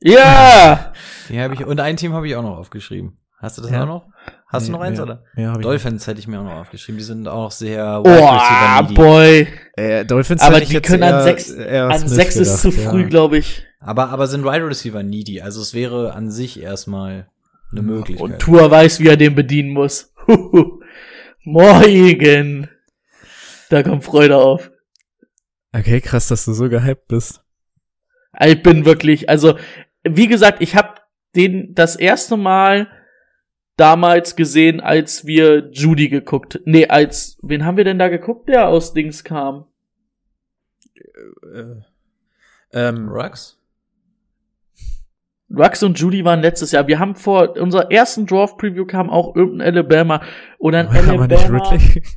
[0.00, 0.92] Ja!
[1.28, 3.18] Die hab ich, und ein Team habe ich auch noch aufgeschrieben.
[3.38, 3.82] Hast du das Ja.
[3.82, 4.06] auch noch?
[4.48, 5.04] Hast du Nee, noch eins, ja.
[5.04, 5.22] oder?
[5.36, 6.98] Ja, hab ich Dolphins hätte ich mir auch noch aufgeschrieben.
[6.98, 9.46] Die sind auch sehr Oh, boy.
[9.76, 13.08] Äh, Dolphins Aber die können an sechs, an sechs ist zu früh, ja.
[13.08, 13.64] glaube ich.
[13.78, 15.40] Aber, aber sind Wide Receiver needy.
[15.40, 17.28] Also es wäre an sich erstmal
[17.70, 18.22] eine Möglichkeit.
[18.24, 20.12] Und Tour weiß, wie er den bedienen muss.
[21.50, 22.68] Morgen.
[23.70, 24.70] Da kommt Freude auf.
[25.72, 27.42] Okay, krass, dass du so gehypt bist.
[28.40, 29.58] Ich bin wirklich, also,
[30.04, 31.00] wie gesagt, ich habe
[31.34, 32.88] den das erste Mal
[33.76, 36.60] damals gesehen, als wir Judy geguckt.
[36.66, 39.66] Nee, als, wen haben wir denn da geguckt, der aus Dings kam?
[42.72, 43.59] Ähm, Rux?
[45.52, 46.86] Rux und Judy waren letztes Jahr.
[46.86, 50.22] Wir haben vor unserer ersten Draft Preview kam auch irgendein Alabama
[50.58, 51.70] oder ein aber nicht Alabama.
[51.70, 52.02] Ridley.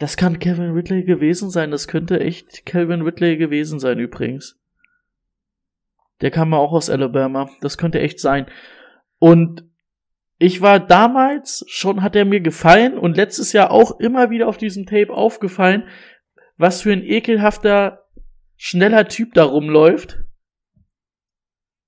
[0.00, 1.70] Das kann Kevin Ridley gewesen sein.
[1.70, 4.58] Das könnte echt Kevin Ridley gewesen sein übrigens.
[6.20, 7.48] Der kam ja auch aus Alabama.
[7.60, 8.46] Das könnte echt sein.
[9.18, 9.64] Und
[10.38, 14.56] ich war damals schon, hat er mir gefallen und letztes Jahr auch immer wieder auf
[14.56, 15.84] diesem Tape aufgefallen,
[16.56, 18.04] was für ein ekelhafter,
[18.56, 20.23] schneller Typ da rumläuft.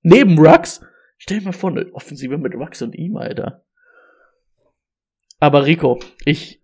[0.09, 0.79] Neben Rux.
[1.17, 3.65] Stell dir mal vor, eine Offensive mit Rux und ihm, Alter.
[5.39, 6.63] Aber Rico, ich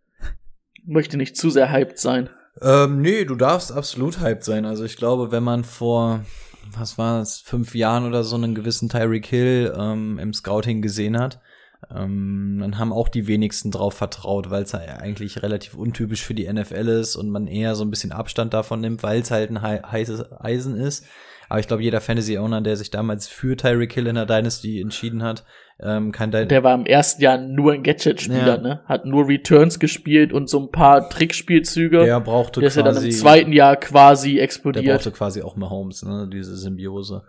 [0.86, 2.30] möchte nicht zu sehr hyped sein.
[2.62, 4.66] Ähm, nee, du darfst absolut hyped sein.
[4.66, 6.24] Also ich glaube, wenn man vor,
[6.72, 11.20] was war es, fünf Jahren oder so einen gewissen Tyreek Hill ähm, im Scouting gesehen
[11.20, 11.42] hat,
[11.94, 16.34] ähm, dann haben auch die wenigsten drauf vertraut, weil es ja eigentlich relativ untypisch für
[16.34, 19.50] die NFL ist und man eher so ein bisschen Abstand davon nimmt, weil es halt
[19.50, 21.06] ein hei- heißes Eisen ist.
[21.54, 25.22] Aber ich glaube, jeder Fantasy-Owner, der sich damals für Tyreek Hill in der Dynasty entschieden
[25.22, 25.44] hat,
[25.80, 28.58] ähm, kann da Der war im ersten Jahr nur ein Gadget-Spieler, Ja.
[28.58, 28.82] ne?
[28.86, 32.06] Hat nur Returns gespielt und so ein paar Trickspielzüge.
[32.06, 34.86] der brauchte der ist ja dann quasi im zweiten Jahr quasi Der explodiert.
[34.96, 37.22] brauchte quasi auch Mahomes, ne, diese Symbiose.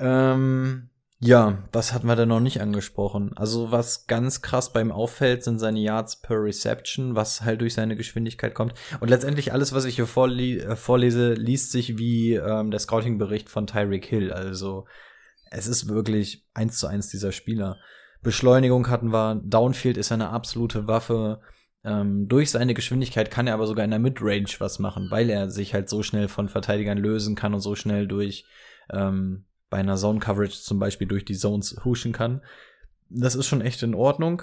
[0.00, 0.88] Ähm,
[1.26, 3.32] ja, was hatten wir denn noch nicht angesprochen?
[3.34, 7.96] Also, was ganz krass beim auffällt, sind seine Yards per Reception, was halt durch seine
[7.96, 8.74] Geschwindigkeit kommt.
[9.00, 13.48] Und letztendlich alles, was ich hier vorli äh, vorlese, liest sich wie ähm, der Scouting-Bericht
[13.48, 14.34] von Tyreek Hill.
[14.34, 14.84] Also,
[15.50, 17.78] es ist wirklich eins zu eins dieser Spieler.
[18.22, 21.40] Beschleunigung hatten wir, Downfield ist eine absolute Waffe.
[21.84, 25.48] Ähm, durch seine Geschwindigkeit kann er aber sogar in der Midrange was machen, weil er
[25.48, 28.44] sich halt so schnell von Verteidigern lösen kann und so schnell durch
[28.92, 32.42] ähm, bei einer Zone Coverage zum Beispiel durch die Zones huschen kann.
[33.10, 34.42] Das ist schon echt in Ordnung.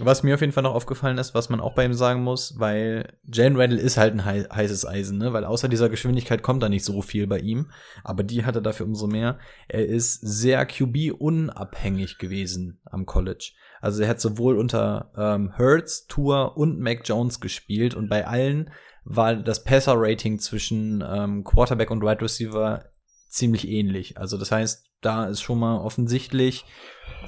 [0.00, 2.58] Was mir auf jeden Fall noch aufgefallen ist, was man auch bei ihm sagen muss,
[2.58, 5.34] weil Jane Randall ist halt ein hei heißes Eisen, ne?
[5.34, 7.70] Weil außer dieser Geschwindigkeit kommt da nicht so viel bei ihm.
[8.02, 9.38] Aber die hat er dafür umso mehr.
[9.68, 13.52] Er ist sehr QB-unabhängig gewesen am College.
[13.82, 18.70] Also er hat sowohl unter ähm, Hurts, Tour und Mac Jones gespielt und bei allen
[19.04, 22.84] war das Passer-Rating zwischen ähm, Quarterback und Wide Receiver
[23.32, 24.18] ziemlich ähnlich.
[24.18, 26.64] Also das heißt, da ist schon mal offensichtlich,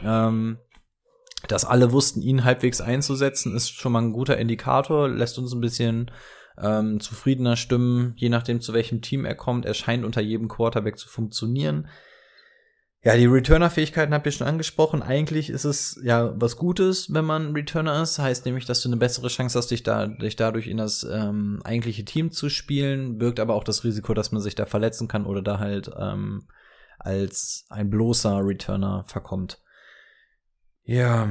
[0.02, 0.59] ähm,
[1.48, 5.61] dass alle wussten, ihn halbwegs einzusetzen, ist schon mal ein guter Indikator, lässt uns ein
[5.61, 6.11] bisschen
[6.59, 9.66] ähm, zufriedener stimmen, je nachdem zu welchem Team er kommt.
[9.66, 11.88] Er scheint unter jedem Quarterback zu funktionieren.
[13.05, 15.02] Ja, die Returner-Fähigkeiten habt ihr schon angesprochen.
[15.02, 18.18] Eigentlich ist es ja was Gutes, wenn man Returner ist.
[18.18, 21.61] Heißt nämlich, dass du eine bessere Chance hast, dich, da, dich dadurch in das ähm,
[21.64, 23.18] eigentliche Team zu spielen.
[23.18, 26.48] Birgt aber auch das Risiko, dass man sich da verletzen kann oder da halt ähm,
[26.98, 29.61] als ein bloßer Returner verkommt.
[30.84, 31.28] Ja,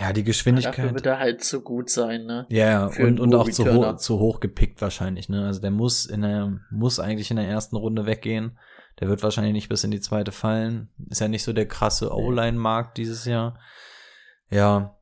[0.00, 0.78] ja, die Geschwindigkeit.
[0.78, 2.46] Dafür wird er halt zu gut sein, ne?
[2.48, 5.46] Ja, Für und, und auch zu hoch, zu hoch gepickt wahrscheinlich, ne?
[5.46, 8.58] Also der muss in der, muss eigentlich in der ersten Runde weggehen.
[9.00, 10.88] Der wird wahrscheinlich nicht bis in die zweite fallen.
[11.10, 13.58] Ist ja nicht so der krasse O-Line-Markt dieses Jahr.
[14.50, 14.92] Ja,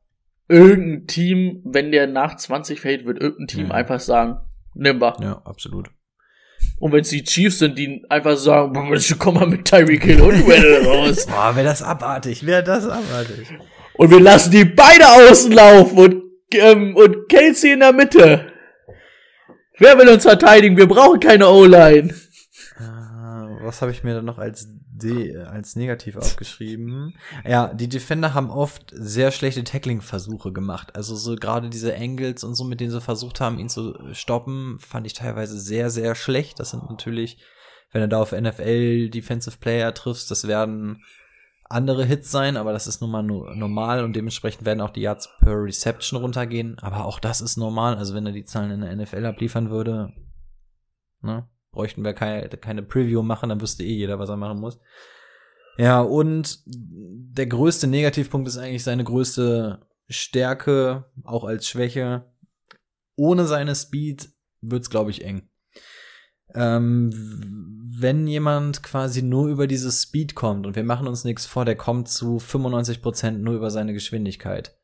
[0.47, 3.73] Irgendein Team, wenn der nach 20 fällt, wird irgendein Team Ja.
[3.73, 4.37] einfach sagen,
[4.75, 5.15] nimm wir.
[5.19, 5.89] ja, absolut.
[6.79, 10.21] Und wenn es die Chiefs sind, die einfach sagen, "Boah, komm mal mit Tyreek Hill
[10.21, 11.25] und Weddle raus.
[11.27, 13.47] Boah, wäre das abartig, wäre das abartig.
[13.95, 16.23] Und wir lassen die beide außen laufen und,
[16.53, 18.51] ähm, und Kelsey in der Mitte.
[19.79, 20.77] Wer will uns verteidigen?
[20.77, 22.13] Wir brauchen keine O-Line.
[23.65, 27.15] Äh, was habe ich mir dann noch als D, als negativ aufgeschrieben?
[27.45, 30.95] Ja, die Defender haben oft sehr schlechte Tackling-Versuche gemacht.
[30.95, 34.77] Also so gerade diese Angles und so, mit denen sie versucht haben, ihn zu stoppen,
[34.79, 36.59] fand ich teilweise sehr, sehr schlecht.
[36.59, 37.37] Das sind natürlich,
[37.91, 41.03] wenn du da auf NFL Defensive Player triffst, das werden
[41.67, 45.29] andere Hits sein, aber das ist nun mal normal und dementsprechend werden auch die Yards
[45.39, 46.77] per Reception runtergehen.
[46.79, 47.97] Aber auch das ist normal.
[47.97, 50.13] Also wenn er die Zahlen in der NFL abliefern würde,
[51.21, 54.79] ne, bräuchten wir keine, keine Preview machen, dann wüsste eh jeder, was er machen muss.
[55.77, 62.23] Ja, und der größte Negativpunkt ist eigentlich seine größte Stärke, auch als Schwäche.
[63.17, 64.29] Ohne seine Speed
[64.61, 65.49] wird's, glaube ich, eng.
[66.53, 67.11] Ähm,
[67.99, 71.75] wenn jemand quasi nur über dieses Speed kommt und wir machen uns nichts vor, der
[71.75, 74.77] kommt zu 95% nur über seine Geschwindigkeit,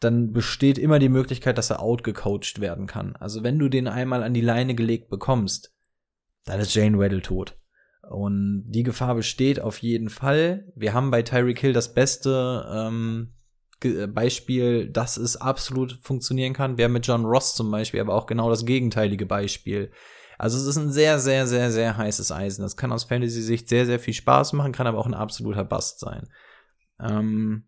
[0.00, 3.16] dann besteht immer die Möglichkeit, dass er outgecoacht werden kann.
[3.16, 5.74] Also wenn du den einmal an die Leine gelegt bekommst,
[6.44, 7.58] dann ist Jane Weddle tot.
[8.08, 10.72] Und die Gefahr besteht auf jeden Fall.
[10.74, 13.34] Wir haben bei Tyreek Hill das beste ähm,
[13.80, 16.78] Ge- Beispiel, dass es absolut funktionieren kann.
[16.78, 19.90] Wir haben mit John Ross zum Beispiel aber auch genau das gegenteilige Beispiel.
[20.38, 22.62] Also es ist ein sehr, sehr, sehr, sehr heißes Eisen.
[22.62, 26.00] Das kann aus Fantasy-Sicht sehr, sehr viel Spaß machen, kann aber auch ein absoluter Bust
[26.00, 26.28] sein.
[27.00, 27.67] Ähm,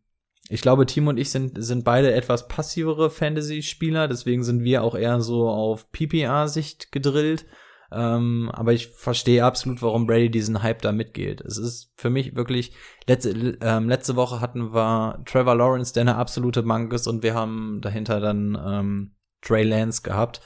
[0.52, 4.96] ich glaube, Tim und ich sind, sind beide etwas passivere Fantasy-Spieler, deswegen sind wir auch
[4.96, 7.46] eher so auf PPA-Sicht gedrillt.
[7.92, 11.40] Ähm, aber ich verstehe absolut, warum Brady diesen Hype da mitgeht.
[11.40, 12.72] Es ist für mich wirklich,
[13.06, 17.34] letzte, ähm, letzte Woche hatten wir Trevor Lawrence, der eine absolute Bank ist, und wir
[17.34, 20.40] haben dahinter dann ähm, Trey Lance gehabt.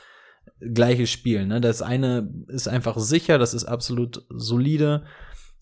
[0.60, 1.62] Gleiches Spiel, ne?
[1.62, 5.04] Das eine ist einfach sicher, das ist absolut solide.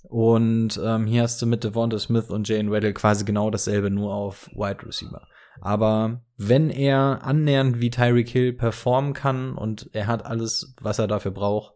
[0.03, 4.13] Und ähm, hier hast du mit Devonta Smith und Jane Weddle quasi genau dasselbe, nur
[4.15, 5.27] auf Wide Receiver.
[5.61, 11.07] Aber wenn er annähernd wie Tyreek Hill performen kann und er hat alles, was er
[11.07, 11.75] dafür braucht,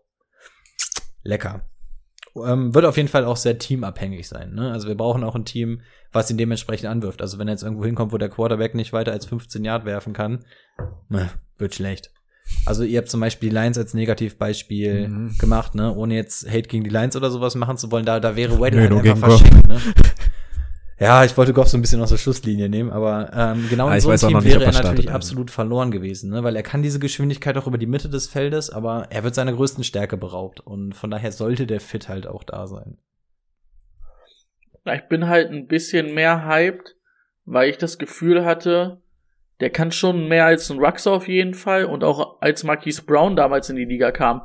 [1.23, 1.69] lecker.
[2.45, 4.55] Ähm, wird auf jeden Fall auch sehr teamabhängig sein.
[4.55, 4.71] Ne?
[4.71, 5.81] Also wir brauchen auch ein Team,
[6.13, 7.23] was ihn dementsprechend anwirft.
[7.23, 10.13] Also wenn er jetzt irgendwo hinkommt, wo der Quarterback nicht weiter als 15 Yard werfen
[10.13, 10.45] kann,
[11.09, 12.13] ne, wird schlecht.
[12.65, 15.39] Also ihr habt zum Beispiel die Lions als Negativbeispiel Mhm.
[15.39, 18.05] gemacht, ne, ohne jetzt Hate gegen die Lions oder sowas machen zu wollen.
[18.05, 19.67] Da, da wäre Weddle Nö, halt einfach verschenkt.
[19.69, 19.81] Ne?
[20.99, 24.01] Ja, ich wollte Goff so ein bisschen aus der Schusslinie nehmen, aber ähm, genau in
[24.01, 25.17] so einem Team nicht, wäre er startet, natürlich also.
[25.17, 26.43] absolut verloren gewesen, ne?
[26.43, 29.53] weil er kann diese Geschwindigkeit auch über die Mitte des Feldes, aber er wird seiner
[29.53, 32.97] größten Stärke beraubt und von daher sollte der Fit halt auch da sein.
[34.91, 36.97] Ich bin halt ein bisschen mehr hyped,
[37.45, 39.03] weil ich das Gefühl hatte,
[39.61, 43.37] der kann schon mehr als ein Rux auf jeden Fall und auch als Marquise Brown
[43.37, 44.43] damals in die Liga kam,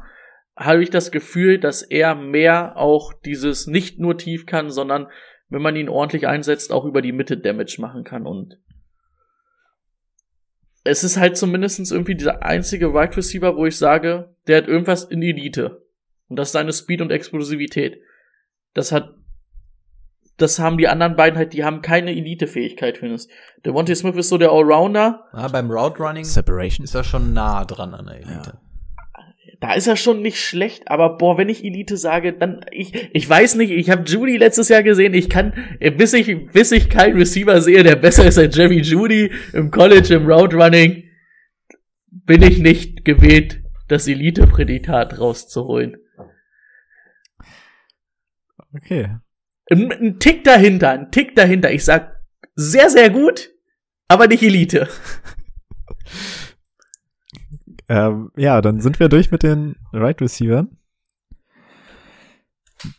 [0.56, 5.08] habe ich das Gefühl, dass er mehr auch dieses nicht nur tief kann, sondern
[5.50, 8.58] wenn man ihn ordentlich einsetzt, auch über die Mitte Damage machen kann und
[10.84, 15.04] es ist halt zumindestens irgendwie dieser einzige Wide Receiver, wo ich sage, der hat irgendwas
[15.04, 15.86] in Elite.
[16.28, 18.02] Und das ist seine Speed und Explosivität.
[18.74, 19.16] Das hat
[20.42, 23.30] das haben die anderen beiden halt, die haben keine Elite-Fähigkeit, findest.
[23.66, 25.26] Der Monty Smith ist so der Allrounder.
[25.34, 26.84] Ja, beim Route Running Separation.
[26.84, 28.60] ist er schon nah dran an der Elite.
[29.60, 33.30] Da ist er schon nicht schlecht, aber boah, wenn ich Elite sage, dann ich ich
[33.30, 35.54] weiß nicht, ich habe Judy letztes Jahr gesehen, ich kann
[35.98, 40.16] bis ich bis ich keinen Receiver sehe, der besser ist als Jerry Judy im College
[40.16, 41.04] im Route Running,
[42.10, 45.98] bin ich nicht gewählt, das Elite Prädikat rauszuholen.
[48.74, 49.18] Okay.
[49.70, 51.72] Ein, ein Tick dahinter, ein Tick dahinter.
[51.72, 52.20] Ich sag
[52.56, 53.50] sehr sehr gut,
[54.08, 54.88] aber nicht Elite.
[57.92, 60.78] Ähm, ja, dann sind wir durch mit den Right Receivern.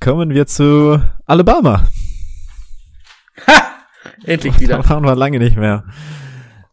[0.00, 1.88] Kommen wir zu Alabama.
[3.46, 3.86] Ha!
[4.24, 4.76] Endlich wieder.
[4.82, 5.86] Da waren wir lange nicht mehr.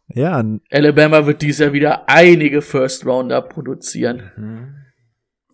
[0.08, 4.30] Ja, Alabama wird dies Jahr wieder einige First Rounder produzieren.
[4.36, 4.74] Mhm.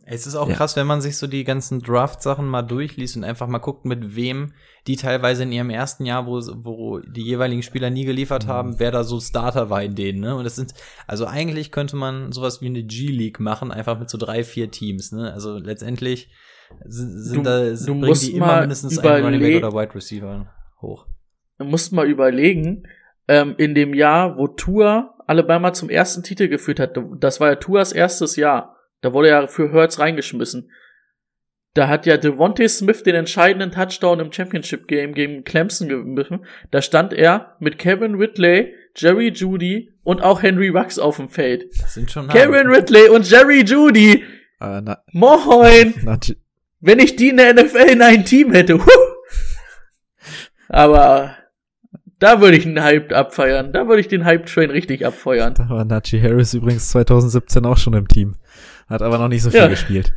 [0.08, 0.54] Es ist auch Ja.
[0.54, 4.14] krass, wenn man sich so die ganzen Draft-Sachen mal durchliest und einfach mal guckt, mit
[4.14, 4.52] wem
[4.86, 8.92] die teilweise in ihrem ersten Jahr, wo, wo die jeweiligen Spieler nie geliefert haben, wer
[8.92, 10.36] da so Starter war in denen, ne?
[10.36, 10.74] Und das sind,
[11.08, 15.10] also eigentlich könnte man sowas wie eine G-League machen, einfach mit so drei, vier Teams,
[15.10, 15.32] ne?
[15.32, 16.30] Also letztendlich
[16.84, 20.46] sind, Du- da, sind, du bringen die immer mindestens einen Running Back oder Wide Receiver
[20.82, 21.06] hoch.
[21.58, 22.84] Du musst mal überlegen,
[23.26, 27.54] ähm, in dem Jahr, wo Tua Alabama zum ersten Titel geführt hat, das war ja
[27.56, 28.75] Tuas erstes Jahr.
[29.00, 30.70] Da wurde er für Hurts reingeschmissen.
[31.74, 36.46] Da hat ja Devontae Smith den entscheidenden Touchdown im Championship Game gegen Clemson geworfen.
[36.70, 41.66] Da stand er mit Kevin Ridley, Jerry Judy und auch Henry Rux auf dem Feld.
[41.78, 44.24] Das sind schon Kevin Ridley und Jerry Judy.
[44.60, 45.94] äh, na, Moin.
[46.02, 46.18] na,
[46.80, 48.78] Wenn ich die in der NFL in ein Team hätte.
[48.78, 48.90] Huh.
[50.68, 51.36] Aber
[52.18, 53.72] da würde ich einen Hype abfeiern.
[53.72, 55.54] Da würde ich den Hype-Train richtig abfeuern.
[55.54, 58.36] da war Najee Harris übrigens 2017 auch schon im Team.
[58.86, 59.68] Hat aber noch nicht so viel Ja.
[59.68, 60.14] gespielt.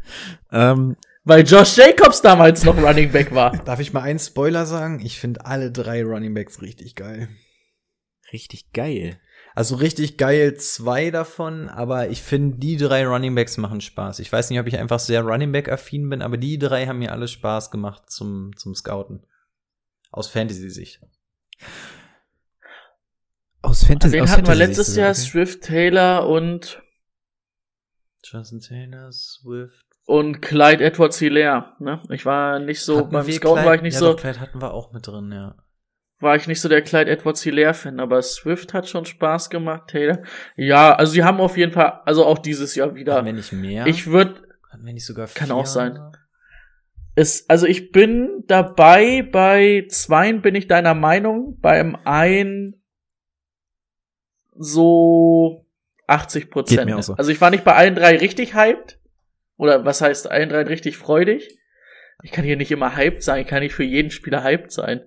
[0.52, 3.58] Ähm, Weil Josh Jacobs damals noch Running Back war.
[3.66, 5.00] Darf ich mal einen Spoiler sagen?
[5.04, 7.30] Ich finde alle drei Running Backs richtig geil.
[8.32, 9.20] richtig geil.
[9.56, 14.20] Also richtig geil zwei davon, aber ich finde, die drei Running Backs machen Spaß.
[14.20, 17.12] Ich weiß nicht, ob ich einfach sehr Running Back-affin bin, aber die drei haben mir
[17.12, 19.26] alle Spaß gemacht zum, zum Scouten.
[20.12, 21.02] Aus Fantasy-Sicht.
[23.62, 24.14] Aus Fantasy.
[24.14, 25.20] Den aus hatten wir Fantasy letztes Jahr okay.
[25.20, 26.82] Swift Taylor und,
[28.24, 29.86] Justin Taylor, Swift.
[30.06, 31.74] und Clyde Edwards Hilaire.
[31.80, 32.02] Ne?
[32.10, 34.40] Ich war nicht so, Hatten beim Scouten Clyde- war ich nicht ja, so, Doch, Clyde
[34.40, 35.56] hatten wir auch mit drin, ja.
[36.20, 39.88] war ich nicht so der Clyde Edwards Hilaire Fan, aber Swift hat schon Spaß gemacht,
[39.90, 40.22] Taylor.
[40.58, 43.16] Ja, also sie haben auf jeden Fall, also auch dieses Jahr wieder.
[43.16, 43.88] Hatten wir nicht mehr?
[43.88, 45.56] Ich würde hatten wir nicht sogar Kann vier?
[45.56, 45.98] auch sein.
[47.16, 52.84] Es, also ich bin dabei, bei zweien bin ich deiner Meinung, beim einen
[54.56, 55.66] so
[56.10, 57.04] 80 Geht Prozent.
[57.04, 57.16] so.
[57.16, 59.00] Also ich war nicht bei allen drei richtig hyped.
[59.58, 61.58] Oder was heißt allen drei richtig freudig?
[62.24, 65.02] Ich kann hier nicht immer hyped sein, ich kann nicht für jeden Spieler hyped sein.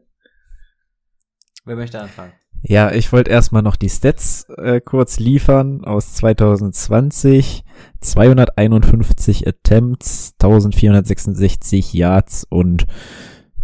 [1.65, 2.33] Wer möchte anfangen?
[2.65, 7.65] Ja, ich wollte erstmal noch die Stats äh, kurz liefern aus 2020.
[8.01, 12.87] 251 Attempts, 1466 Yards und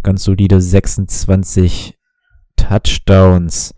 [0.03, 1.97] ganz solide 26
[2.55, 3.73] Touchdowns.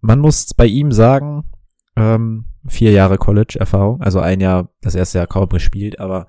[0.00, 1.44] Man muss bei ihm sagen,
[1.98, 6.26] ähm, vier Jahre College-Erfahrung, also ein Jahr, das erste Jahr kaum gespielt, aber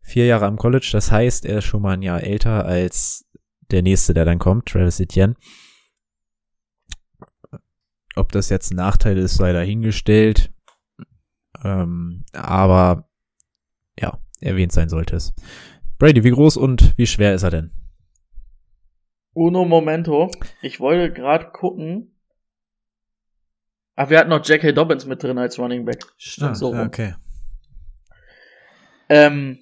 [0.00, 3.28] vier Jahre am College, das heißt, er ist schon mal ein Jahr älter als
[3.70, 5.34] der nächste, der dann kommt, Travis Etienne.
[8.16, 10.52] Ob das jetzt ein Nachteil ist, sei dahingestellt.
[11.62, 13.08] Ähm, aber
[13.98, 15.34] ja, erwähnt sein sollte es.
[15.98, 17.70] Brady, wie groß und wie schwer ist er denn?
[19.34, 20.30] Uno Momento.
[20.62, 22.17] Ich wollte gerade gucken.
[24.00, 24.70] Ach, wir hatten noch J.K.
[24.70, 26.04] Dobbins mit drin als Running Back.
[26.18, 26.56] Stimmt.
[26.56, 27.16] so okay.
[29.08, 29.58] Ähm,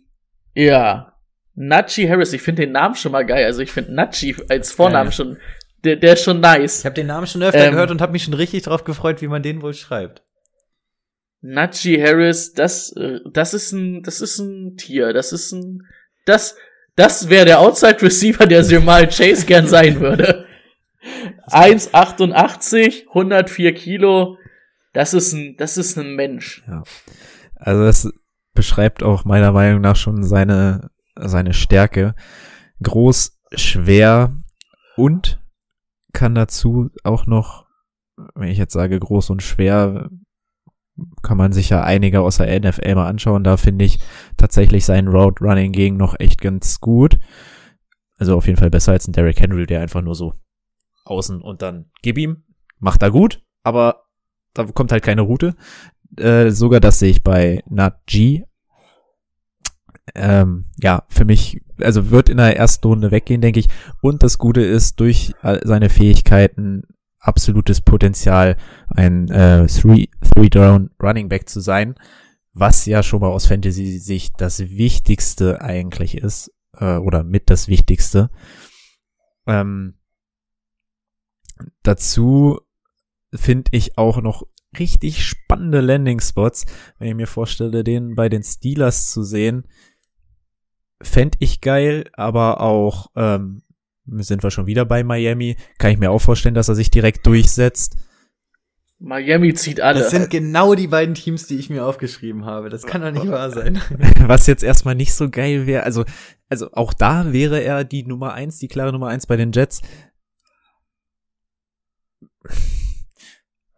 [0.54, 1.14] ja.
[1.54, 3.46] Nachi Harris, ich finde den Namen schon mal geil.
[3.46, 5.16] Also ich finde Nachi als Vornamen Geil.
[5.16, 5.38] schon,
[5.84, 6.80] der, der ist schon nice.
[6.80, 9.22] Ich habe den Namen schon öfter Ähm, gehört und habe mich schon richtig drauf gefreut,
[9.22, 10.22] wie man den wohl schreibt.
[11.40, 15.14] Nachi Harris, das, äh, das ist ein, das ist ein Tier.
[15.14, 15.86] Das ist ein,
[16.26, 16.56] das,
[16.94, 20.44] das wäre der Outside Receiver, der Jamal Chase gern sein würde.
[21.48, 24.38] 1,88, 104 Kilo.
[24.92, 26.64] Das ist ein, das ist ein Mensch.
[27.54, 28.10] Also das
[28.54, 32.14] beschreibt auch meiner Meinung nach schon seine, seine Stärke.
[32.82, 34.36] Groß, schwer
[34.96, 35.40] und
[36.12, 37.66] kann dazu auch noch,
[38.34, 40.08] wenn ich jetzt sage groß und schwer,
[41.22, 43.44] kann man sich ja einige aus der NFL mal anschauen.
[43.44, 44.00] Da finde ich
[44.36, 47.18] tatsächlich seinen Road Running gegen noch echt ganz gut.
[48.16, 50.32] Also auf jeden Fall besser als ein Derrick Henry, der einfach nur so
[51.06, 52.44] außen und dann gib ihm,
[52.78, 54.06] macht er gut, aber
[54.54, 55.54] da kommt halt keine Route.
[56.16, 58.44] Äh, sogar das sehe ich bei Nat G.
[60.14, 63.68] Ähm, ja, für mich, also wird in der ersten Runde weggehen, denke ich.
[64.00, 66.84] Und das Gute ist, durch seine Fähigkeiten
[67.18, 68.56] absolutes Potenzial,
[68.88, 70.48] ein äh, Three, Three
[71.44, 71.96] zu sein,
[72.52, 78.30] was ja schon mal aus Fantasy-Sicht das Wichtigste eigentlich ist, äh, oder mit das Wichtigste.
[79.46, 79.94] Ähm,
[81.82, 82.60] dazu
[83.34, 84.46] finde ich auch noch
[84.78, 86.66] richtig spannende Landing-Spots.
[86.98, 89.66] Wenn ich mir vorstelle, den bei den Steelers zu sehen,
[91.02, 93.62] fände ich geil, aber auch, ähm,
[94.06, 97.26] sind wir schon wieder bei Miami, kann ich mir auch vorstellen, dass er sich direkt
[97.26, 97.96] durchsetzt.
[98.98, 100.00] Miami zieht alle.
[100.00, 102.70] Das sind genau die beiden Teams, die ich mir aufgeschrieben habe.
[102.70, 103.78] Das kann doch nicht wahr sein.
[104.26, 106.04] Was jetzt erstmal nicht so geil wäre, also,
[106.48, 109.82] also auch da wäre er die Nummer eins, die klare Nummer eins bei den Jets.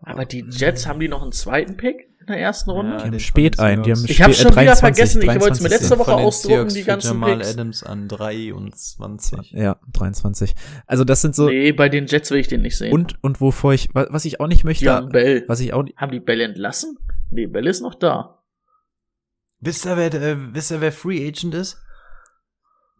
[0.00, 2.92] Aber die Jets, haben die noch einen zweiten Pick in der ersten Runde?
[2.92, 4.04] Ja, Die haben spät von den ein, die haben.
[4.06, 6.68] Ich hab's schon äh, wieder 23, vergessen, ich wollte es mir 23 letzte Woche ausdrucken,
[6.68, 7.50] die ganzen Jamal Picks.
[7.54, 9.50] Adams an 23.
[9.52, 10.54] Ja, 23.
[10.86, 12.92] Also das sind so Nee, bei den Jets will ich den nicht sehen.
[12.92, 15.44] und und wovor ich wa- was ich auch nicht möchte, ja, Bell.
[15.48, 16.96] was ich auch nicht, Haben die Bell entlassen?
[17.30, 18.42] Nee, Bell ist noch da.
[19.60, 21.82] Wisst ihr, wer, äh, wisst ihr, wer Free Agent ist?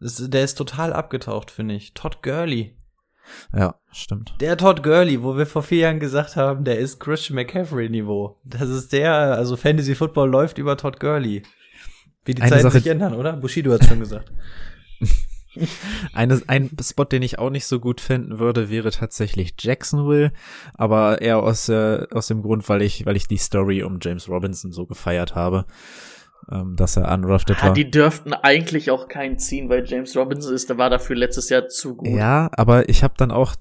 [0.01, 1.93] Das, der ist total abgetaucht, finde ich.
[1.93, 2.75] Todd Gurley.
[3.55, 4.33] Ja, stimmt.
[4.39, 8.37] Der Todd Gurley, wo wir vor vier Jahren gesagt haben, der ist Christian McCaffrey-Niveau.
[8.43, 11.43] Das ist der, also Fantasy Football läuft über Todd Gurley.
[12.25, 13.33] Wie die Eine Zeiten Sache- sich ändern, oder?
[13.33, 14.31] Bushido hat schon gesagt.
[16.13, 20.31] Eine, ein Spot, den ich auch nicht so gut finden würde, wäre tatsächlich Jacksonville,
[20.75, 24.29] aber eher aus, äh, aus dem Grund, weil ich, weil ich die Story um James
[24.29, 25.65] Robinson so gefeiert habe,
[26.51, 27.73] ähm, dass er undrafted Ah, war.
[27.73, 31.67] die dürften eigentlich auch keinen ziehen, weil James Robinson ist, der war dafür letztes Jahr
[31.67, 32.07] zu gut.
[32.07, 33.55] Ja, aber ich habe dann auch,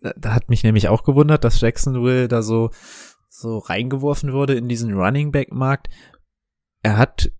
[0.00, 2.70] da- da hat mich nämlich auch gewundert, dass Jacksonville da so,
[3.28, 5.88] so reingeworfen wurde in diesen Running Back Markt.
[6.82, 7.30] Er hat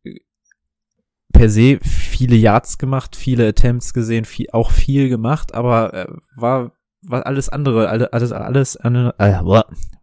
[1.33, 6.07] per se viele Yards gemacht, viele Attempts gesehen, viel, auch viel gemacht, aber äh,
[6.37, 9.33] war, war alles andere, alle- alles, alles, andere- äh,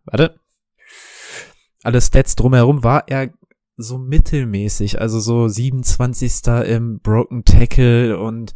[0.06, 0.36] warte.
[1.84, 3.32] Alle Stats drumherum war er
[3.82, 6.48] so mittelmäßig, also so 27.
[6.68, 8.54] im Broken Tackle und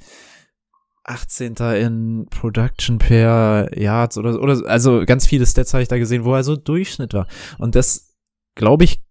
[1.04, 1.56] 18.
[1.80, 6.34] in Production per Yards oder, oder also ganz viele Stats habe ich da gesehen, wo
[6.34, 7.28] er so Durchschnitt war.
[7.60, 8.16] Und das
[8.56, 9.04] glaube ich,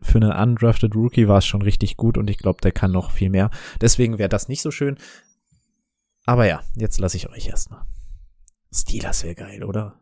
[0.00, 3.10] für einen undrafted Rookie war es schon richtig gut und ich glaube, der kann noch
[3.10, 3.50] viel mehr.
[3.80, 4.96] Deswegen wäre das nicht so schön.
[6.26, 7.82] Aber ja, jetzt lasse ich euch erstmal.
[8.72, 10.00] Steelers wäre geil, oder?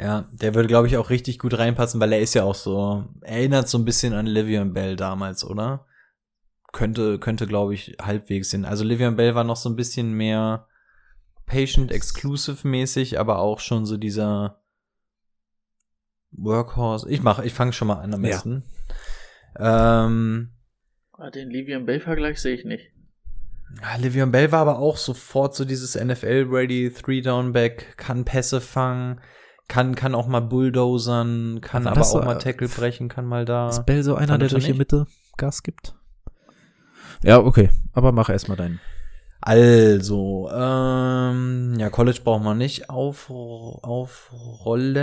[0.00, 3.04] Ja, der würde, glaube ich, auch richtig gut reinpassen, weil er ist ja auch so,
[3.20, 5.86] erinnert so ein bisschen an Livian Bell damals, oder?
[6.72, 8.64] Könnte, könnte, glaube ich, halbwegs hin.
[8.64, 10.68] Also Livian Bell war noch so ein bisschen mehr
[11.44, 14.62] Patient Exclusive mäßig, aber auch schon so dieser
[16.30, 17.10] Workhorse.
[17.10, 18.30] Ich mache, ich fange schon mal an am Ja.
[18.30, 18.64] besten.
[19.58, 20.50] Ähm,
[21.12, 22.92] Ah, Den Livian Bell-Vergleich sehe ich nicht.
[23.82, 29.20] Ja, Livian Bell war aber auch sofort so dieses NFL-ready, Three-Down-Back, kann Pässe fangen,
[29.70, 33.24] kann, kann auch mal bulldozern, kann Aber aber auch so, mal äh, Tackle brechen, kann
[33.24, 33.70] mal da.
[33.70, 34.74] Ist Bell so einer, der durch die.
[34.74, 35.06] Mitte
[35.36, 35.94] Gas gibt?
[37.22, 37.70] Ja, okay.
[37.92, 38.80] Aber mach erstmal deinen.
[39.40, 43.30] Also, ähm, ja, College braucht man nicht auf,
[43.82, 44.96] aufrollen.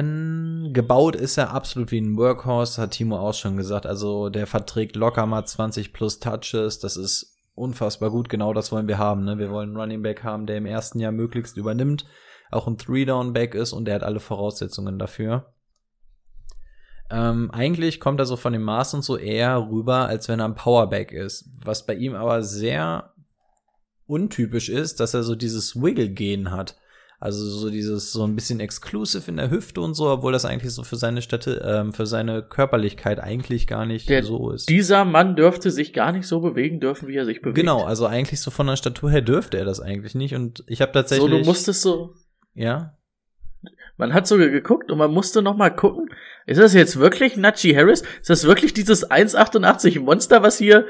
[0.74, 3.88] Gebaut ist er absolut wie ein Workhorse, hat Timo auch schon gesagt.
[3.88, 6.78] Also, der verträgt locker mal 20 plus Touches.
[6.80, 8.30] Das ist unfassbar gut.
[8.30, 9.24] Genau das wollen wir haben.
[9.24, 9.39] Ne?
[9.39, 12.05] Wir wollen einen Running Back haben, der im ersten Jahr möglichst übernimmt,
[12.52, 15.54] auch ein Three-Down-Back ist und der hat alle Voraussetzungen dafür.
[17.10, 20.45] Ähm, eigentlich kommt er so von dem Maß und so eher rüber, als wenn er
[20.45, 21.50] ein Powerback ist.
[21.64, 23.14] Was bei ihm aber sehr
[24.08, 26.78] untypisch ist, dass er so dieses Wiggle-Gen hat.
[27.20, 30.72] Also so dieses so ein bisschen exclusive in der Hüfte und so, obwohl das eigentlich
[30.72, 34.70] so für seine Städte, ähm, für seine Körperlichkeit eigentlich gar nicht Der, so ist.
[34.70, 37.56] Dieser Mann dürfte sich gar nicht so bewegen dürfen, wie er sich bewegt.
[37.56, 40.36] Genau, also eigentlich so von der Statur her dürfte er das eigentlich nicht.
[40.36, 41.41] Und ich habe So, tatsächlich.
[41.41, 42.14] du musstest so,
[42.58, 42.97] ja.
[43.97, 46.10] man hat so geguckt und man musste noch mal gucken,
[46.45, 48.01] ist das jetzt wirklich Nachi Harris?
[48.22, 50.86] Ist das wirklich dieses 1,88 Monster, was hier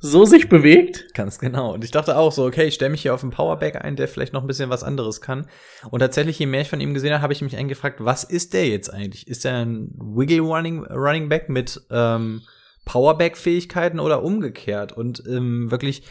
[0.00, 1.12] so sich bewegt?
[1.14, 1.74] Ganz genau.
[1.74, 4.08] Und ich dachte auch so, okay, ich stelle mich hier auf einen Powerback ein, der
[4.08, 5.48] vielleicht noch ein bisschen was anderes kann.
[5.90, 8.54] Und tatsächlich, je mehr ich von ihm gesehen habe, habe ich mich eingefragt, was ist
[8.54, 9.26] der jetzt eigentlich?
[9.26, 12.42] Ist er ein Wiggle Running, Running Back mit ähm,
[12.84, 14.92] Powerback-Fähigkeiten oder umgekehrt?
[14.92, 16.04] Und ähm, wirklich,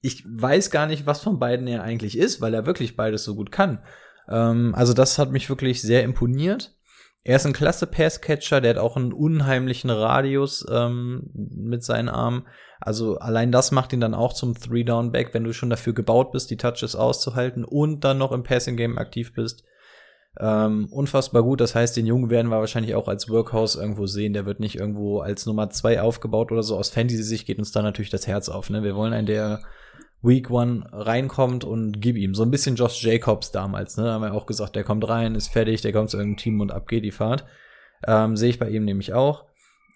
[0.00, 3.34] ich weiß gar nicht, was von beiden er eigentlich ist, weil er wirklich beides so
[3.34, 3.80] gut kann.
[4.30, 6.74] Ähm, also das hat mich wirklich sehr imponiert.
[7.24, 12.46] Er ist ein klasse Passcatcher, der hat auch einen unheimlichen Radius ähm, mit seinen Armen.
[12.80, 16.50] Also allein das macht ihn dann auch zum Three-Down-Back, wenn du schon dafür gebaut bist,
[16.50, 19.64] die Touches auszuhalten und dann noch im Passing-Game aktiv bist.
[20.40, 21.60] Ähm, unfassbar gut.
[21.60, 24.32] Das heißt, den Jungen werden wir wahrscheinlich auch als Workhouse irgendwo sehen.
[24.32, 26.76] Der wird nicht irgendwo als Nummer zwei aufgebaut oder so.
[26.76, 28.70] Aus Fantasy-Sicht geht uns da natürlich das Herz auf.
[28.70, 28.84] Ne?
[28.84, 29.60] Wir wollen einen, der
[30.22, 32.34] Week One reinkommt und gib ihm.
[32.34, 33.96] So ein bisschen Josh Jacobs damals.
[33.96, 34.04] Ne?
[34.04, 36.60] Da haben wir auch gesagt, der kommt rein, ist fertig, der kommt zu irgendeinem Team
[36.60, 37.44] und ab geht die Fahrt.
[38.06, 39.44] Ähm, Sehe ich bei ihm nämlich auch.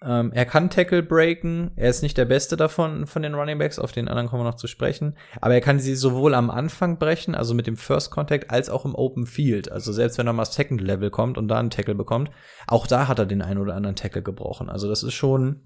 [0.05, 1.71] Ähm, er kann Tackle breaken.
[1.75, 3.79] Er ist nicht der Beste davon, von den Running Backs.
[3.79, 5.15] Auf den anderen kommen wir noch zu sprechen.
[5.39, 8.85] Aber er kann sie sowohl am Anfang brechen, also mit dem First Contact, als auch
[8.85, 9.71] im Open Field.
[9.71, 12.31] Also selbst wenn er mal Second Level kommt und da einen Tackle bekommt,
[12.67, 14.69] auch da hat er den einen oder anderen Tackle gebrochen.
[14.69, 15.61] Also das ist schon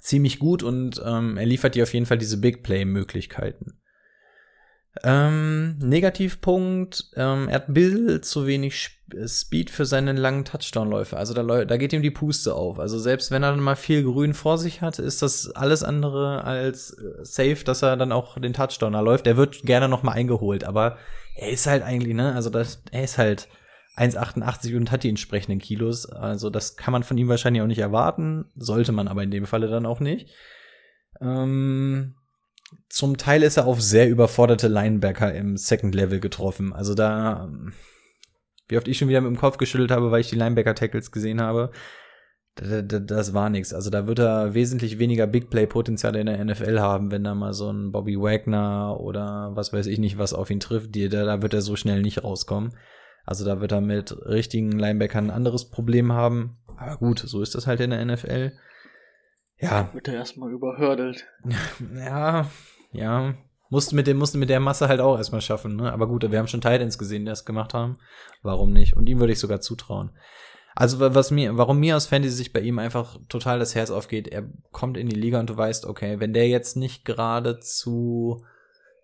[0.00, 3.78] ziemlich gut und ähm, er liefert dir auf jeden Fall diese Big Play-Möglichkeiten.
[5.04, 11.16] Ähm, Negativpunkt, ähm, er hat ein bisschen zu wenig Sp- Speed für seine langen Touchdown-Läufe.
[11.16, 12.78] Also da, da geht ihm die Puste auf.
[12.78, 16.44] Also selbst wenn er dann mal viel Grün vor sich hat, ist das alles andere
[16.44, 19.26] als äh, safe, dass er dann auch den Touchdown läuft.
[19.26, 20.98] Er wird gerne noch mal eingeholt, aber
[21.36, 23.48] er ist halt eigentlich, ne, also das, er ist halt
[23.96, 26.06] 1,88 und hat die entsprechenden Kilos.
[26.06, 29.46] Also das kann man von ihm wahrscheinlich auch nicht erwarten, sollte man aber in dem
[29.46, 30.30] Falle dann auch nicht.
[31.20, 32.14] Ähm,
[32.88, 36.72] zum Teil ist er auf sehr überforderte Linebacker im Second Level getroffen.
[36.72, 37.50] Also da,
[38.68, 41.40] wie oft ich schon wieder mit dem Kopf geschüttelt habe, weil ich die Linebacker-Tackles gesehen
[41.40, 41.70] habe,
[42.54, 43.72] das war nichts.
[43.72, 47.54] Also da wird er wesentlich weniger Big Play-Potenzial in der NFL haben, wenn da mal
[47.54, 51.54] so ein Bobby Wagner oder was weiß ich nicht, was auf ihn trifft, da wird
[51.54, 52.74] er so schnell nicht rauskommen.
[53.24, 56.58] Also da wird er mit richtigen Linebackern ein anderes Problem haben.
[56.76, 58.52] Aber gut, so ist das halt in der NFL.
[59.58, 59.88] Ja.
[59.92, 61.26] Wird er erstmal überhördelt.
[61.94, 62.50] Ja,
[62.92, 63.34] ja.
[63.70, 65.90] Musste mit, dem, musste mit der Masse halt auch erstmal schaffen, ne?
[65.92, 67.98] Aber gut, wir haben schon Titans gesehen, die das gemacht haben.
[68.42, 68.96] Warum nicht?
[68.96, 70.10] Und ihm würde ich sogar zutrauen.
[70.74, 74.28] Also, was mir, warum mir aus Fantasy sich bei ihm einfach total das Herz aufgeht,
[74.28, 78.44] er kommt in die Liga und du weißt, okay, wenn der jetzt nicht gerade zu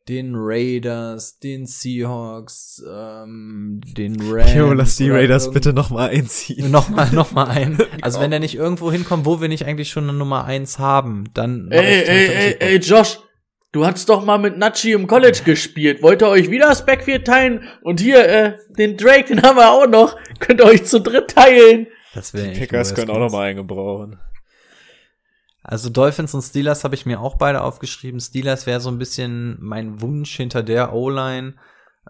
[0.09, 4.55] den Raiders, den Seahawks, ähm, den Rams.
[4.55, 6.71] Jo, lass die Raiders bitte noch mal einziehen.
[6.71, 7.79] Nochmal, nochmal ein.
[8.01, 11.25] Also wenn der nicht irgendwo hinkommt, wo wir nicht eigentlich schon eine Nummer eins haben,
[11.35, 11.69] dann.
[11.71, 13.19] Ey, ey, ey, ey, Josh,
[13.73, 16.03] du hattest doch mal mit Nachi im College gespielt.
[16.03, 17.65] Wollt ihr euch wieder das Backfield teilen?
[17.83, 20.17] Und hier, äh, den Drake, den haben wir auch noch.
[20.39, 21.89] Könnt ihr euch zu dritt teilen.
[22.15, 24.19] Das wäre Die Packers können auch noch mal einen gebrauchen.
[25.71, 28.21] Also Dolphins und Steelers habe ich mir auch beide aufgeschrieben.
[28.21, 31.57] Steelers wäre so ein bisschen mein Wunsch hinter der O-Line.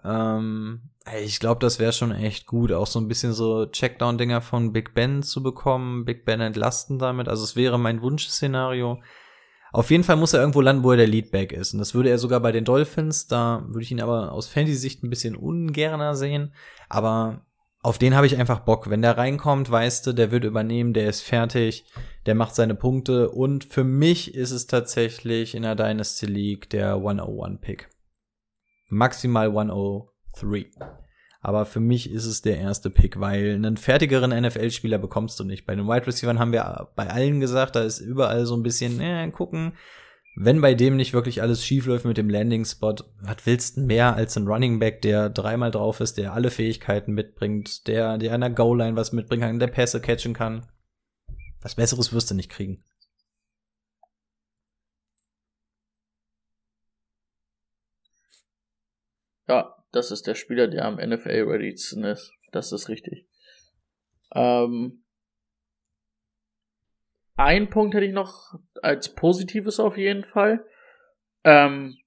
[0.01, 0.91] Ähm,
[1.21, 4.93] ich glaube, das wäre schon echt gut, auch so ein bisschen so Checkdown-Dinger von Big
[4.93, 7.27] Ben zu bekommen, Big Ben entlasten damit.
[7.27, 9.01] Also es wäre mein Wunschszenario.
[9.73, 11.73] Auf jeden Fall muss er irgendwo landen, wo er der Leadback ist.
[11.73, 13.27] Und das würde er sogar bei den Dolphins.
[13.27, 16.53] Da würde ich ihn aber aus Fantasy-Sicht ein bisschen ungerner sehen.
[16.87, 17.41] Aber
[17.81, 18.89] auf den habe ich einfach Bock.
[18.89, 21.85] Wenn der reinkommt, weißt du, der wird übernehmen, der ist fertig,
[22.25, 23.29] der macht seine Punkte.
[23.29, 27.89] Und für mich ist es tatsächlich in der Dynasty League der 101-Pick.
[28.89, 30.71] Maximal 103.
[31.41, 35.65] Aber für mich ist es der erste Pick, weil einen fertigeren NFL-Spieler bekommst du nicht.
[35.65, 38.99] Bei den Wide Receivers haben wir bei allen gesagt, da ist überall so ein bisschen,
[38.99, 39.73] äh, gucken.
[40.41, 44.15] Wenn bei dem nicht wirklich alles schief läuft mit dem Landing-Spot, was willst du mehr
[44.15, 48.39] als ein Running Back, der dreimal drauf ist, der alle Fähigkeiten mitbringt, der, der an
[48.39, 50.65] der Goal-Line was mitbringen kann, der Pässe catchen kann?
[51.59, 52.85] Was Besseres wirst du nicht kriegen.
[59.49, 62.31] Ja, das ist der Spieler, der am NFL-readysten ist.
[62.53, 63.27] Das ist richtig.
[64.33, 65.03] Ähm,
[67.39, 70.65] ein Punkt hätte ich noch als Positives auf jeden Fall.
[71.43, 71.97] Ähm,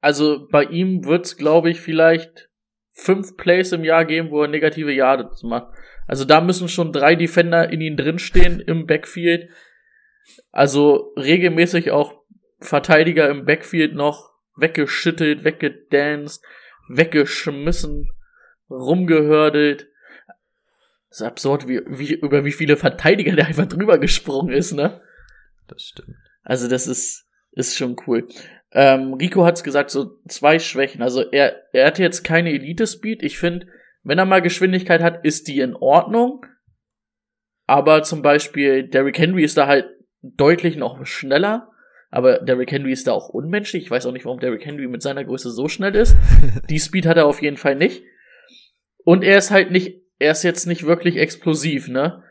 [0.00, 2.50] also bei ihm wird es, glaube ich, vielleicht
[2.92, 5.74] fünf Plays im Jahr geben, wo er negative Yards macht.
[6.06, 9.50] Also da müssen schon drei Defender in ihn drinstehen im Backfield.
[10.52, 12.22] Also regelmäßig auch
[12.60, 16.44] Verteidiger im Backfield noch weggeschüttelt, weggedanced
[16.88, 18.10] weggeschmissen,
[18.70, 19.88] rumgehördelt.
[21.14, 25.00] Das ist absurd, wie, wie, über wie viele Verteidiger der einfach drüber gesprungen ist, ne?
[25.68, 26.16] Das stimmt.
[26.42, 28.26] Also das ist, ist schon cool.
[28.72, 31.02] Ähm, Rico hat's gesagt, so zwei Schwächen.
[31.02, 33.22] Also er, er hat jetzt keine Elite-Speed.
[33.22, 33.68] Ich finde,
[34.02, 36.46] wenn er mal Geschwindigkeit hat, ist die in Ordnung.
[37.68, 39.86] Aber zum Beispiel Derrick Henry ist da halt
[40.20, 41.70] deutlich noch schneller.
[42.10, 43.84] Aber Derrick Henry ist da auch unmenschlich.
[43.84, 46.16] Ich weiß auch nicht, warum Derrick Henry mit seiner Größe so schnell ist.
[46.70, 48.02] Die Speed hat er auf jeden Fall nicht.
[49.04, 52.22] Und er ist halt nicht, er ist jetzt nicht wirklich explosiv, ne?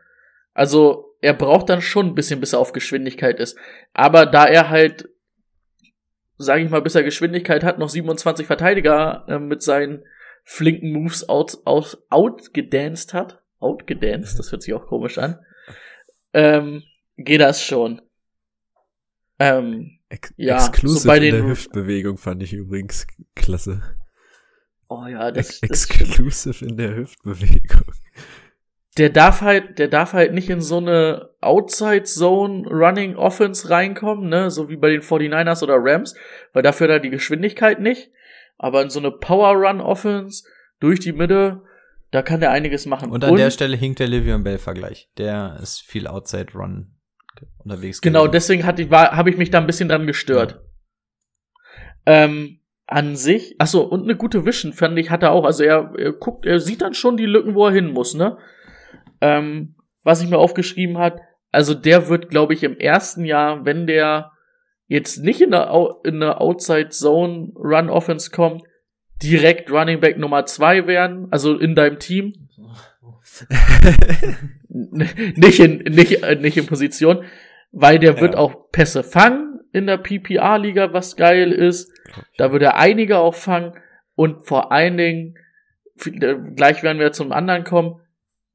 [0.54, 3.58] Also, er braucht dann schon ein bisschen, bis er auf Geschwindigkeit ist.
[3.94, 5.10] Aber da er halt,
[6.38, 10.04] sage ich mal, bis er Geschwindigkeit hat, noch 27 Verteidiger äh, mit seinen
[10.44, 13.42] flinken Moves out, out, outgedanced hat.
[13.60, 15.40] Outgedanced, das hört sich auch komisch an.
[16.34, 16.84] Ähm,
[17.18, 18.02] geht das schon.
[19.40, 23.82] Ähm, Ex ja, so bei den- der Hüftbewegung fand ich übrigens klasse.
[25.00, 27.92] Oh ja, das, das Exclusive in der Hüftbewegung.
[28.98, 34.30] der darf halt, der darf halt nicht in so eine Outside Zone Running Offense reinkommen,
[34.30, 36.16] ne, so wie bei den 49ers oder Rams,
[36.54, 38.12] weil dafür hat er die Geschwindigkeit nicht.
[38.58, 40.44] Aber in so eine Power Run Offense
[40.80, 41.64] durch die Mitte,
[42.12, 43.10] da kann der einiges machen.
[43.10, 45.10] Und an der Stelle hinkt der Livion Bell Vergleich.
[45.18, 46.96] Der ist viel Outside Run
[47.58, 48.02] unterwegs.
[48.02, 48.32] Genau, gewesen.
[48.34, 50.62] deswegen hatte ich, war, habe ich mich da ein bisschen dran gestört.
[52.06, 55.46] Ähm, an sich, ach so und eine gute Vision, fand ich, hat er auch.
[55.46, 58.38] Also er, er guckt, er sieht dann schon die Lücken, wo er hin muss, ne?
[59.22, 61.20] Ähm, was ich mir aufgeschrieben hat,
[61.52, 64.32] also der wird, glaube ich, im ersten Jahr, wenn der
[64.88, 68.64] jetzt nicht in der, Au- in der Outside Zone Run Offense kommt,
[69.22, 72.34] direkt Running Back Nummer zwei werden, also in deinem Team.
[74.70, 77.24] Nicht in, nicht, äh, nicht in Position,
[77.72, 78.40] weil der wird Ja.
[78.40, 81.92] auch Pässe fangen in der PPA-Liga, was geil ist.
[82.38, 83.74] Da wird er einige auch fangen
[84.16, 85.38] und vor allen Dingen
[86.56, 88.00] gleich werden wir zum anderen kommen,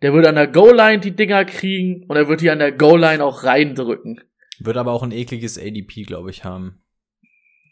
[0.02, 3.22] der wird an der Goal-Line die Dinger kriegen und er wird die an der Goal-Line
[3.22, 4.20] auch reindrücken.
[4.60, 6.82] Wird aber auch ein ekliges ADP, glaube ich, haben.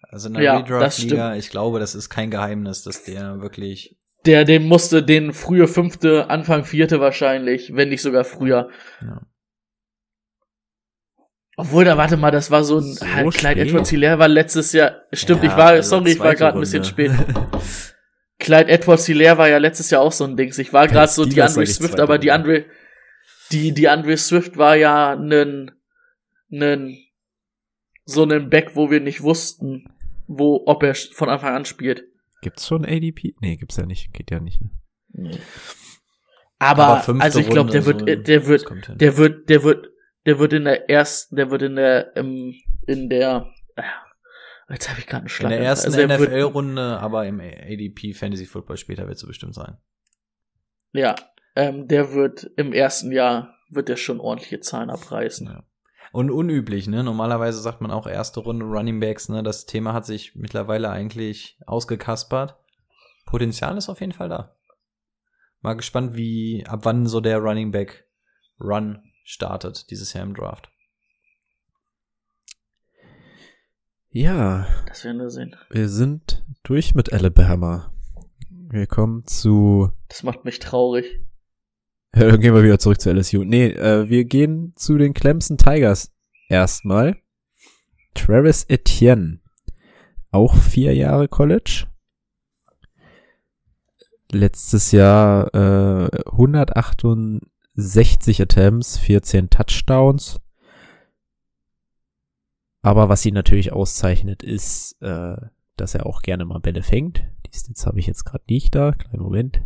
[0.02, 3.96] Also in der Ja, Redraft-Liga, ich glaube, das ist kein Geheimnis, dass der wirklich.
[4.24, 8.70] Der, den musste den frühe fünfte, Anfang vierte wahrscheinlich, wenn nicht sogar früher.
[9.02, 9.22] Ja.
[11.56, 13.60] Obwohl, da warte mal, das war so ein So halt, Clyde?
[13.62, 15.02] Edwards Hilaire war letztes Jahr.
[15.12, 17.12] Stimmt, Ja, ich war, also sorry, ich war gerade ein bisschen spät.
[18.38, 20.58] Clyde Edwards Hilaire war ja letztes Jahr auch so ein Dings.
[20.58, 22.30] Ich war gerade so die Andre Swift, aber die.
[22.30, 22.66] Andre,
[23.50, 25.70] die, die Andre Swift war ja nen,
[26.48, 26.98] nen,
[28.04, 29.88] so einen Back, wo wir nicht wussten,
[30.26, 32.04] wo, ob er von Anfang an spielt.
[32.42, 33.34] Gibt's schon ADP?
[33.40, 34.12] Nee, gibt's ja nicht.
[34.12, 34.60] Geht ja nicht.
[35.12, 35.38] Ne?
[36.58, 38.98] Aber, fünfte also ich glaube, der wird, so, äh, der wird, kommt hin.
[38.98, 39.88] der wird, der wird,
[40.26, 42.54] der wird in der ersten, der wird in der, ähm,
[42.86, 43.82] in der, äh,
[44.68, 45.50] jetzt habe ich gerade einen In Schlag.
[45.50, 49.78] der ersten Also NFL-Runde, aber im ADP Fantasy Football später wird es bestimmt sein.
[50.92, 51.14] Ja,
[51.54, 55.46] ähm, der wird im ersten Jahr wird der schon ordentliche Zahlen abreißen.
[55.46, 55.64] Ja.
[56.12, 57.02] Und unüblich, ne?
[57.02, 59.42] Normalerweise sagt man auch erste Runde Running Backs, ne?
[59.42, 62.56] Das Thema hat sich mittlerweile eigentlich ausgekaspert.
[63.26, 64.56] Potenzial ist auf jeden Fall da.
[65.60, 68.06] Mal gespannt, wie, ab wann so der Running Back
[68.60, 70.70] Run startet, dieses Jahr im Draft.
[74.10, 75.54] Ja, Das werden wir sehen.
[75.70, 77.92] wir sind durch mit Alabama.
[78.48, 81.20] Wir kommen zu Das macht mich traurig.
[82.14, 83.44] Ja, dann gehen wir wieder zurück zu LSU.
[83.44, 86.12] Nee, äh, wir gehen zu den Clemson Tigers
[86.48, 87.16] erstmal.
[88.14, 89.40] Travis Etienne.
[90.30, 91.86] Auch vier Jahre College.
[94.32, 96.22] Letztes Jahr äh,
[97.76, 100.40] 168 Attempts, 14 Touchdowns.
[102.82, 105.36] Aber was ihn natürlich auszeichnet, ist, äh,
[105.76, 107.24] dass er auch gerne mal Bälle fängt.
[107.46, 108.92] Die Stats habe ich jetzt gerade nicht da.
[108.92, 109.60] Kleinen Moment.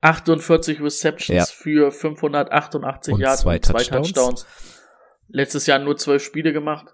[0.00, 1.44] 48 Receptions Ja.
[1.44, 4.12] für 588 Und Yards zwei und zwei Touchdowns.
[4.12, 4.46] Touchdowns.
[5.28, 6.86] Letztes Jahr nur zwölf Spiele gemacht.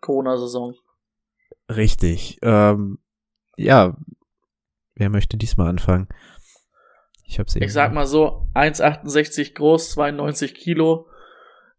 [0.00, 0.74] Corona-Saison.
[1.68, 2.38] Richtig.
[2.42, 2.98] Ähm,
[3.56, 3.96] ja,
[4.94, 6.08] wer möchte diesmal anfangen?
[7.26, 7.64] Ich hab's eben.
[7.64, 11.08] Ich sag mal so, 1,68 groß, 92 Kilo.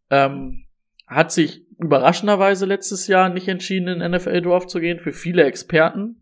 [0.09, 0.65] Ähm,
[1.07, 6.21] hat sich überraschenderweise letztes Jahr nicht entschieden, in NFL Draft zu gehen, für viele Experten.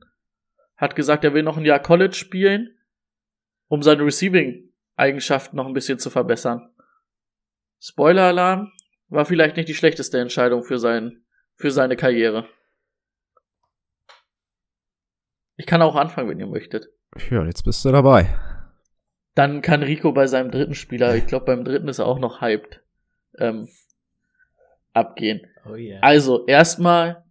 [0.78, 2.78] Hat gesagt, er will noch ein Jahr College spielen,
[3.68, 6.70] um seine Receiving-Eigenschaften noch ein bisschen zu verbessern.
[7.80, 8.72] Spoiler-Alarm,
[9.08, 11.24] war vielleicht nicht die schlechteste Entscheidung für, sein,
[11.56, 12.48] für seine Karriere.
[15.56, 16.90] Ich kann auch anfangen, wenn ihr möchtet.
[17.30, 18.38] Ja, jetzt bist du dabei.
[19.36, 22.42] Dann kann Rico bei seinem dritten Spieler, ich glaube beim dritten ist er auch noch
[22.42, 22.82] hyped,
[23.38, 23.68] ähm,
[24.94, 25.46] abgehen.
[25.70, 26.00] Oh yeah.
[26.02, 27.24] Also, erstmal,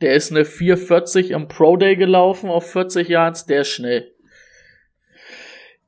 [0.00, 4.10] der ist eine 440 am Pro Day gelaufen auf 40 Yards, der ist schnell.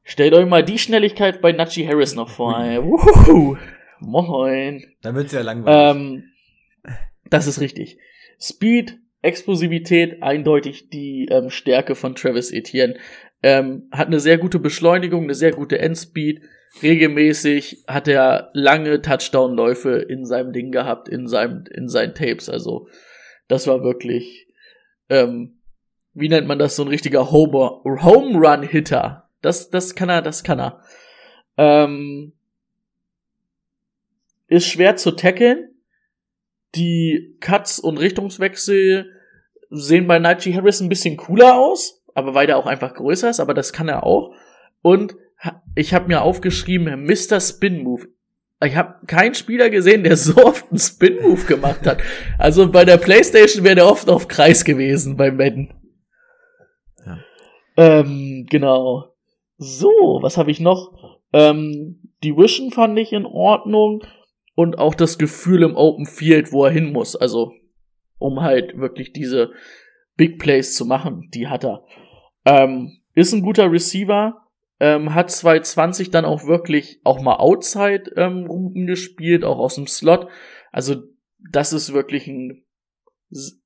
[0.05, 2.57] Stellt euch mal die Schnelligkeit bei Najee Harris noch vor.
[2.61, 2.81] ey.
[2.81, 3.57] Wuhu.
[3.99, 4.85] Moin.
[5.03, 5.97] Dann wird's ja langweilig.
[5.97, 6.33] Ähm,
[7.29, 7.99] das ist richtig.
[8.39, 12.99] Speed, Explosivität, eindeutig die ähm, Stärke von Travis Etienne.
[13.43, 16.43] Ähm, hat eine sehr gute Beschleunigung, eine sehr gute Endspeed.
[16.83, 22.49] Regelmäßig hat er lange Touchdown-Läufe in seinem Ding gehabt, in seinem, in seinen Tapes.
[22.49, 22.89] Also,
[23.49, 24.49] das war wirklich,
[25.09, 25.61] ähm,
[26.13, 29.29] wie nennt man das, so ein richtiger Home Run Hitter.
[29.43, 30.83] Das, das kann er, das kann er.
[31.57, 32.33] Ähm,
[34.49, 35.71] ist schwer zu tackeln.
[36.75, 39.13] Die Cuts und Richtungswechsel
[39.71, 43.41] sehen bei Najee Harris ein bisschen cooler aus, aber weil der auch einfach größer ist,
[43.41, 44.35] aber das kann er auch.
[44.83, 45.17] Und
[45.75, 47.41] ich habe mir aufgeschrieben, Mr.
[47.41, 48.09] Spin Move.
[48.65, 51.99] Ich habe keinen Spieler gesehen, der so oft einen Spin Move gemacht hat.
[52.39, 55.75] Also bei der PlayStation wäre der oft auf Kreis gewesen bei Madden.
[57.05, 57.19] Ja.
[57.77, 59.13] Ähm, genau.
[59.59, 61.21] So, was habe ich noch?
[61.35, 64.03] Ähm, die Vision fand ich in Ordnung
[64.55, 67.15] und auch das Gefühl im Open Field, wo er hin muss.
[67.15, 67.53] Also,
[68.19, 69.53] um halt wirklich diese
[70.17, 71.85] Big Plays zu machen, die hat er.
[72.47, 74.47] Ähm, ist ein guter Receiver,
[74.79, 80.29] ähm, hat 220 dann auch wirklich auch mal Outside ähm, gespielt, auch aus dem Slot.
[80.71, 81.03] Also,
[81.51, 82.65] das ist wirklich ein,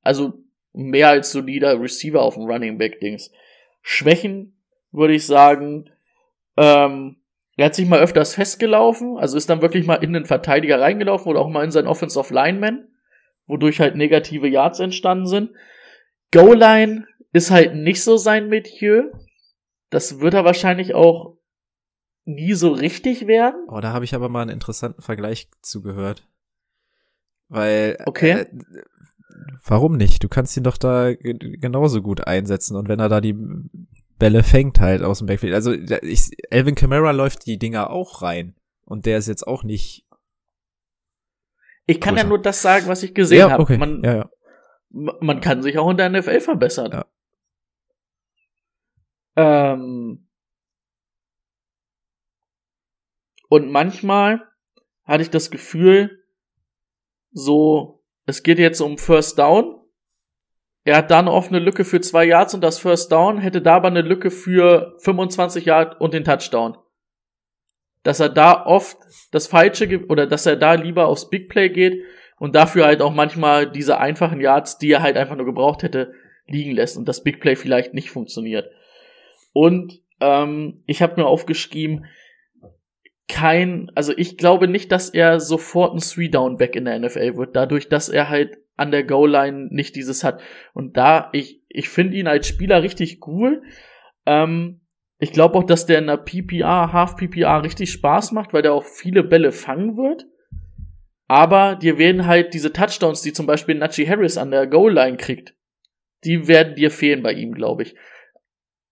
[0.02, 0.34] also
[0.72, 3.30] mehr als solider Receiver auf dem Running Back Dings.
[3.82, 4.56] Schwächen
[4.92, 5.90] würde ich sagen,
[6.56, 7.16] ähm,
[7.56, 11.30] er hat sich mal öfters festgelaufen, also ist dann wirklich mal in den Verteidiger reingelaufen
[11.30, 12.88] oder auch mal in sein Offensive Lineman,
[13.46, 15.50] wodurch halt negative Yards entstanden sind.
[16.32, 19.12] Goal-Line ist halt nicht so sein Metier.
[19.90, 21.36] Das wird er wahrscheinlich auch
[22.24, 23.66] nie so richtig werden.
[23.68, 26.28] Oh, da habe ich aber mal einen interessanten Vergleich zugehört.
[27.48, 27.98] Weil.
[28.06, 28.30] Okay.
[28.32, 28.46] Äh,
[29.64, 30.22] warum nicht?
[30.22, 32.76] Du kannst ihn doch da ge- genauso gut einsetzen.
[32.76, 33.36] Und wenn er da die
[34.18, 35.54] Bälle fängt halt aus dem Backfield.
[35.54, 38.54] Also ich, Elvin Kamara läuft die Dinger auch rein.
[38.84, 40.06] Und der ist jetzt auch nicht.
[41.86, 42.24] Ich kann Größer.
[42.24, 43.62] ja nur das sagen, was ich gesehen ja, habe.
[43.62, 43.78] okay.
[43.78, 44.30] Man, ja, ja.
[44.90, 46.92] man kann sich auch in der NFL verbessern.
[46.92, 47.06] Ja.
[49.40, 50.26] Ähm
[53.48, 54.46] und manchmal
[55.04, 56.22] hatte ich das Gefühl,
[57.32, 59.80] so, es geht jetzt um First Down.
[60.84, 63.76] Er hat da eine offene Lücke für zwei Yards und das First Down, hätte da
[63.76, 66.76] aber eine Lücke für 25 Yards und den Touchdown.
[68.02, 68.98] Dass er da oft
[69.30, 72.02] das Falsche oder dass er da lieber aufs Big Play geht
[72.38, 76.12] und dafür halt auch manchmal diese einfachen Yards, die er halt einfach nur gebraucht hätte,
[76.46, 78.70] liegen lässt und das Big Play vielleicht nicht funktioniert.
[79.52, 82.06] Und ähm, ich habe mir aufgeschrieben,
[83.28, 87.88] kein, also ich glaube nicht, dass er sofort ein Three-Down-Back in der NFL wird, dadurch,
[87.88, 90.42] dass er halt an der Goal-Line nicht dieses hat.
[90.74, 93.62] Und da, ich, ich finde ihn als Spieler richtig cool.
[94.26, 94.80] Ähm,
[95.18, 98.84] ich glaube auch, dass der in der PPR, Half-PPR richtig Spaß macht, weil der auch
[98.84, 100.26] viele Bälle fangen wird.
[101.28, 105.54] Aber dir werden halt diese Touchdowns, die zum Beispiel Najee Harris an der Goal-Line kriegt,
[106.24, 107.94] die werden dir fehlen bei ihm, glaube ich.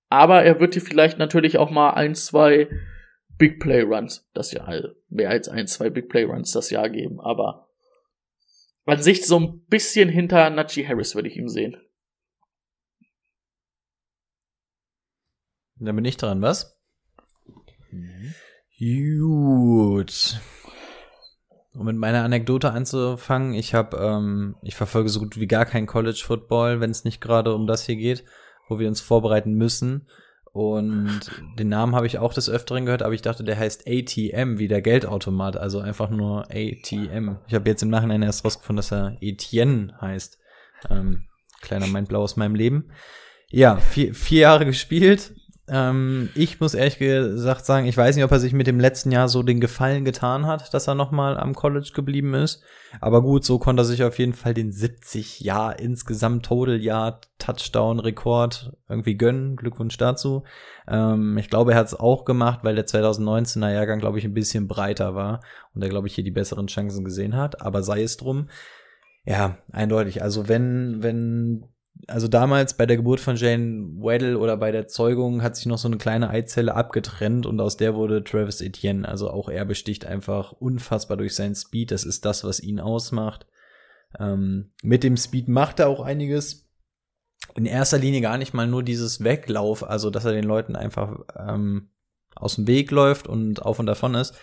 [0.08, 2.68] Aber er wird dir vielleicht natürlich auch mal ein, zwei
[3.36, 6.88] Big Play Runs das Jahr, also mehr als ein, zwei Big Play Runs das Jahr
[6.88, 7.20] geben.
[7.20, 7.68] Aber
[8.86, 11.76] an sich so ein bisschen hinter Najee Harris würde ich ihm sehen.
[15.76, 16.76] Dann bin ich dran, was?
[18.78, 20.40] Gut.
[21.74, 25.86] Um mit meiner Anekdote anzufangen, ich habe, ähm, ich verfolge so gut wie gar kein
[25.86, 28.24] College Football, wenn es nicht gerade um das hier geht,
[28.68, 30.06] wo wir uns vorbereiten müssen.
[30.52, 31.20] Und
[31.58, 34.66] den Namen habe ich auch des Öfteren gehört, aber ich dachte, der heißt ATM, wie
[34.66, 37.36] der Geldautomat, also einfach nur ATM.
[37.46, 40.38] Ich habe jetzt im Nachhinein erst rausgefunden, dass er Etienne heißt.
[40.90, 41.28] Ähm,
[41.60, 42.90] kleiner Mindblau aus meinem Leben.
[43.50, 45.32] Ja, vier, vier Jahre gespielt.
[45.70, 49.12] Ähm, ich muss ehrlich gesagt sagen, ich weiß nicht, ob er sich mit dem letzten
[49.12, 52.62] Jahr so den Gefallen getan hat, dass er nochmal am College geblieben ist.
[53.00, 57.20] Aber gut, so konnte er sich auf jeden Fall den 70 Jahr insgesamt Total Jahr
[57.38, 59.56] Touchdown Rekord irgendwie gönnen.
[59.56, 60.44] Glückwunsch dazu.
[60.88, 64.34] Ähm, ich glaube, er hat es auch gemacht, weil der 2019er Jahrgang, glaube ich, ein
[64.34, 65.40] bisschen breiter war
[65.74, 67.60] und er, glaube ich, hier die besseren Chancen gesehen hat.
[67.60, 68.48] Aber sei es drum.
[69.24, 70.22] Ja, eindeutig.
[70.22, 71.68] Also wenn, wenn
[72.06, 75.78] also damals bei der Geburt von Jane Weddle oder bei der Zeugung hat sich noch
[75.78, 79.06] so eine kleine Eizelle abgetrennt und aus der wurde Travis Etienne.
[79.06, 81.90] Also auch er besticht einfach unfassbar durch seinen Speed.
[81.90, 83.46] Das ist das, was ihn ausmacht.
[84.18, 86.68] Ähm, mit dem Speed macht er auch einiges.
[87.54, 91.18] In erster Linie gar nicht mal nur dieses Weglauf, also dass er den Leuten einfach
[91.36, 91.90] ähm,
[92.34, 94.34] aus dem Weg läuft und auf und davon ist,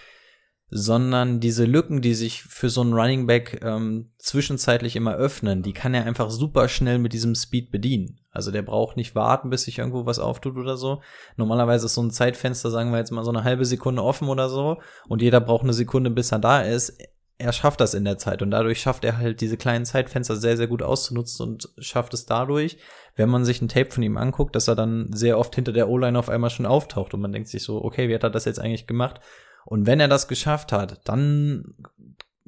[0.70, 5.74] sondern diese Lücken, die sich für so einen Running Back ähm, zwischenzeitlich immer öffnen, die
[5.74, 8.20] kann er einfach super schnell mit diesem Speed bedienen.
[8.32, 11.02] Also der braucht nicht warten, bis sich irgendwo was auftut oder so.
[11.38, 14.50] Normalerweise ist so ein Zeitfenster, sagen wir jetzt mal so eine halbe Sekunde offen oder
[14.50, 14.78] so
[15.08, 16.98] und jeder braucht eine Sekunde, bis er da ist.
[17.38, 20.58] Er schafft das in der Zeit und dadurch schafft er halt diese kleinen Zeitfenster sehr,
[20.58, 22.78] sehr gut auszunutzen und schafft es dadurch,
[23.16, 25.90] wenn man sich ein Tape von ihm anguckt, dass er dann sehr oft hinter der
[25.90, 28.46] O-Line auf einmal schon auftaucht und man denkt sich so, okay, wie hat er das
[28.46, 29.20] jetzt eigentlich gemacht?
[29.66, 31.76] Und wenn er das geschafft hat, dann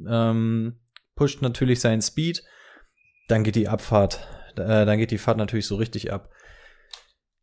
[0.07, 0.79] ähm,
[1.15, 2.43] pusht natürlich sein Speed,
[3.27, 4.25] dann geht die Abfahrt,
[4.55, 6.29] äh, dann geht die Fahrt natürlich so richtig ab.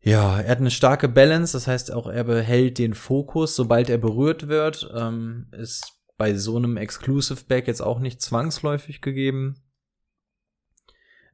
[0.01, 3.99] Ja, er hat eine starke Balance, das heißt auch, er behält den Fokus, sobald er
[3.99, 9.63] berührt wird, ähm, ist bei so einem Exclusive Back jetzt auch nicht zwangsläufig gegeben.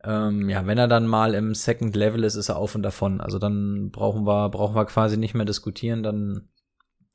[0.03, 3.21] Ähm, ja, wenn er dann mal im Second Level ist, ist er auf und davon.
[3.21, 6.49] Also dann brauchen wir, brauchen wir quasi nicht mehr diskutieren, dann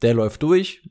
[0.02, 0.88] der läuft durch,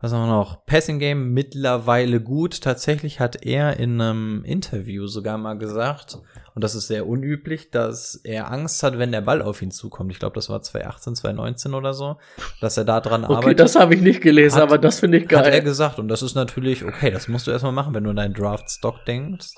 [0.00, 0.64] was haben wir noch?
[0.66, 2.62] Passing Game mittlerweile gut.
[2.62, 6.18] Tatsächlich hat er in einem Interview sogar mal gesagt,
[6.54, 10.10] und das ist sehr unüblich, dass er Angst hat, wenn der Ball auf ihn zukommt.
[10.12, 12.16] Ich glaube, das war 2018, 2019 oder so,
[12.60, 13.60] dass er da dran Okay, arbeitet.
[13.60, 15.62] das habe ich nicht gelesen, Hat- aber das finde ich Hat er geil.
[15.62, 15.98] gesagt.
[15.98, 19.04] Und das ist natürlich, okay, das musst du erstmal machen, wenn du an deinen Draft-Stock
[19.06, 19.48] denkst.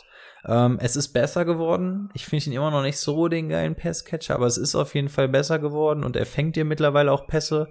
[0.44, 2.08] Ähm, es ist besser geworden.
[2.14, 5.08] Ich finde ihn immer noch nicht so den geilen Passcatcher, aber es ist auf jeden
[5.08, 7.68] Fall besser geworden und er fängt dir mittlerweile auch Pässe.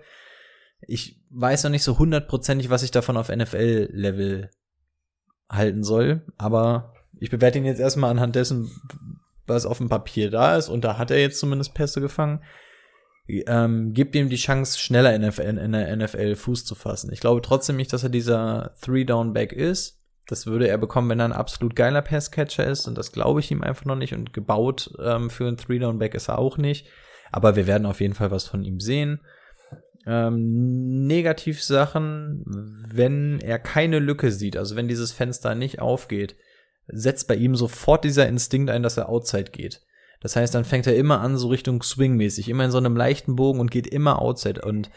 [0.87, 4.49] Ich weiß noch nicht so hundertprozentig, was ich davon auf NFL-Level
[5.49, 8.71] halten soll, aber ich bewerte ihn jetzt erstmal anhand dessen,
[9.45, 12.41] was auf dem Papier da ist und da hat er jetzt zumindest Pässe gefangen.
[13.27, 17.11] Ähm, gibt ihm die Chance, schneller in, in der NFL Fuß zu fassen.
[17.13, 19.99] Ich glaube trotzdem nicht, dass er dieser Three-Down-Back ist.
[20.27, 22.87] Das würde er bekommen, wenn er ein absolut geiler Passcatcher ist.
[22.87, 24.13] Und das glaube ich ihm einfach noch nicht.
[24.13, 26.87] Und gebaut ähm, für einen Three-Down-Back ist er auch nicht.
[27.31, 29.21] Aber wir werden auf jeden Fall was von ihm sehen.
[30.07, 32.43] Ähm, Negativsachen,
[32.91, 36.35] wenn er keine Lücke sieht, also wenn dieses Fenster nicht aufgeht,
[36.87, 39.81] setzt bei ihm sofort dieser Instinkt ein, dass er outside geht.
[40.21, 43.35] Das heißt, dann fängt er immer an, so Richtung Swing-mäßig, immer in so einem leichten
[43.35, 44.61] Bogen und geht immer Outside.
[44.61, 44.91] Und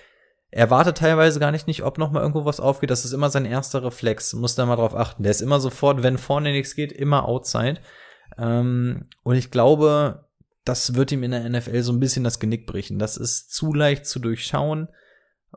[0.50, 2.90] er wartet teilweise gar nicht, nicht ob noch mal irgendwo was aufgeht.
[2.90, 4.34] Das ist immer sein erster Reflex.
[4.34, 5.22] Muss da mal drauf achten.
[5.22, 7.80] Der ist immer sofort, wenn vorne nichts geht, immer Outside.
[8.36, 10.23] Ähm, und ich glaube,
[10.64, 12.98] das wird ihm in der NFL so ein bisschen das Genick brechen.
[12.98, 14.88] Das ist zu leicht zu durchschauen.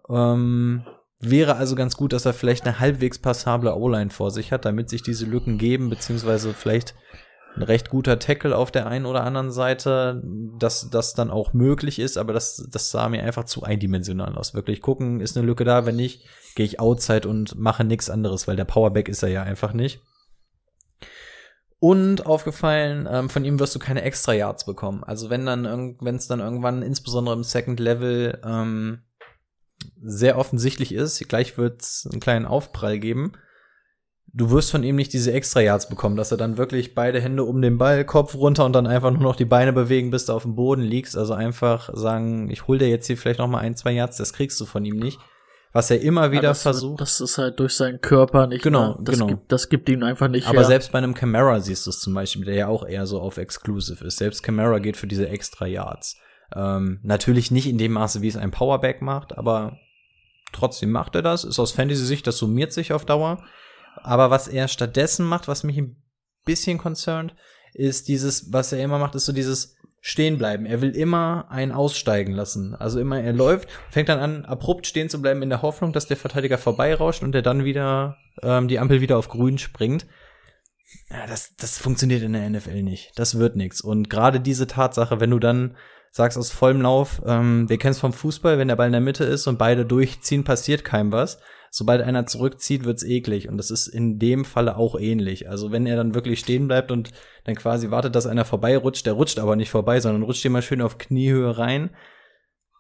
[0.10, 0.86] Ähm,
[1.20, 4.90] wäre also ganz gut, dass er vielleicht eine halbwegs passable O-Line vor sich hat, damit
[4.90, 6.94] sich diese Lücken geben, beziehungsweise vielleicht
[7.56, 10.22] ein recht guter Tackle auf der einen oder anderen Seite,
[10.60, 14.54] dass das dann auch möglich ist, aber das, das sah mir einfach zu eindimensional aus.
[14.54, 16.26] Wirklich gucken, ist eine Lücke da, wenn nicht,
[16.56, 20.02] gehe ich outside und mache nichts anderes, weil der Powerback ist er ja einfach nicht.
[21.80, 25.04] Und aufgefallen, ähm, von ihm wirst du keine extra Yards bekommen.
[25.04, 29.04] Also wenn dann, wenn es dann irgendwann, insbesondere im Second Level, ähm,
[30.02, 33.34] sehr offensichtlich ist, gleich wird es einen kleinen Aufprall geben.
[34.34, 37.44] Du wirst von ihm nicht diese extra Yards bekommen, dass er dann wirklich beide Hände
[37.44, 40.34] um den Ball, Kopf runter und dann einfach nur noch die Beine bewegen, bis du
[40.34, 41.16] auf dem Boden liegst.
[41.16, 44.34] Also einfach sagen, ich hol dir jetzt hier vielleicht noch mal ein, zwei Yards, das
[44.34, 45.20] kriegst du von ihm nicht.
[45.78, 47.02] Was er immer wieder Ja, das, versucht.
[47.02, 48.64] Das ist halt durch seinen Körper nicht.
[48.64, 48.98] Genau, mehr.
[49.02, 49.28] das genau.
[49.28, 50.48] Gibt, das gibt ihm einfach nicht.
[50.48, 50.66] Aber her.
[50.66, 53.38] selbst bei einem Camara siehst du es zum Beispiel, der ja auch eher so auf
[53.38, 54.18] Exclusive ist.
[54.18, 56.18] Selbst Camara geht für diese extra Yards.
[56.56, 59.78] Ähm, natürlich nicht in dem Maße, wie es ein Powerback macht, aber
[60.52, 61.44] trotzdem macht er das.
[61.44, 63.46] Ist aus Fantasy-Sicht, das summiert sich auf Dauer.
[63.98, 66.02] Aber was er stattdessen macht, was mich ein
[66.44, 67.36] bisschen concerned,
[67.76, 70.66] ist dieses, was er immer macht, ist so dieses stehen bleiben.
[70.66, 72.76] Er will immer einen aussteigen lassen.
[72.76, 76.08] Also immer, er läuft, fängt dann an, abrupt stehen zu bleiben in der Hoffnung, dass
[76.08, 80.06] der Verteidiger vorbeirauscht und der dann wieder ähm, die Ampel wieder auf grün springt.
[81.10, 83.12] Ja, das, das funktioniert in der NFL nicht.
[83.16, 83.82] Das wird nix.
[83.82, 85.76] Und gerade diese Tatsache, wenn du dann
[86.12, 89.02] sagst aus vollem Lauf, ähm, wir kennen es vom Fußball, wenn der Ball in der
[89.02, 91.40] Mitte ist und beide durchziehen, passiert keinem was.
[91.70, 93.50] Sobald einer zurückzieht, wird's eklig.
[93.50, 95.50] Und das ist in dem Falle auch ähnlich.
[95.50, 97.12] Also wenn er dann wirklich stehen bleibt und
[97.44, 100.82] dann quasi wartet, dass einer vorbeirutscht, der rutscht aber nicht vorbei, sondern rutscht immer schön
[100.82, 101.92] auf Kniehöhe rein,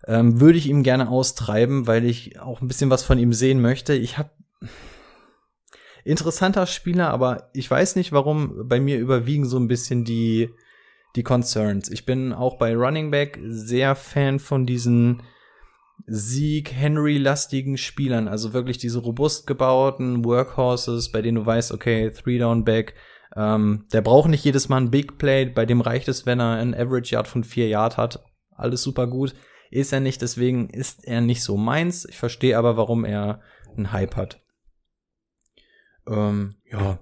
[0.05, 3.61] ähm, würde ich ihm gerne austreiben, weil ich auch ein bisschen was von ihm sehen
[3.61, 3.93] möchte.
[3.93, 4.31] Ich habe
[6.03, 10.49] interessanter Spieler, aber ich weiß nicht, warum bei mir überwiegen so ein bisschen die,
[11.15, 11.89] die Concerns.
[11.91, 15.22] Ich bin auch bei Running Back sehr Fan von diesen
[16.06, 22.94] Sieg-Henry-lastigen Spielern, also wirklich diese robust gebauten Workhorses, bei denen du weißt, okay, Three-Down-Back,
[23.36, 26.57] ähm, der braucht nicht jedes Mal ein Big Play, bei dem reicht es, wenn er
[26.57, 28.24] ein Average Yard von vier Yard hat.
[28.52, 29.36] Alles super gut.
[29.69, 32.06] Ist er nicht, deswegen ist er nicht so meins.
[32.06, 33.41] Ich verstehe aber, warum er
[33.76, 34.41] einen Hype hat.
[36.07, 36.99] Ähm, ja.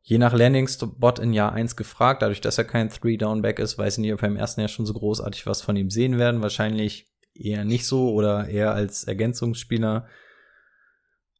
[0.00, 4.00] Je nach Landing-Spot in Jahr 1 gefragt, dadurch, dass er kein Three-Down-Back ist, weiß ich
[4.00, 6.42] nicht, ob wir im ersten Jahr schon so großartig was von ihm sehen werden.
[6.42, 10.06] Wahrscheinlich eher nicht so oder eher als Ergänzungsspieler.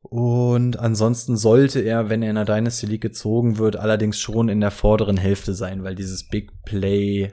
[0.02, 4.60] Und ansonsten sollte er, wenn er in der Dynasty League gezogen wird, allerdings schon in
[4.60, 7.32] der vorderen Hälfte sein, weil dieses Big Play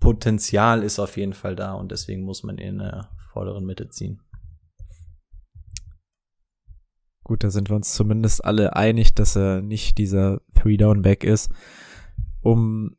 [0.00, 3.88] Potenzial ist auf jeden Fall da und deswegen muss man ihn in der vorderen Mitte
[3.88, 4.20] ziehen.
[7.24, 11.50] Gut, da sind wir uns zumindest alle einig, dass er nicht dieser Three-Down-Back ist.
[12.40, 12.96] Um,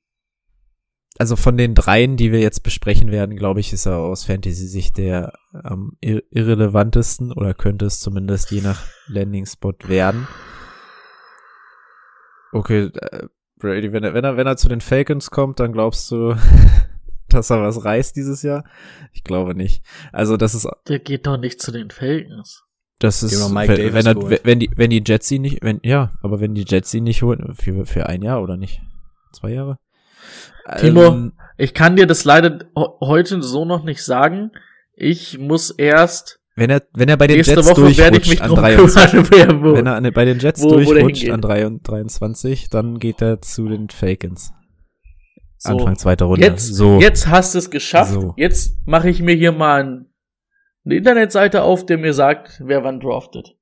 [1.20, 4.98] also von den dreien, die wir jetzt besprechen werden, glaube ich, ist er aus Fantasy-Sicht
[4.98, 10.28] der am ir irrelevantesten oder könnte es zumindest je nach Landing-Spot werden.
[12.54, 13.28] Okay, äh,
[13.58, 16.36] Brady, wenn er, wenn er, wenn er zu den Falcons kommt, dann glaubst du,
[17.28, 18.64] dass er was reißt dieses Jahr?
[19.12, 19.84] Ich glaube nicht.
[20.14, 22.64] Also das ist Der geht doch nicht zu den Falcons.
[23.00, 26.40] das ist, wenn, wenn, er, wenn die, wenn die Jets ihn nicht, wenn, ja, aber
[26.40, 28.82] wenn die Jets ihn nicht holen, für, für ein Jahr oder nicht?
[29.34, 29.80] Zwei Jahre?
[30.78, 34.52] Timo, Ähm, Ich kann dir das leider heute so noch nicht sagen.
[34.96, 38.42] Ich muss erst wenn er, wenn er bei den nächste Jets Woche werde ich mich
[38.42, 39.74] an drum 23, kümmern, wo.
[39.76, 41.32] wenn er an, bei den Jets wo- wo durchrutscht hingeht.
[41.32, 44.52] an 23, 23, dann geht er zu den Falcons.
[45.58, 45.72] So.
[45.78, 46.46] Anfang zweiter Runde.
[46.46, 47.00] Jetzt, so.
[47.00, 48.12] jetzt hast du es geschafft.
[48.12, 48.34] So.
[48.36, 50.06] Jetzt mache ich mir hier mal ein,
[50.86, 53.56] eine Internetseite auf, der mir sagt, wer wann draftet.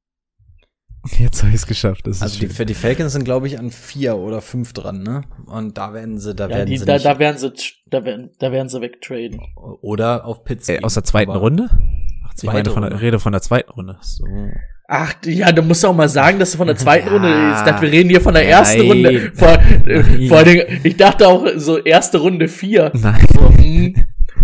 [1.19, 2.05] Jetzt habe ich es geschafft.
[2.07, 5.03] Das ist Also die, für die Falcons sind, glaube ich, an vier oder fünf dran,
[5.03, 5.21] ne?
[5.45, 7.51] Und da werden sie, da Ja, werden die, sie da, nicht, da werden sie,
[7.89, 9.39] da werden, da werden sie wegtraden.
[9.81, 10.79] oder auf Pittsburgh.
[10.81, 11.69] äh, aus der zweiten Aber- Runde?
[11.71, 13.03] Ach, Ich meine zweite von der, Runde.
[13.05, 13.97] rede von der zweiten Runde.
[14.01, 14.25] So.
[14.89, 17.13] Ach, ja, du musst auch mal sagen, dass du von der zweiten Ja.
[17.13, 17.59] Runde ist.
[17.59, 18.87] Ich dachte, wir reden hier von der ersten Nein.
[18.87, 19.31] Runde.
[19.33, 19.49] Vor,
[19.87, 22.91] äh, vor allen Dingen, ich dachte auch so erste Runde vier.
[22.95, 23.25] Nein.
[23.57, 23.95] Hm,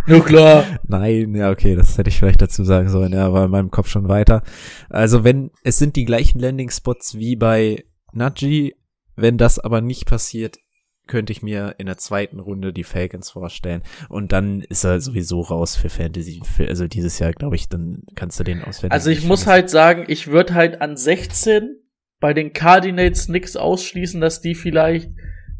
[0.07, 0.65] nur klar.
[0.87, 3.87] Nein, ja, okay, das hätte ich vielleicht dazu sagen sollen, ja, war in meinem Kopf
[3.87, 4.43] schon weiter.
[4.89, 8.75] Also wenn, es sind die gleichen Landing-Spots wie bei Najee,
[9.15, 10.57] wenn das aber nicht passiert,
[11.05, 13.83] könnte ich mir in der zweiten Runde die Falcons vorstellen.
[14.09, 16.41] Und dann ist er sowieso raus für Fantasy.
[16.43, 18.93] Für, also dieses Jahr, glaube ich, dann kannst du den aus Fantasy.
[18.93, 19.51] Also ich muss vermissen.
[19.51, 21.77] halt sagen, ich würde halt an 16
[22.19, 25.11] bei den Cardinals nix ausschließen, dass die vielleicht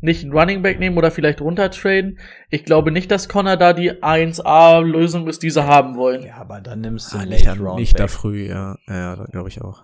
[0.04, 2.20] nicht einen Running Back nehmen oder vielleicht runtertraden.
[2.50, 6.24] Ich glaube nicht, dass Connor da die 1A-Lösung ist, die sie haben wollen.
[6.24, 8.78] Ja, aber dann nimmst du Ah, einen nicht, Round nicht da früh, ja.
[8.88, 9.82] Ja, da glaube ich auch.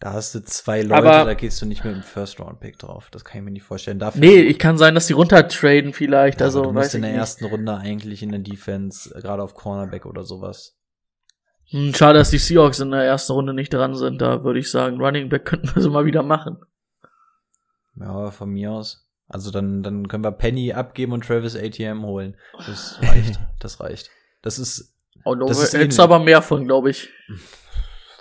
[0.00, 2.78] Da hast du zwei Leute, Aber- da gehst du nicht mit dem First Round Pick
[2.78, 3.08] drauf.
[3.10, 3.98] Das kann ich mir nicht vorstellen.
[3.98, 6.40] Dafür Nee, ich kann sein, dass die runtertraden vielleicht.
[6.40, 7.18] Ja, also, du musst in der nicht.
[7.20, 10.76] ersten Runde eigentlich in der Defense, äh, gerade auf Cornerback oder sowas.
[11.70, 14.20] Hm, schade, dass die Seahawks in der ersten Runde nicht dran sind.
[14.20, 16.58] Da würde ich sagen, Running Back könnten wir so mal wieder machen.
[17.98, 19.08] Ja, von mir aus.
[19.28, 22.36] Also dann, dann können wir Penny abgeben und Travis ATM holen.
[22.66, 23.40] Das reicht.
[23.58, 24.10] das reicht.
[24.42, 24.92] Das ist,
[25.24, 25.98] Oh, da Das ist ähnlich.
[25.98, 27.08] aber mehr von, glaube ich.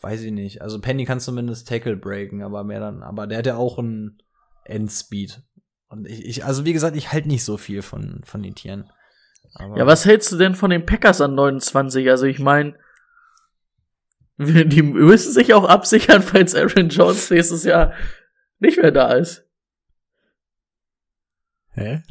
[0.02, 0.62] weiß ich nicht.
[0.62, 4.22] Also Penny kann zumindest Tackle breaken, aber mehr dann, aber der hat ja auch einen
[4.64, 5.44] Endspeed.
[5.88, 8.90] Und ich, ich also wie gesagt, ich halte nicht so viel von, von den Tieren.
[9.54, 12.10] Aber Ja, was hältst du denn von den Packers an 29?
[12.10, 12.76] Also ich meine,
[14.38, 17.94] die müssen sich auch absichern, falls Aaron Jones nächstes Jahr
[18.60, 19.45] nicht mehr da ist.
[21.76, 22.02] Hä?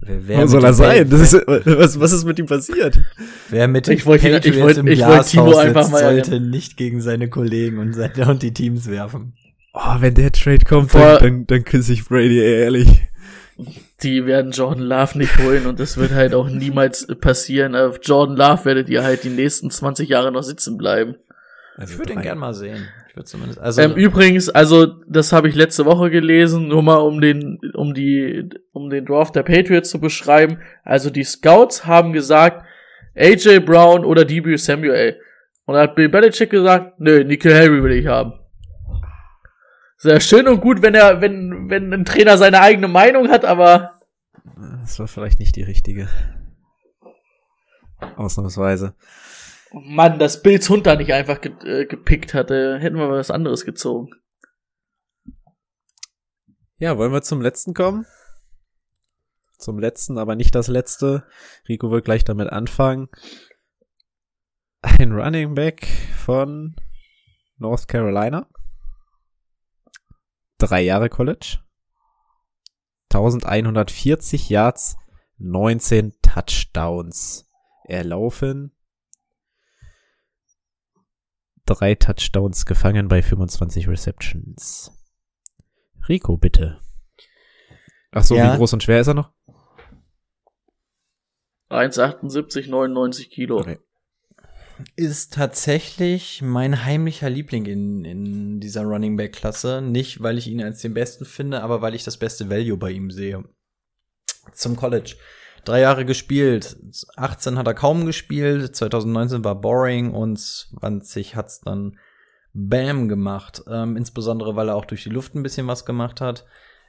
[0.00, 1.08] wer, wer soll er sein?
[1.08, 3.00] Das ist, was, was ist mit ihm passiert?
[3.48, 6.00] Wer mit Ich wollte ihn- ich Patriots wollte- im ich wollte Timo einfach sitzt, mal-
[6.02, 9.32] sollte nicht gegen seine Kollegen und, seine, und die Teams werfen.
[9.72, 13.02] Oh, wenn der Trade kommt, Vor- dann, dann, dann küsse ich Brady, ehrlich.
[14.02, 17.74] Die werden Jordan Love nicht holen und das wird halt auch niemals passieren.
[17.74, 21.14] Auf Jordan Love werdet ihr halt die nächsten 20 Jahre noch sitzen bleiben.
[21.76, 22.86] Also Ich würde ihn gern mal sehen.
[23.14, 26.96] Ich würde zumindest, also, ähm, übrigens, also das habe ich letzte Woche gelesen, nur mal
[26.96, 30.58] um den, um die, um den Draft der Patriots zu beschreiben.
[30.82, 32.66] Also die Scouts haben gesagt,
[33.14, 35.20] AJ Brown oder Debut Samuel.
[35.64, 38.32] Und da hat Bill Belichick gesagt, nö, Nickel Harry will ich haben.
[39.96, 43.92] Sehr schön und gut, wenn er, wenn, wenn ein Trainer seine eigene Meinung hat, aber
[44.80, 46.08] Das war vielleicht nicht die richtige.
[48.16, 48.96] Ausnahmsweise.
[49.74, 53.30] Mann, dass Bills Hund da nicht einfach ge äh, gepickt hatte, hätten wir mal was
[53.30, 54.10] anderes gezogen.
[56.78, 58.06] Ja, wollen wir zum letzten kommen?
[59.58, 61.26] Zum letzten, aber nicht das letzte.
[61.68, 63.08] Rico wird gleich damit anfangen.
[64.82, 65.86] Ein Running Back
[66.16, 66.76] von
[67.56, 68.46] North Carolina.
[70.58, 71.58] Drei Jahre College.
[73.12, 74.96] 1140 Yards,
[75.38, 77.48] 19 Touchdowns
[77.84, 78.72] erlaufen.
[81.66, 84.92] Drei Touchdowns gefangen bei 25 Receptions.
[86.08, 86.80] Rico, bitte.
[88.12, 88.52] Ach so, Ja.
[88.52, 89.32] wie groß und schwer ist er noch?
[91.70, 93.58] 1,78, 99 Kilo.
[93.60, 93.78] Okay.
[94.96, 99.80] ist tatsächlich mein heimlicher Liebling in, in dieser Running Back Klasse.
[99.80, 102.90] Nicht, weil ich ihn als den besten finde, aber weil ich das beste Value bei
[102.90, 103.44] ihm sehe.
[104.52, 105.14] Zum College.
[105.64, 106.76] Drei Jahre gespielt.
[107.16, 108.74] 18 hat er kaum gespielt.
[108.74, 111.98] 2019 war boring und 20 hat's dann
[112.52, 113.62] Bam gemacht.
[113.68, 116.44] Ähm, insbesondere, weil er auch durch die Luft ein bisschen was gemacht hat.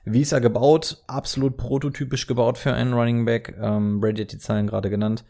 [0.06, 1.03] Wie ist er gebaut?
[1.07, 3.57] Absolut prototypisch gebaut für einen Running Back.
[3.60, 5.26] Ähm, Brady hat die Zahlen gerade genannt.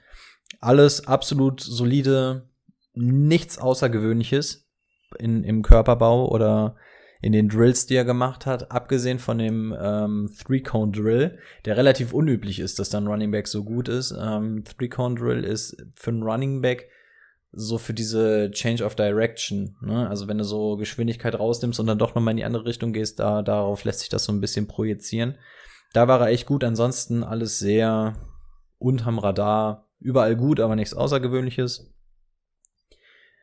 [0.59, 2.49] Alles absolut solide,
[2.93, 4.67] nichts Außergewöhnliches
[5.17, 6.75] in, im Körperbau oder
[7.21, 12.59] in den Drills, die er gemacht hat, abgesehen von dem ähm, Three-Cone-Drill, der relativ unüblich
[12.59, 14.13] ist, dass dann Running Back so gut ist.
[14.19, 16.89] Ähm, Three-Cone-Drill ist für einen Running Back
[17.51, 19.77] so für diese Change of Direction.
[19.81, 20.07] Ne?
[20.09, 23.19] Also wenn du so Geschwindigkeit rausnimmst und dann doch nochmal in die andere Richtung gehst,
[23.19, 25.37] da darauf lässt sich das so ein bisschen projizieren.
[25.93, 26.63] Da war er echt gut.
[26.65, 28.13] Ansonsten alles sehr
[28.77, 29.87] unterm Radar.
[29.99, 31.94] Überall gut, aber nichts Außergewöhnliches.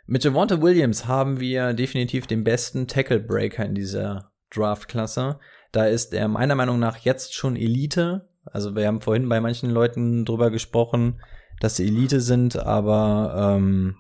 [0.07, 5.39] Mit Javonte Williams haben wir definitiv den besten Tackle Breaker in dieser Draft-Klasse.
[5.71, 8.29] Da ist er meiner Meinung nach jetzt schon Elite.
[8.45, 11.21] Also wir haben vorhin bei manchen Leuten drüber gesprochen,
[11.61, 13.97] dass sie Elite sind, aber ähm,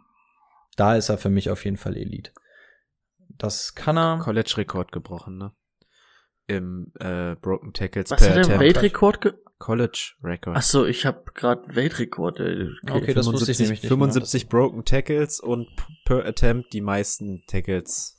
[0.76, 2.32] da ist er für mich auf jeden Fall Elite.
[3.38, 4.18] Das kann er.
[4.18, 5.52] College-Rekord gebrochen, ne?
[6.48, 9.32] Im äh, Broken Tackles Was hat er im Weltrekord ge
[9.62, 10.56] College-Record.
[10.56, 12.40] Ach so, ich habe gerade Weltrekord.
[12.40, 13.88] äh, Okay, das wusste ich nämlich nicht.
[13.88, 15.68] 75 Broken Tackles und
[16.04, 18.18] per Attempt die meisten Tackles.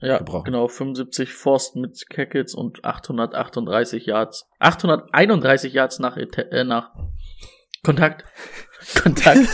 [0.00, 0.46] Ja, gebrochen.
[0.46, 4.48] genau, 75 Forst mit Cackles und 838 Yards.
[4.58, 6.90] 831 Yards nach, äh, nach
[7.84, 8.24] Kontakt.
[9.00, 9.46] Kontakt.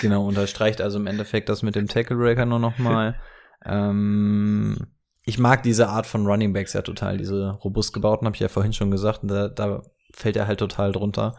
[0.00, 3.20] Genau, unterstreicht also im Endeffekt das mit dem Tackle Breaker nur noch mal.
[3.66, 4.86] ähm,
[5.30, 8.48] ich mag diese Art von Running Backs ja total, diese robust gebauten, habe ich ja
[8.48, 9.82] vorhin schon gesagt, da, da
[10.12, 11.36] fällt er halt total drunter.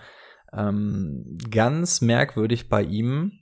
[0.53, 3.33] Ähm, ganz merkwürdig bei ihm,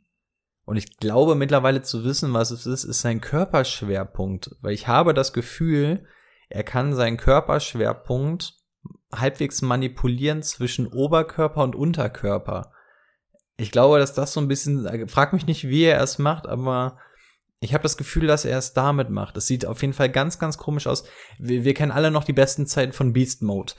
[0.65, 5.13] und ich glaube mittlerweile zu wissen, was es ist, ist sein Körperschwerpunkt, weil ich habe
[5.13, 6.03] das Gefühl,
[6.49, 8.55] er kann seinen Körperschwerpunkt
[9.13, 12.71] halbwegs manipulieren zwischen Oberkörper und Unterkörper.
[13.57, 16.97] Ich glaube, dass das so ein bisschen, frag mich nicht, wie er es macht, aber
[17.61, 19.36] ich habe das Gefühl, dass er es damit macht.
[19.38, 21.03] Es sieht auf jeden Fall ganz, ganz komisch aus.
[21.38, 23.73] Wir, wir kennen alle noch die besten Zeiten von Beast Mode.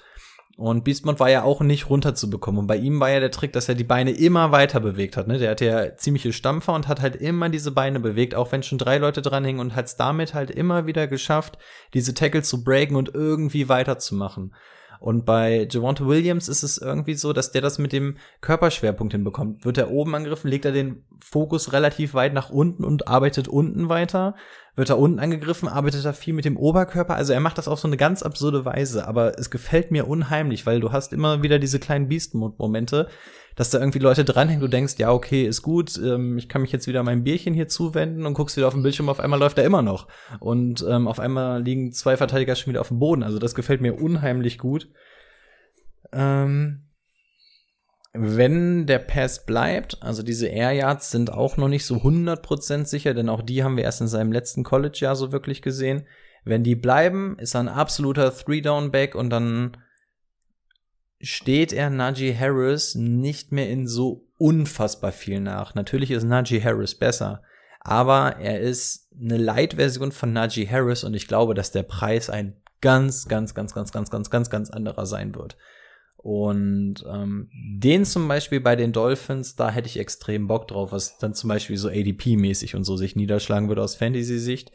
[0.57, 2.61] Und Beast Mode war ja auch nicht runterzubekommen.
[2.61, 5.27] Und bei ihm war ja der Trick, dass er die Beine immer weiter bewegt hat.
[5.27, 5.39] Ne?
[5.39, 8.77] Der hatte ja ziemliche Stampfer und hat halt immer diese Beine bewegt, auch wenn schon
[8.77, 11.57] drei Leute dranhängen und hat es damit halt immer wieder geschafft,
[11.95, 14.55] diese Tackle zu breaken und irgendwie weiterzumachen.
[15.01, 19.65] Und bei Javante Williams ist es irgendwie so, dass der das mit dem Körperschwerpunkt hinbekommt.
[19.65, 23.89] Wird er oben angegriffen, legt er den Fokus relativ weit nach unten und arbeitet unten
[23.89, 24.35] weiter.
[24.77, 27.17] Wird er unten angegriffen, arbeitet er viel mit dem Oberkörper.
[27.17, 29.09] Also er macht das auf so eine ganz absurde Weise.
[29.09, 33.09] Aber es gefällt mir unheimlich, weil du hast immer wieder diese kleinen Beast-Momente,
[33.57, 36.73] dass da irgendwie Leute dranhängen, du denkst, ja, okay, ist gut, ähm, ich kann mich
[36.73, 39.59] jetzt wieder meinem Bierchen hier zuwenden und guckst wieder auf den Bildschirm, auf einmal läuft
[39.59, 40.09] er immer noch.
[40.39, 43.23] Und ähm, auf einmal liegen zwei Verteidiger schon wieder auf dem Boden.
[43.23, 44.89] Also das gefällt mir unheimlich gut.
[46.13, 46.87] Ähm,
[48.13, 53.15] wenn der Pass bleibt, also diese Air Yards sind auch noch nicht so 100% sicher,
[53.15, 56.07] denn auch die haben wir erst in seinem letzten College-Jahr so wirklich gesehen.
[56.45, 59.77] Wenn die bleiben, ist er ein absoluter Three-Down-Back und dann
[61.21, 65.75] steht er Najee Harris nicht mehr in so unfassbar viel nach.
[65.75, 67.43] Natürlich ist Najee Harris besser,
[67.81, 72.57] aber er ist eine Light-Version von Najee Harris und ich glaube, dass der Preis ein
[72.81, 75.57] ganz, ganz, ganz, ganz, ganz, ganz, ganz, ganz anderer sein wird.
[76.17, 81.17] Und ähm, den zum Beispiel bei den Dolphins, da hätte ich extrem Bock drauf, was
[81.17, 84.71] dann zum Beispiel so ADP-mäßig und so sich niederschlagen würde aus Fantasy-Sicht.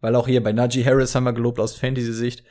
[0.00, 2.44] Weil auch hier bei Najee Harris haben wir gelobt aus Fantasy-Sicht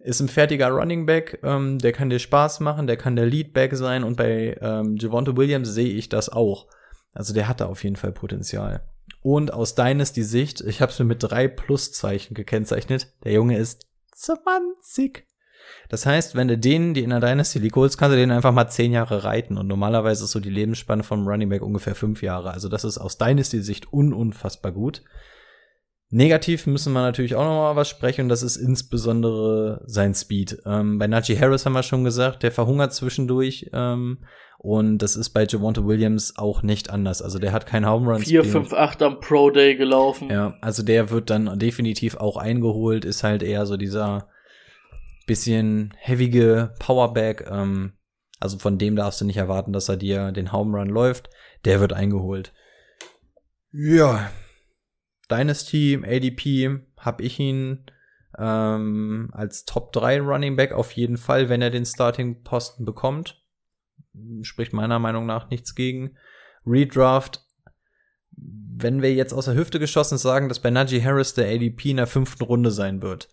[0.00, 3.74] ist ein fertiger Running Back, ähm, der kann dir Spaß machen, der kann der Leadback
[3.76, 6.66] sein und bei ähm, Javonte Williams sehe ich das auch.
[7.12, 8.84] Also der hat da auf jeden Fall Potenzial.
[9.22, 13.86] Und aus Dynasty Sicht, ich habe es mir mit drei Pluszeichen gekennzeichnet, der Junge ist
[14.14, 15.26] 20.
[15.88, 18.52] Das heißt, wenn du den, die in der Dynasty League holst, kannst du den einfach
[18.52, 19.58] mal zehn Jahre reiten.
[19.58, 22.52] Und normalerweise ist so die Lebensspanne vom Running Back ungefähr fünf Jahre.
[22.52, 25.02] Also das ist aus Dynasty Sicht un unfassbar gut.
[26.12, 30.60] Negativ müssen wir natürlich auch noch mal was sprechen, und das ist insbesondere sein Speed.
[30.66, 33.70] Ähm, bei Najee Harris haben wir schon gesagt, der verhungert zwischendurch.
[33.72, 34.18] Ähm,
[34.58, 37.22] und das ist bei Javante Williams auch nicht anders.
[37.22, 38.20] Also der hat kein Home Run.
[38.20, 40.28] 4, 5, 8 am Pro Day gelaufen.
[40.30, 44.28] Ja, also der wird dann definitiv auch eingeholt, ist halt eher so dieser
[45.26, 47.48] bisschen heavige Powerback.
[47.48, 47.92] Ähm,
[48.40, 51.30] also von dem darfst du nicht erwarten, dass er dir den Home Run läuft.
[51.64, 52.52] Der wird eingeholt.
[53.72, 54.28] Ja,
[55.30, 57.84] Dynasty, ADP, habe ich ihn
[58.38, 63.42] ähm, als Top 3 Running Back auf jeden Fall, wenn er den Starting-Posten bekommt.
[64.42, 66.16] Spricht meiner Meinung nach nichts gegen.
[66.66, 67.46] Redraft,
[68.36, 71.96] wenn wir jetzt aus der Hüfte geschossen sagen, dass bei Najee Harris der ADP in
[71.98, 73.28] der fünften Runde sein wird.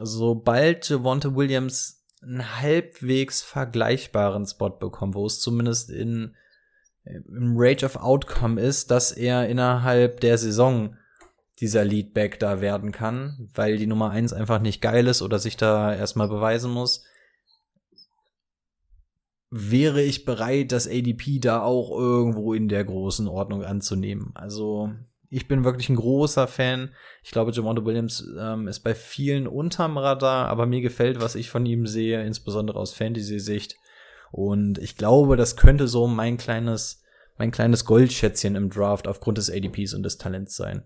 [0.00, 6.34] Sobald Javonte Williams einen halbwegs vergleichbaren Spot bekommt, wo es zumindest in
[7.04, 10.96] im Rage of Outcome ist, dass er innerhalb der Saison
[11.60, 15.56] dieser Leadback da werden kann, weil die Nummer eins einfach nicht geil ist oder sich
[15.56, 17.04] da erstmal beweisen muss,
[19.50, 24.32] wäre ich bereit, das ADP da auch irgendwo in der großen Ordnung anzunehmen.
[24.34, 24.90] Also
[25.30, 26.90] ich bin wirklich ein großer Fan.
[27.22, 31.50] Ich glaube, Jamonte Williams ähm, ist bei vielen unterm Radar, aber mir gefällt, was ich
[31.50, 33.76] von ihm sehe, insbesondere aus Fantasy-Sicht.
[34.34, 37.00] Und ich glaube, das könnte so mein kleines,
[37.38, 40.82] mein kleines Goldschätzchen im Draft aufgrund des ADPs und des Talents sein.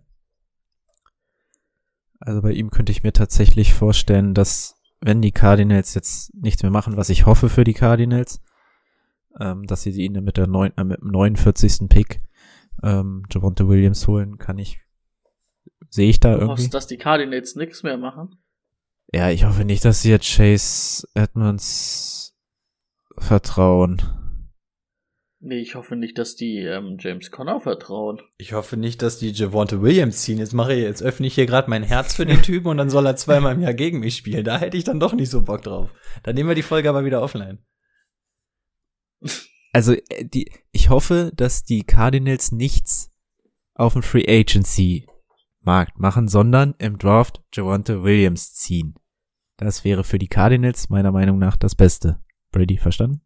[2.21, 6.71] Also bei ihm könnte ich mir tatsächlich vorstellen, dass wenn die Cardinals jetzt nichts mehr
[6.71, 8.43] machen, was ich hoffe für die Cardinals,
[9.41, 11.89] ähm, dass sie ihn mit der neun, äh, mit dem 49.
[11.89, 12.21] Pick
[12.83, 14.79] ähm, Javonte Williams holen, kann ich
[15.89, 16.65] sehe ich da du irgendwie.
[16.65, 18.37] Hoffst, dass die Cardinals nichts mehr machen?
[19.11, 22.19] Ja, ich hoffe nicht, dass sie jetzt Chase Edmonds
[23.21, 24.03] vertrauen.
[25.41, 28.21] Nee, ich hoffe nicht, dass die ähm, James Conner vertrauen.
[28.39, 30.39] Ich hoffe nicht, dass die Javante Williams ziehen.
[30.39, 32.91] Jetzt mache ich, jetzt öffne ich hier gerade mein Herz für den Typen und dann
[32.91, 34.45] soll er zweimal im Jahr gegen mich spielen.
[34.45, 35.95] Da hätte ich dann doch nicht so Bock drauf.
[36.25, 37.59] Dann nehmen wir die Folge aber wieder offline.
[39.71, 43.13] Also, äh, die, ich hoffe, dass die Cardinals nichts
[43.75, 45.07] auf dem Free Agency
[45.61, 48.95] Markt machen, sondern im Draft Javante Williams ziehen.
[49.59, 52.19] Das wäre für die Cardinals meiner Meinung nach das Beste.
[52.51, 53.23] Brady, verstanden?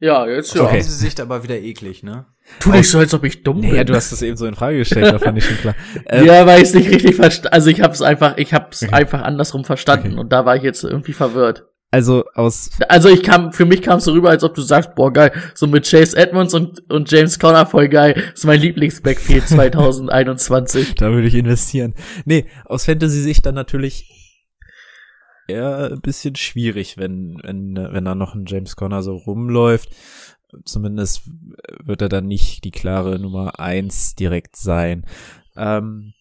[0.00, 0.62] Ja, jetzt ja.
[0.62, 0.78] Okay.
[0.78, 2.26] Diese Sicht aber wieder eklig, ne?
[2.60, 3.76] Tu nicht so, als ob ich dumm nee, bin.
[3.76, 5.74] Ja, du hast das eben so in Frage gestellt, da fand ich schon klar.
[6.06, 7.54] Ähm, ja, weil ich es nicht richtig verstanden.
[7.54, 8.92] Also ich habe es einfach, ich habe es okay.
[8.92, 10.20] einfach andersrum verstanden okay.
[10.20, 11.64] und da war ich jetzt irgendwie verwirrt.
[11.90, 12.70] Also aus.
[12.88, 15.32] Also ich kam, für mich kam es so rüber, als ob du sagst, boah geil,
[15.54, 18.20] so mit Chase Edmonds und und James Conner voll geil.
[18.34, 20.96] Ist mein Lieblingsbackfield 2021.
[20.96, 21.94] da würde ich investieren.
[22.24, 24.10] Nee, aus Fantasy-Sicht dann natürlich
[25.48, 29.90] eher ein bisschen schwierig, wenn, wenn, wenn da noch ein James Conner so rumläuft.
[30.64, 31.22] Zumindest
[31.82, 35.04] wird er dann nicht die klare Nummer eins direkt sein.
[35.56, 36.12] Ähm,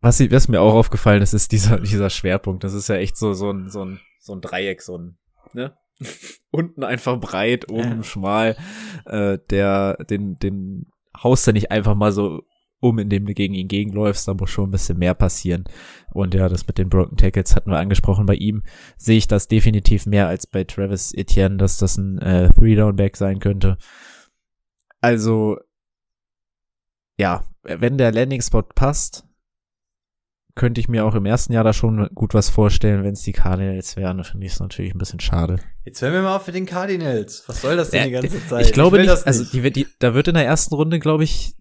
[0.00, 2.64] was, was mir auch aufgefallen ist, ist dieser, dieser Schwerpunkt.
[2.64, 5.18] Das ist ja echt so, so ein, so ein, so ein Dreieck, so ein,
[5.52, 5.76] ne?
[6.50, 8.02] Unten einfach breit, oben Ja.
[8.04, 8.56] schmal.
[9.04, 10.86] Äh, der, den, den
[11.22, 12.42] haust du nicht einfach mal so
[12.80, 14.26] um, indem du gegen ihn gegenläufst.
[14.26, 15.64] Da muss schon ein bisschen mehr passieren.
[16.12, 18.26] Und ja, das mit den Broken Tackles hatten wir angesprochen.
[18.26, 18.62] Bei ihm
[18.96, 23.38] sehe ich das definitiv mehr als bei Travis Etienne, dass das ein äh, Three-Down-Back sein
[23.38, 23.78] könnte.
[25.00, 25.58] Also,
[27.18, 29.26] ja, wenn der Landing-Spot passt,
[30.56, 33.04] könnte ich mir auch im ersten Jahr da schon gut was vorstellen.
[33.04, 35.56] Wenn es die Cardinals wären, finde ich es natürlich ein bisschen schade.
[35.84, 37.44] Jetzt hören wir mal auf mit den Cardinals.
[37.46, 38.66] Was soll das denn die Äh, ganze Zeit?
[38.66, 41.24] Ich glaube will nicht, das also die, die, da wird in der ersten Runde, glaube
[41.24, 41.54] ich,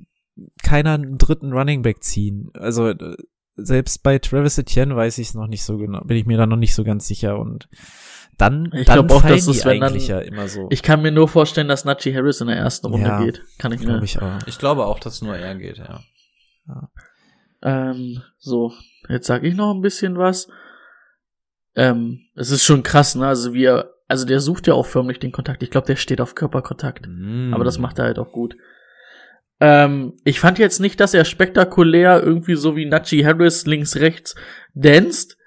[0.63, 2.49] keiner einen dritten Running Back ziehen.
[2.53, 3.15] Also äh,
[3.55, 6.45] selbst bei Travis Etienne weiß ich es noch nicht so genau, bin ich mir da
[6.45, 7.67] noch nicht so ganz sicher und
[8.37, 10.67] dann, Ich dann auch, dass die es, wenn dann- eigentlich ja immer so.
[10.69, 13.43] Ich kann mir nur vorstellen, dass Najee Harris in der ersten Runde Ja, geht.
[13.57, 13.87] Kann ich mir.
[13.87, 14.39] glaube ich auch.
[14.47, 15.99] Ich glaube auch, dass nur er geht, ja.
[17.61, 18.71] Ähm, so,
[19.09, 20.47] jetzt sag ich noch ein bisschen was.
[21.75, 23.27] Ähm, es ist schon krass, ne?
[23.27, 25.61] Also wie er, also der sucht ja auch förmlich den Kontakt.
[25.61, 27.07] Ich glaube, der steht auf Körperkontakt.
[27.07, 27.53] Mm.
[27.53, 28.55] Aber das macht er halt auch gut.
[29.59, 34.35] Ähm, ich fand jetzt nicht, dass er spektakulär irgendwie so wie Najee Harris links, rechts
[34.73, 35.37] danst.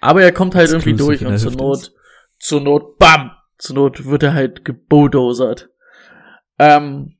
[0.00, 1.92] Aber er kommt halt irgendwie Exclusive durch und zur Not,
[2.38, 3.30] zur Not, bam!
[3.58, 5.70] Zur Not wird er halt gebulldozert.
[6.58, 7.16] Ähm,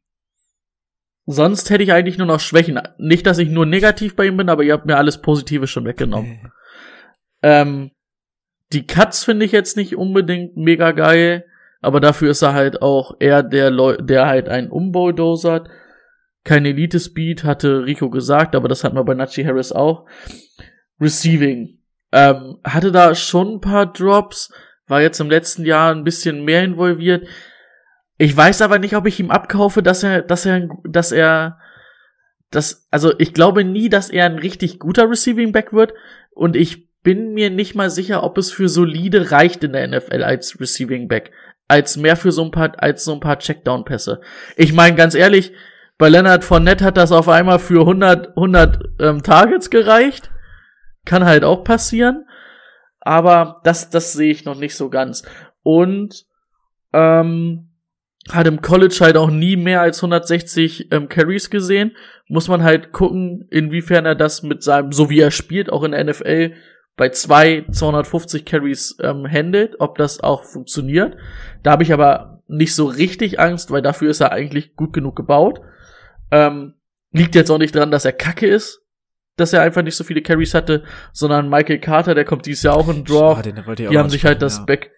[1.27, 2.81] sonst hätte ich eigentlich nur noch Schwächen.
[2.99, 5.85] Nicht, dass ich nur negativ bei ihm bin, aber ihr habt mir alles Positive schon
[5.85, 6.53] weggenommen.
[7.43, 7.93] Ähm,
[8.73, 11.45] die Cuts finde ich jetzt nicht unbedingt mega geil,
[11.81, 15.65] aber dafür ist er halt auch eher der Leu der halt einen umbulldozer.
[16.45, 20.07] Kein Elite-Speed, hatte Rico gesagt, aber das hatten wir bei Najee Harris auch.
[21.01, 21.79] Receiving.
[22.13, 24.53] Ähm, hatte da schon ein paar Drops,
[24.87, 27.27] war jetzt im letzten Jahr ein bisschen mehr involviert.
[28.19, 31.59] Ich weiß aber nicht, ob ich ihm abkaufe, dass er, dass er, dass er,
[32.51, 35.95] dass, also ich glaube nie, dass er ein richtig guter Receiving Back wird
[36.31, 40.23] und ich bin mir nicht mal sicher, ob es für solide reicht in der NFL
[40.23, 41.33] als Receiving Back,
[41.69, 44.21] als mehr für so ein paar, als so ein paar Checkdown-Pässe.
[44.57, 45.53] Ich meine, ganz ehrlich,
[45.99, 50.31] bei Leonard Fournette hat das auf einmal für 100, 100 ähm, Targets gereicht.
[51.05, 52.27] Kann halt auch passieren.
[53.01, 55.25] Aber das, das sehe ich noch nicht so ganz.
[55.63, 56.25] Und
[56.93, 57.71] ähm,
[58.31, 61.97] hat im College halt auch nie mehr als 160 ähm, Carries gesehen.
[62.27, 65.93] Muss man halt gucken, inwiefern er das mit seinem, so wie er spielt, auch in
[65.93, 66.55] der NFL
[66.97, 71.17] bei zwei 250 Carries ähm, handelt, ob das auch funktioniert.
[71.63, 75.17] Da habe ich aber nicht so richtig Angst, weil dafür ist er eigentlich gut genug
[75.17, 75.61] gebaut.
[76.35, 76.75] Ähm,
[77.13, 78.83] liegt jetzt auch nicht dran, dass er kacke ist,
[79.37, 80.83] dass er einfach nicht so viele Carries hatte,
[81.13, 83.41] sondern Michael Carter, der kommt dieses Jahr auch in ich auch
[83.93, 84.91] die haben sich halt das Back,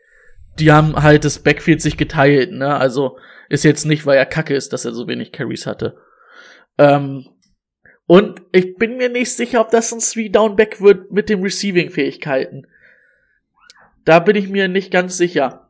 [0.58, 2.74] die haben halt das Backfield sich geteilt, ne?
[2.74, 3.18] Also
[3.50, 5.98] ist jetzt nicht, weil er kacke ist, dass er so wenig Carries hatte.
[6.78, 7.28] Ähm,
[8.06, 12.66] und ich bin mir nicht sicher, ob das ein Three-Down-Back wird mit den Receiving-Fähigkeiten.
[14.06, 15.68] Da bin ich mir nicht ganz sicher.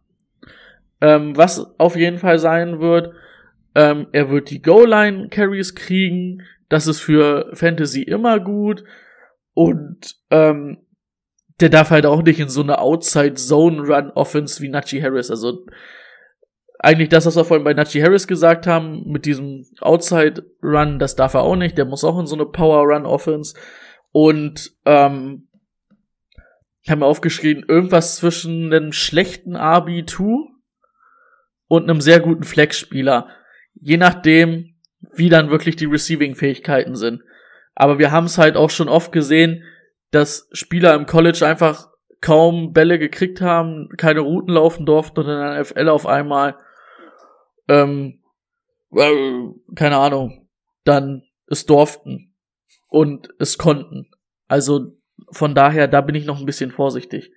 [1.00, 3.14] Ähm, was auf jeden Fall sein wird,
[3.76, 6.42] ähm, er wird die Goal-Line-Carries kriegen.
[6.70, 8.82] Das ist für Fantasy immer gut.
[9.52, 10.78] Und ähm,
[11.60, 15.30] der darf halt auch nicht in so eine Outside-Zone-Run-Offense wie Najee Harris.
[15.30, 15.66] Also
[16.78, 21.34] eigentlich das, was wir vorhin bei Najee Harris gesagt haben, mit diesem Outside-Run, das darf
[21.34, 21.76] er auch nicht.
[21.76, 23.54] Der muss auch in so eine Power-Run-Offense.
[24.10, 25.48] Und ähm,
[26.82, 30.46] ich habe mir aufgeschrieben, irgendwas zwischen einem schlechten RB2
[31.68, 33.28] und einem sehr guten Flex-Spieler.
[33.80, 34.74] Je nachdem,
[35.14, 37.22] wie dann wirklich die Receiving-Fähigkeiten sind.
[37.74, 39.62] Aber wir haben es halt auch schon oft gesehen,
[40.10, 41.88] dass Spieler im College einfach
[42.20, 46.56] kaum Bälle gekriegt haben, keine Routen laufen durften und in der NFL auf einmal,
[47.68, 48.22] ähm,
[48.92, 50.48] äh, keine Ahnung,
[50.84, 52.34] dann es durften
[52.88, 54.10] und es konnten.
[54.48, 54.96] Also
[55.30, 57.32] von daher, da bin ich noch ein bisschen vorsichtig.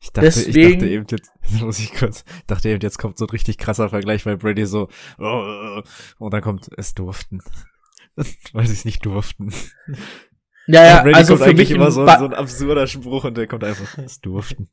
[0.00, 1.30] Ich dachte, ich Deswegen- dachte eben jetzt,
[1.60, 4.88] muss ich kurz, dachte eben, jetzt kommt so ein richtig krasser Vergleich, weil Brady so,
[5.18, 5.82] oh,
[6.18, 7.40] und dann kommt, es durften.
[8.52, 9.52] weil sie es nicht durften.
[10.66, 13.24] Ja, ja, Brady also kommt für eigentlich mich immer im so, so ein absurder Spruch
[13.24, 14.68] und der kommt einfach, es durften.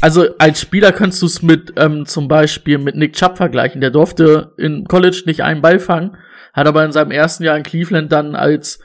[0.00, 3.80] Also als Spieler kannst du es mit ähm, zum Beispiel mit Nick Chubb vergleichen.
[3.80, 6.16] Der durfte in College nicht einen Ball fangen,
[6.54, 8.78] hat aber in seinem ersten Jahr in Cleveland dann als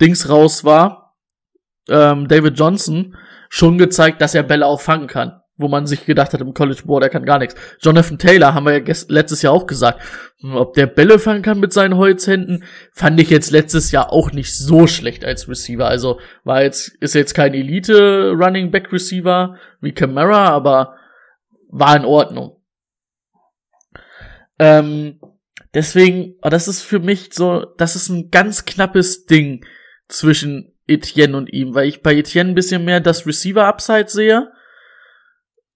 [0.00, 1.16] Dings raus war,
[1.88, 3.16] ähm, David Johnson,
[3.50, 5.42] schon gezeigt, dass er Bälle auch fangen kann.
[5.58, 7.54] Wo man sich gedacht hat im College, boah, der kann gar nichts.
[7.82, 10.00] Jonathan Taylor haben wir ja letztes Jahr auch gesagt.
[10.40, 12.64] Hm, Ob der Bälle fangen kann mit seinen Holzhänden,
[12.94, 15.86] fand ich jetzt letztes Jahr auch nicht so schlecht als Receiver.
[15.86, 20.94] Also war jetzt, ist jetzt kein Elite Running Back Receiver wie Camara, aber
[21.68, 22.56] war in Ordnung.
[24.58, 25.20] Ähm,
[25.74, 29.64] Deswegen, oh, das ist für mich so, das ist ein ganz knappes Ding
[30.08, 34.52] zwischen Etienne und ihm, weil ich bei Etienne ein bisschen mehr das Receiver-Upside sehe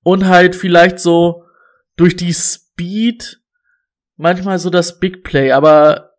[0.03, 1.45] und halt vielleicht so
[1.97, 3.41] durch die Speed
[4.17, 6.15] manchmal so das Big Play, aber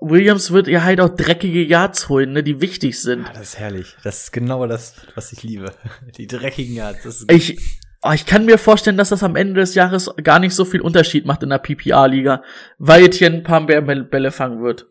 [0.00, 3.26] Williams wird ihr halt auch dreckige Yards holen, ne, die wichtig sind.
[3.26, 3.96] Ah, das ist herrlich.
[4.04, 5.72] Das ist genau das, was ich liebe.
[6.16, 7.04] Die dreckigen Yards.
[7.04, 7.58] Das ist Ich,
[8.02, 10.82] oh, ich kann mir vorstellen, dass das am Ende des Jahres gar nicht so viel
[10.82, 12.42] Unterschied macht in der PPR-Liga,
[12.78, 14.86] weil Etienne ein paar mehr Bälle fangen wird.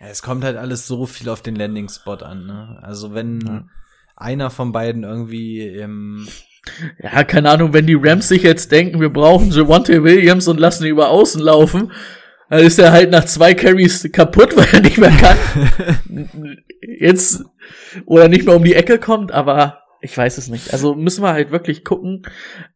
[0.00, 2.46] Ja, es kommt halt alles so viel auf den Landing-Spot an.
[2.46, 2.78] Ne?
[2.82, 3.64] Also wenn Ja.
[4.16, 6.26] einer von beiden irgendwie im
[7.02, 10.84] Ja, keine Ahnung, wenn die Rams sich jetzt denken, wir brauchen Javonte Williams und lassen
[10.84, 11.92] ihn über außen laufen,
[12.50, 15.36] dann ist er halt nach zwei Carries kaputt, weil er nicht mehr kann.
[16.80, 17.44] jetzt,
[18.06, 20.72] oder nicht mehr um die Ecke kommt, aber ich weiß es nicht.
[20.72, 22.22] Also müssen wir halt wirklich gucken.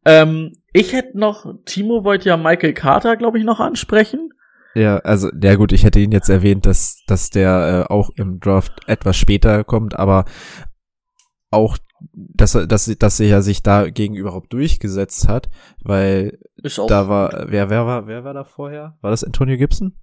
[0.05, 4.31] Ähm, ich hätte noch, Timo wollte ja Michael Carter, glaube ich, noch ansprechen.
[4.75, 8.41] Ja, also, ja gut, ich hätte ihn jetzt erwähnt, dass, dass der äh, auch im
[8.41, 10.25] Draft etwas später kommt, aber
[11.51, 11.77] auch,
[12.15, 15.51] dass er, dass, dass er sich dagegen überhaupt durchgesetzt hat,
[15.83, 16.39] weil
[16.89, 18.97] da war, wer, wer war, wer war da vorher?
[19.03, 19.99] War das Antonio Gibson?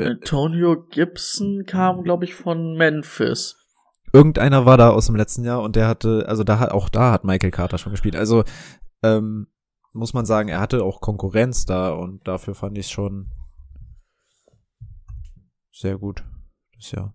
[0.00, 3.56] Antonio Gibson kam, glaube ich, von Memphis.
[4.12, 7.12] Irgendeiner war da aus dem letzten Jahr und der hatte, also da hat, auch da
[7.12, 8.16] hat Michael Carter schon gespielt.
[8.16, 8.44] Also,
[9.02, 9.48] ähm,
[9.98, 13.30] muss man sagen, er hatte auch Konkurrenz da und dafür fand ich es schon
[15.72, 16.24] sehr gut.
[16.76, 17.14] Das ja.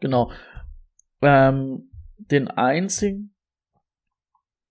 [0.00, 0.30] Genau.
[1.20, 3.34] Ähm, den einzigen,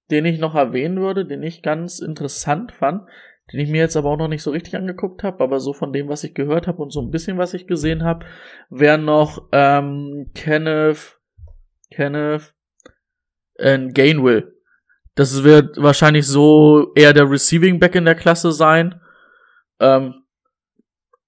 [0.09, 3.07] den ich noch erwähnen würde, den ich ganz interessant fand,
[3.51, 5.93] den ich mir jetzt aber auch noch nicht so richtig angeguckt habe, aber so von
[5.93, 8.25] dem, was ich gehört habe und so ein bisschen, was ich gesehen habe,
[8.69, 11.19] wäre noch ähm, Kenneth,
[11.91, 12.53] Kenneth
[13.55, 14.56] äh, Gainwell.
[15.17, 19.01] Das wird wahrscheinlich so eher der Receiving Back in der Klasse sein.
[19.79, 20.23] Ähm,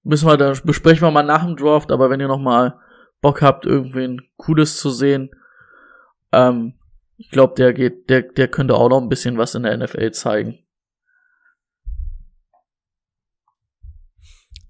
[0.04, 2.80] müssen wir da besprechen wir mal nach dem Draft, aber wenn ihr noch mal
[3.20, 5.32] Bock habt, irgendwen Cooles zu sehen,
[6.32, 6.76] ähm,
[7.18, 10.12] ich glaube, der geht, der, der könnte auch noch ein bisschen was in der NFL
[10.12, 10.60] zeigen.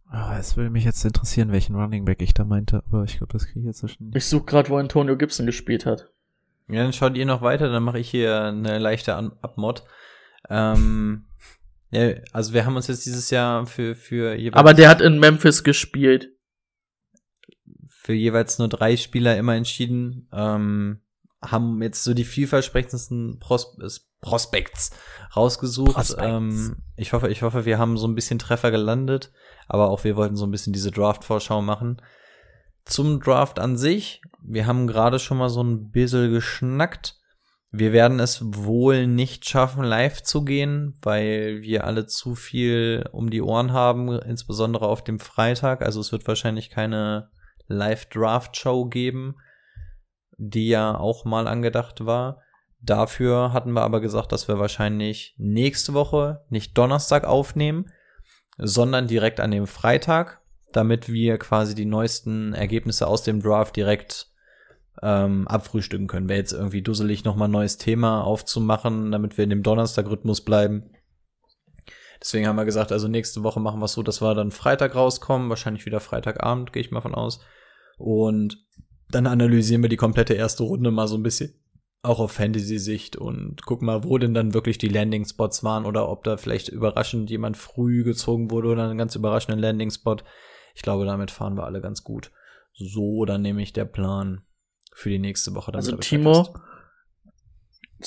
[0.06, 3.34] Ah, es würde mich jetzt interessieren, welchen Running Back ich da meinte, aber ich glaube,
[3.34, 4.12] das kriege ich jetzt so schnell.
[4.16, 6.10] Ich suche gerade, wo Antonio Gibson gespielt hat.
[6.70, 9.84] Ja, dann schaut ihr noch weiter, dann mache ich hier eine leichte An Abmod.
[10.50, 11.26] Ähm,
[11.92, 15.20] ja, also wir haben uns jetzt dieses Jahr für, für jeweils, Aber der hat in
[15.20, 16.30] Memphis gespielt.
[17.88, 20.28] für jeweils nur drei Spieler immer entschieden.
[20.32, 21.02] Ähm,
[21.42, 23.76] haben jetzt so die vielversprechendsten Pros
[24.22, 24.92] Prospects
[25.36, 25.94] rausgesucht.
[25.94, 26.22] Prospects.
[26.22, 29.32] Ähm, ich hoffe, ich hoffe, wir haben so ein bisschen Treffer gelandet,
[29.68, 32.02] aber auch wir wollten so ein bisschen diese Draft-Vorschau machen.
[32.90, 37.20] Zum Draft an sich, wir haben gerade schon mal so ein bisschen geschnackt.
[37.70, 43.30] Wir werden es wohl nicht schaffen, live zu gehen, weil wir alle zu viel um
[43.30, 45.84] die Ohren haben, insbesondere auf dem Freitag.
[45.84, 47.30] Also es wird wahrscheinlich keine
[47.68, 49.36] Live-Draft-Show geben,
[50.40, 52.42] die ja auch mal angedacht war.
[52.82, 57.92] Dafür hatten wir aber gesagt, dass wir wahrscheinlich nächste Woche nicht Donnerstag aufnehmen,
[58.58, 60.39] sondern direkt an dem Freitag,
[60.72, 64.28] damit wir quasi die neuesten Ergebnisse aus dem Draft direkt
[65.02, 66.30] ähm, abfrühstücken können.
[66.30, 70.92] Wäre jetzt irgendwie dusselig, nochmal ein neues Thema aufzumachen, damit wir in dem Donnerstag-Rhythmus bleiben.
[72.22, 74.96] Deswegen haben wir gesagt, also nächste Woche machen wir es so, dass wir dann Freitag
[74.96, 77.40] rauskommen, wahrscheinlich wieder Freitagabend, gehe ich mal von aus.
[77.98, 78.66] Und
[79.10, 81.54] dann analysieren wir die komplette erste Runde mal so ein bisschen
[82.02, 86.24] auch auf Fantasy-Sicht und gucken mal, wo denn dann wirklich die Landing-Spots waren oder ob
[86.24, 90.18] da vielleicht überraschend jemand früh gezogen wurde oder einen ganz überraschenden Landing-Spot.
[90.80, 92.32] Ich glaube, damit fahren wir alle ganz gut.
[92.72, 94.46] So, dann nehme ich der Plan
[94.94, 95.74] für die nächste Woche.
[95.74, 96.54] Also Timo, wisst.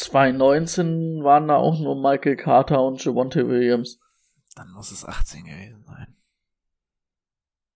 [0.06, 4.00] 2019 waren da auch nur Michael Carter und Javonte Williams.
[4.56, 6.16] Dann muss es 18 gewesen sein.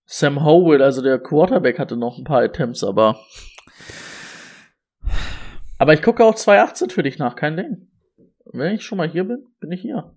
[0.07, 3.21] Sam Howell, also der Quarterback, hatte noch ein paar Attempts, aber.
[5.77, 7.91] Aber ich gucke auch 2018 für dich nach, kein Ding.
[8.47, 10.17] Wenn ich schon mal hier bin, bin ich hier.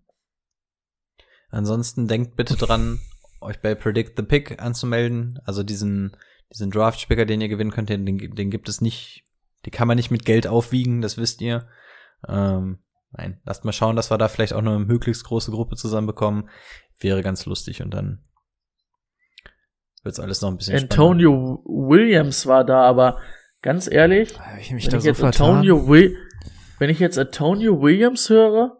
[1.50, 3.02] Ansonsten denkt bitte dran,
[3.42, 5.40] euch bei Predict the Pick anzumelden.
[5.46, 6.16] Also diesen,
[6.52, 9.24] diesen Draft-Spicker, den ihr gewinnen könnt, den, den gibt es nicht,
[9.66, 11.68] die kann man nicht mit Geld aufwiegen, das wisst ihr.
[12.28, 12.80] Ähm,
[13.12, 16.50] nein, lasst mal schauen, dass wir da vielleicht auch eine möglichst große Gruppe zusammenbekommen.
[17.00, 18.24] Wäre ganz lustig und dann
[20.04, 23.20] wird's alles noch ein bisschen Antonio Williams war da, aber
[23.62, 25.58] ganz ehrlich, ich mich wenn da ich so jetzt vertan?
[25.58, 28.78] Antonio wenn ich jetzt Antonio Williams höre,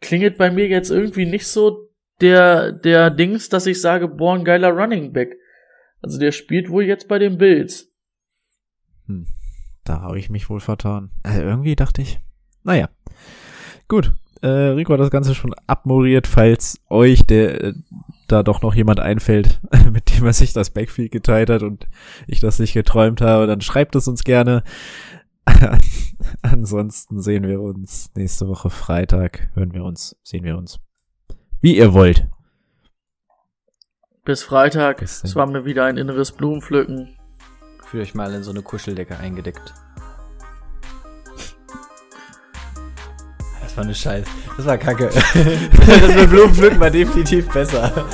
[0.00, 1.85] klingelt bei mir jetzt irgendwie nicht so
[2.20, 5.36] der der Dings, dass ich sage, boah, ein geiler Running Back.
[6.02, 7.92] Also der spielt wohl jetzt bei den Bills.
[9.06, 9.26] Hm,
[9.84, 11.10] da habe ich mich wohl vertan.
[11.22, 12.20] Also irgendwie dachte ich,
[12.62, 12.88] naja,
[13.88, 14.14] Gut.
[14.42, 17.74] Äh, Rico hat das Ganze schon abmoderiert, falls euch der äh,
[18.28, 19.60] da doch noch jemand einfällt,
[19.92, 21.88] mit dem er sich das Backfield geteilt hat und
[22.26, 24.62] ich das nicht geträumt habe, dann schreibt es uns gerne.
[26.42, 29.48] Ansonsten sehen wir uns nächste Woche Freitag.
[29.54, 30.80] Hören wir uns, sehen wir uns.
[31.60, 32.26] Wie ihr wollt.
[34.24, 34.98] Bis Freitag.
[34.98, 35.22] Bis.
[35.24, 37.16] Es war mir wieder ein inneres Blumenpflücken.
[37.84, 39.72] Fühlt euch mal in so eine Kuscheldecke eingedeckt.
[43.62, 44.28] Das war eine Scheiße.
[44.56, 45.10] Das war kacke.
[45.12, 48.06] das mit Blumenpflücken war definitiv besser.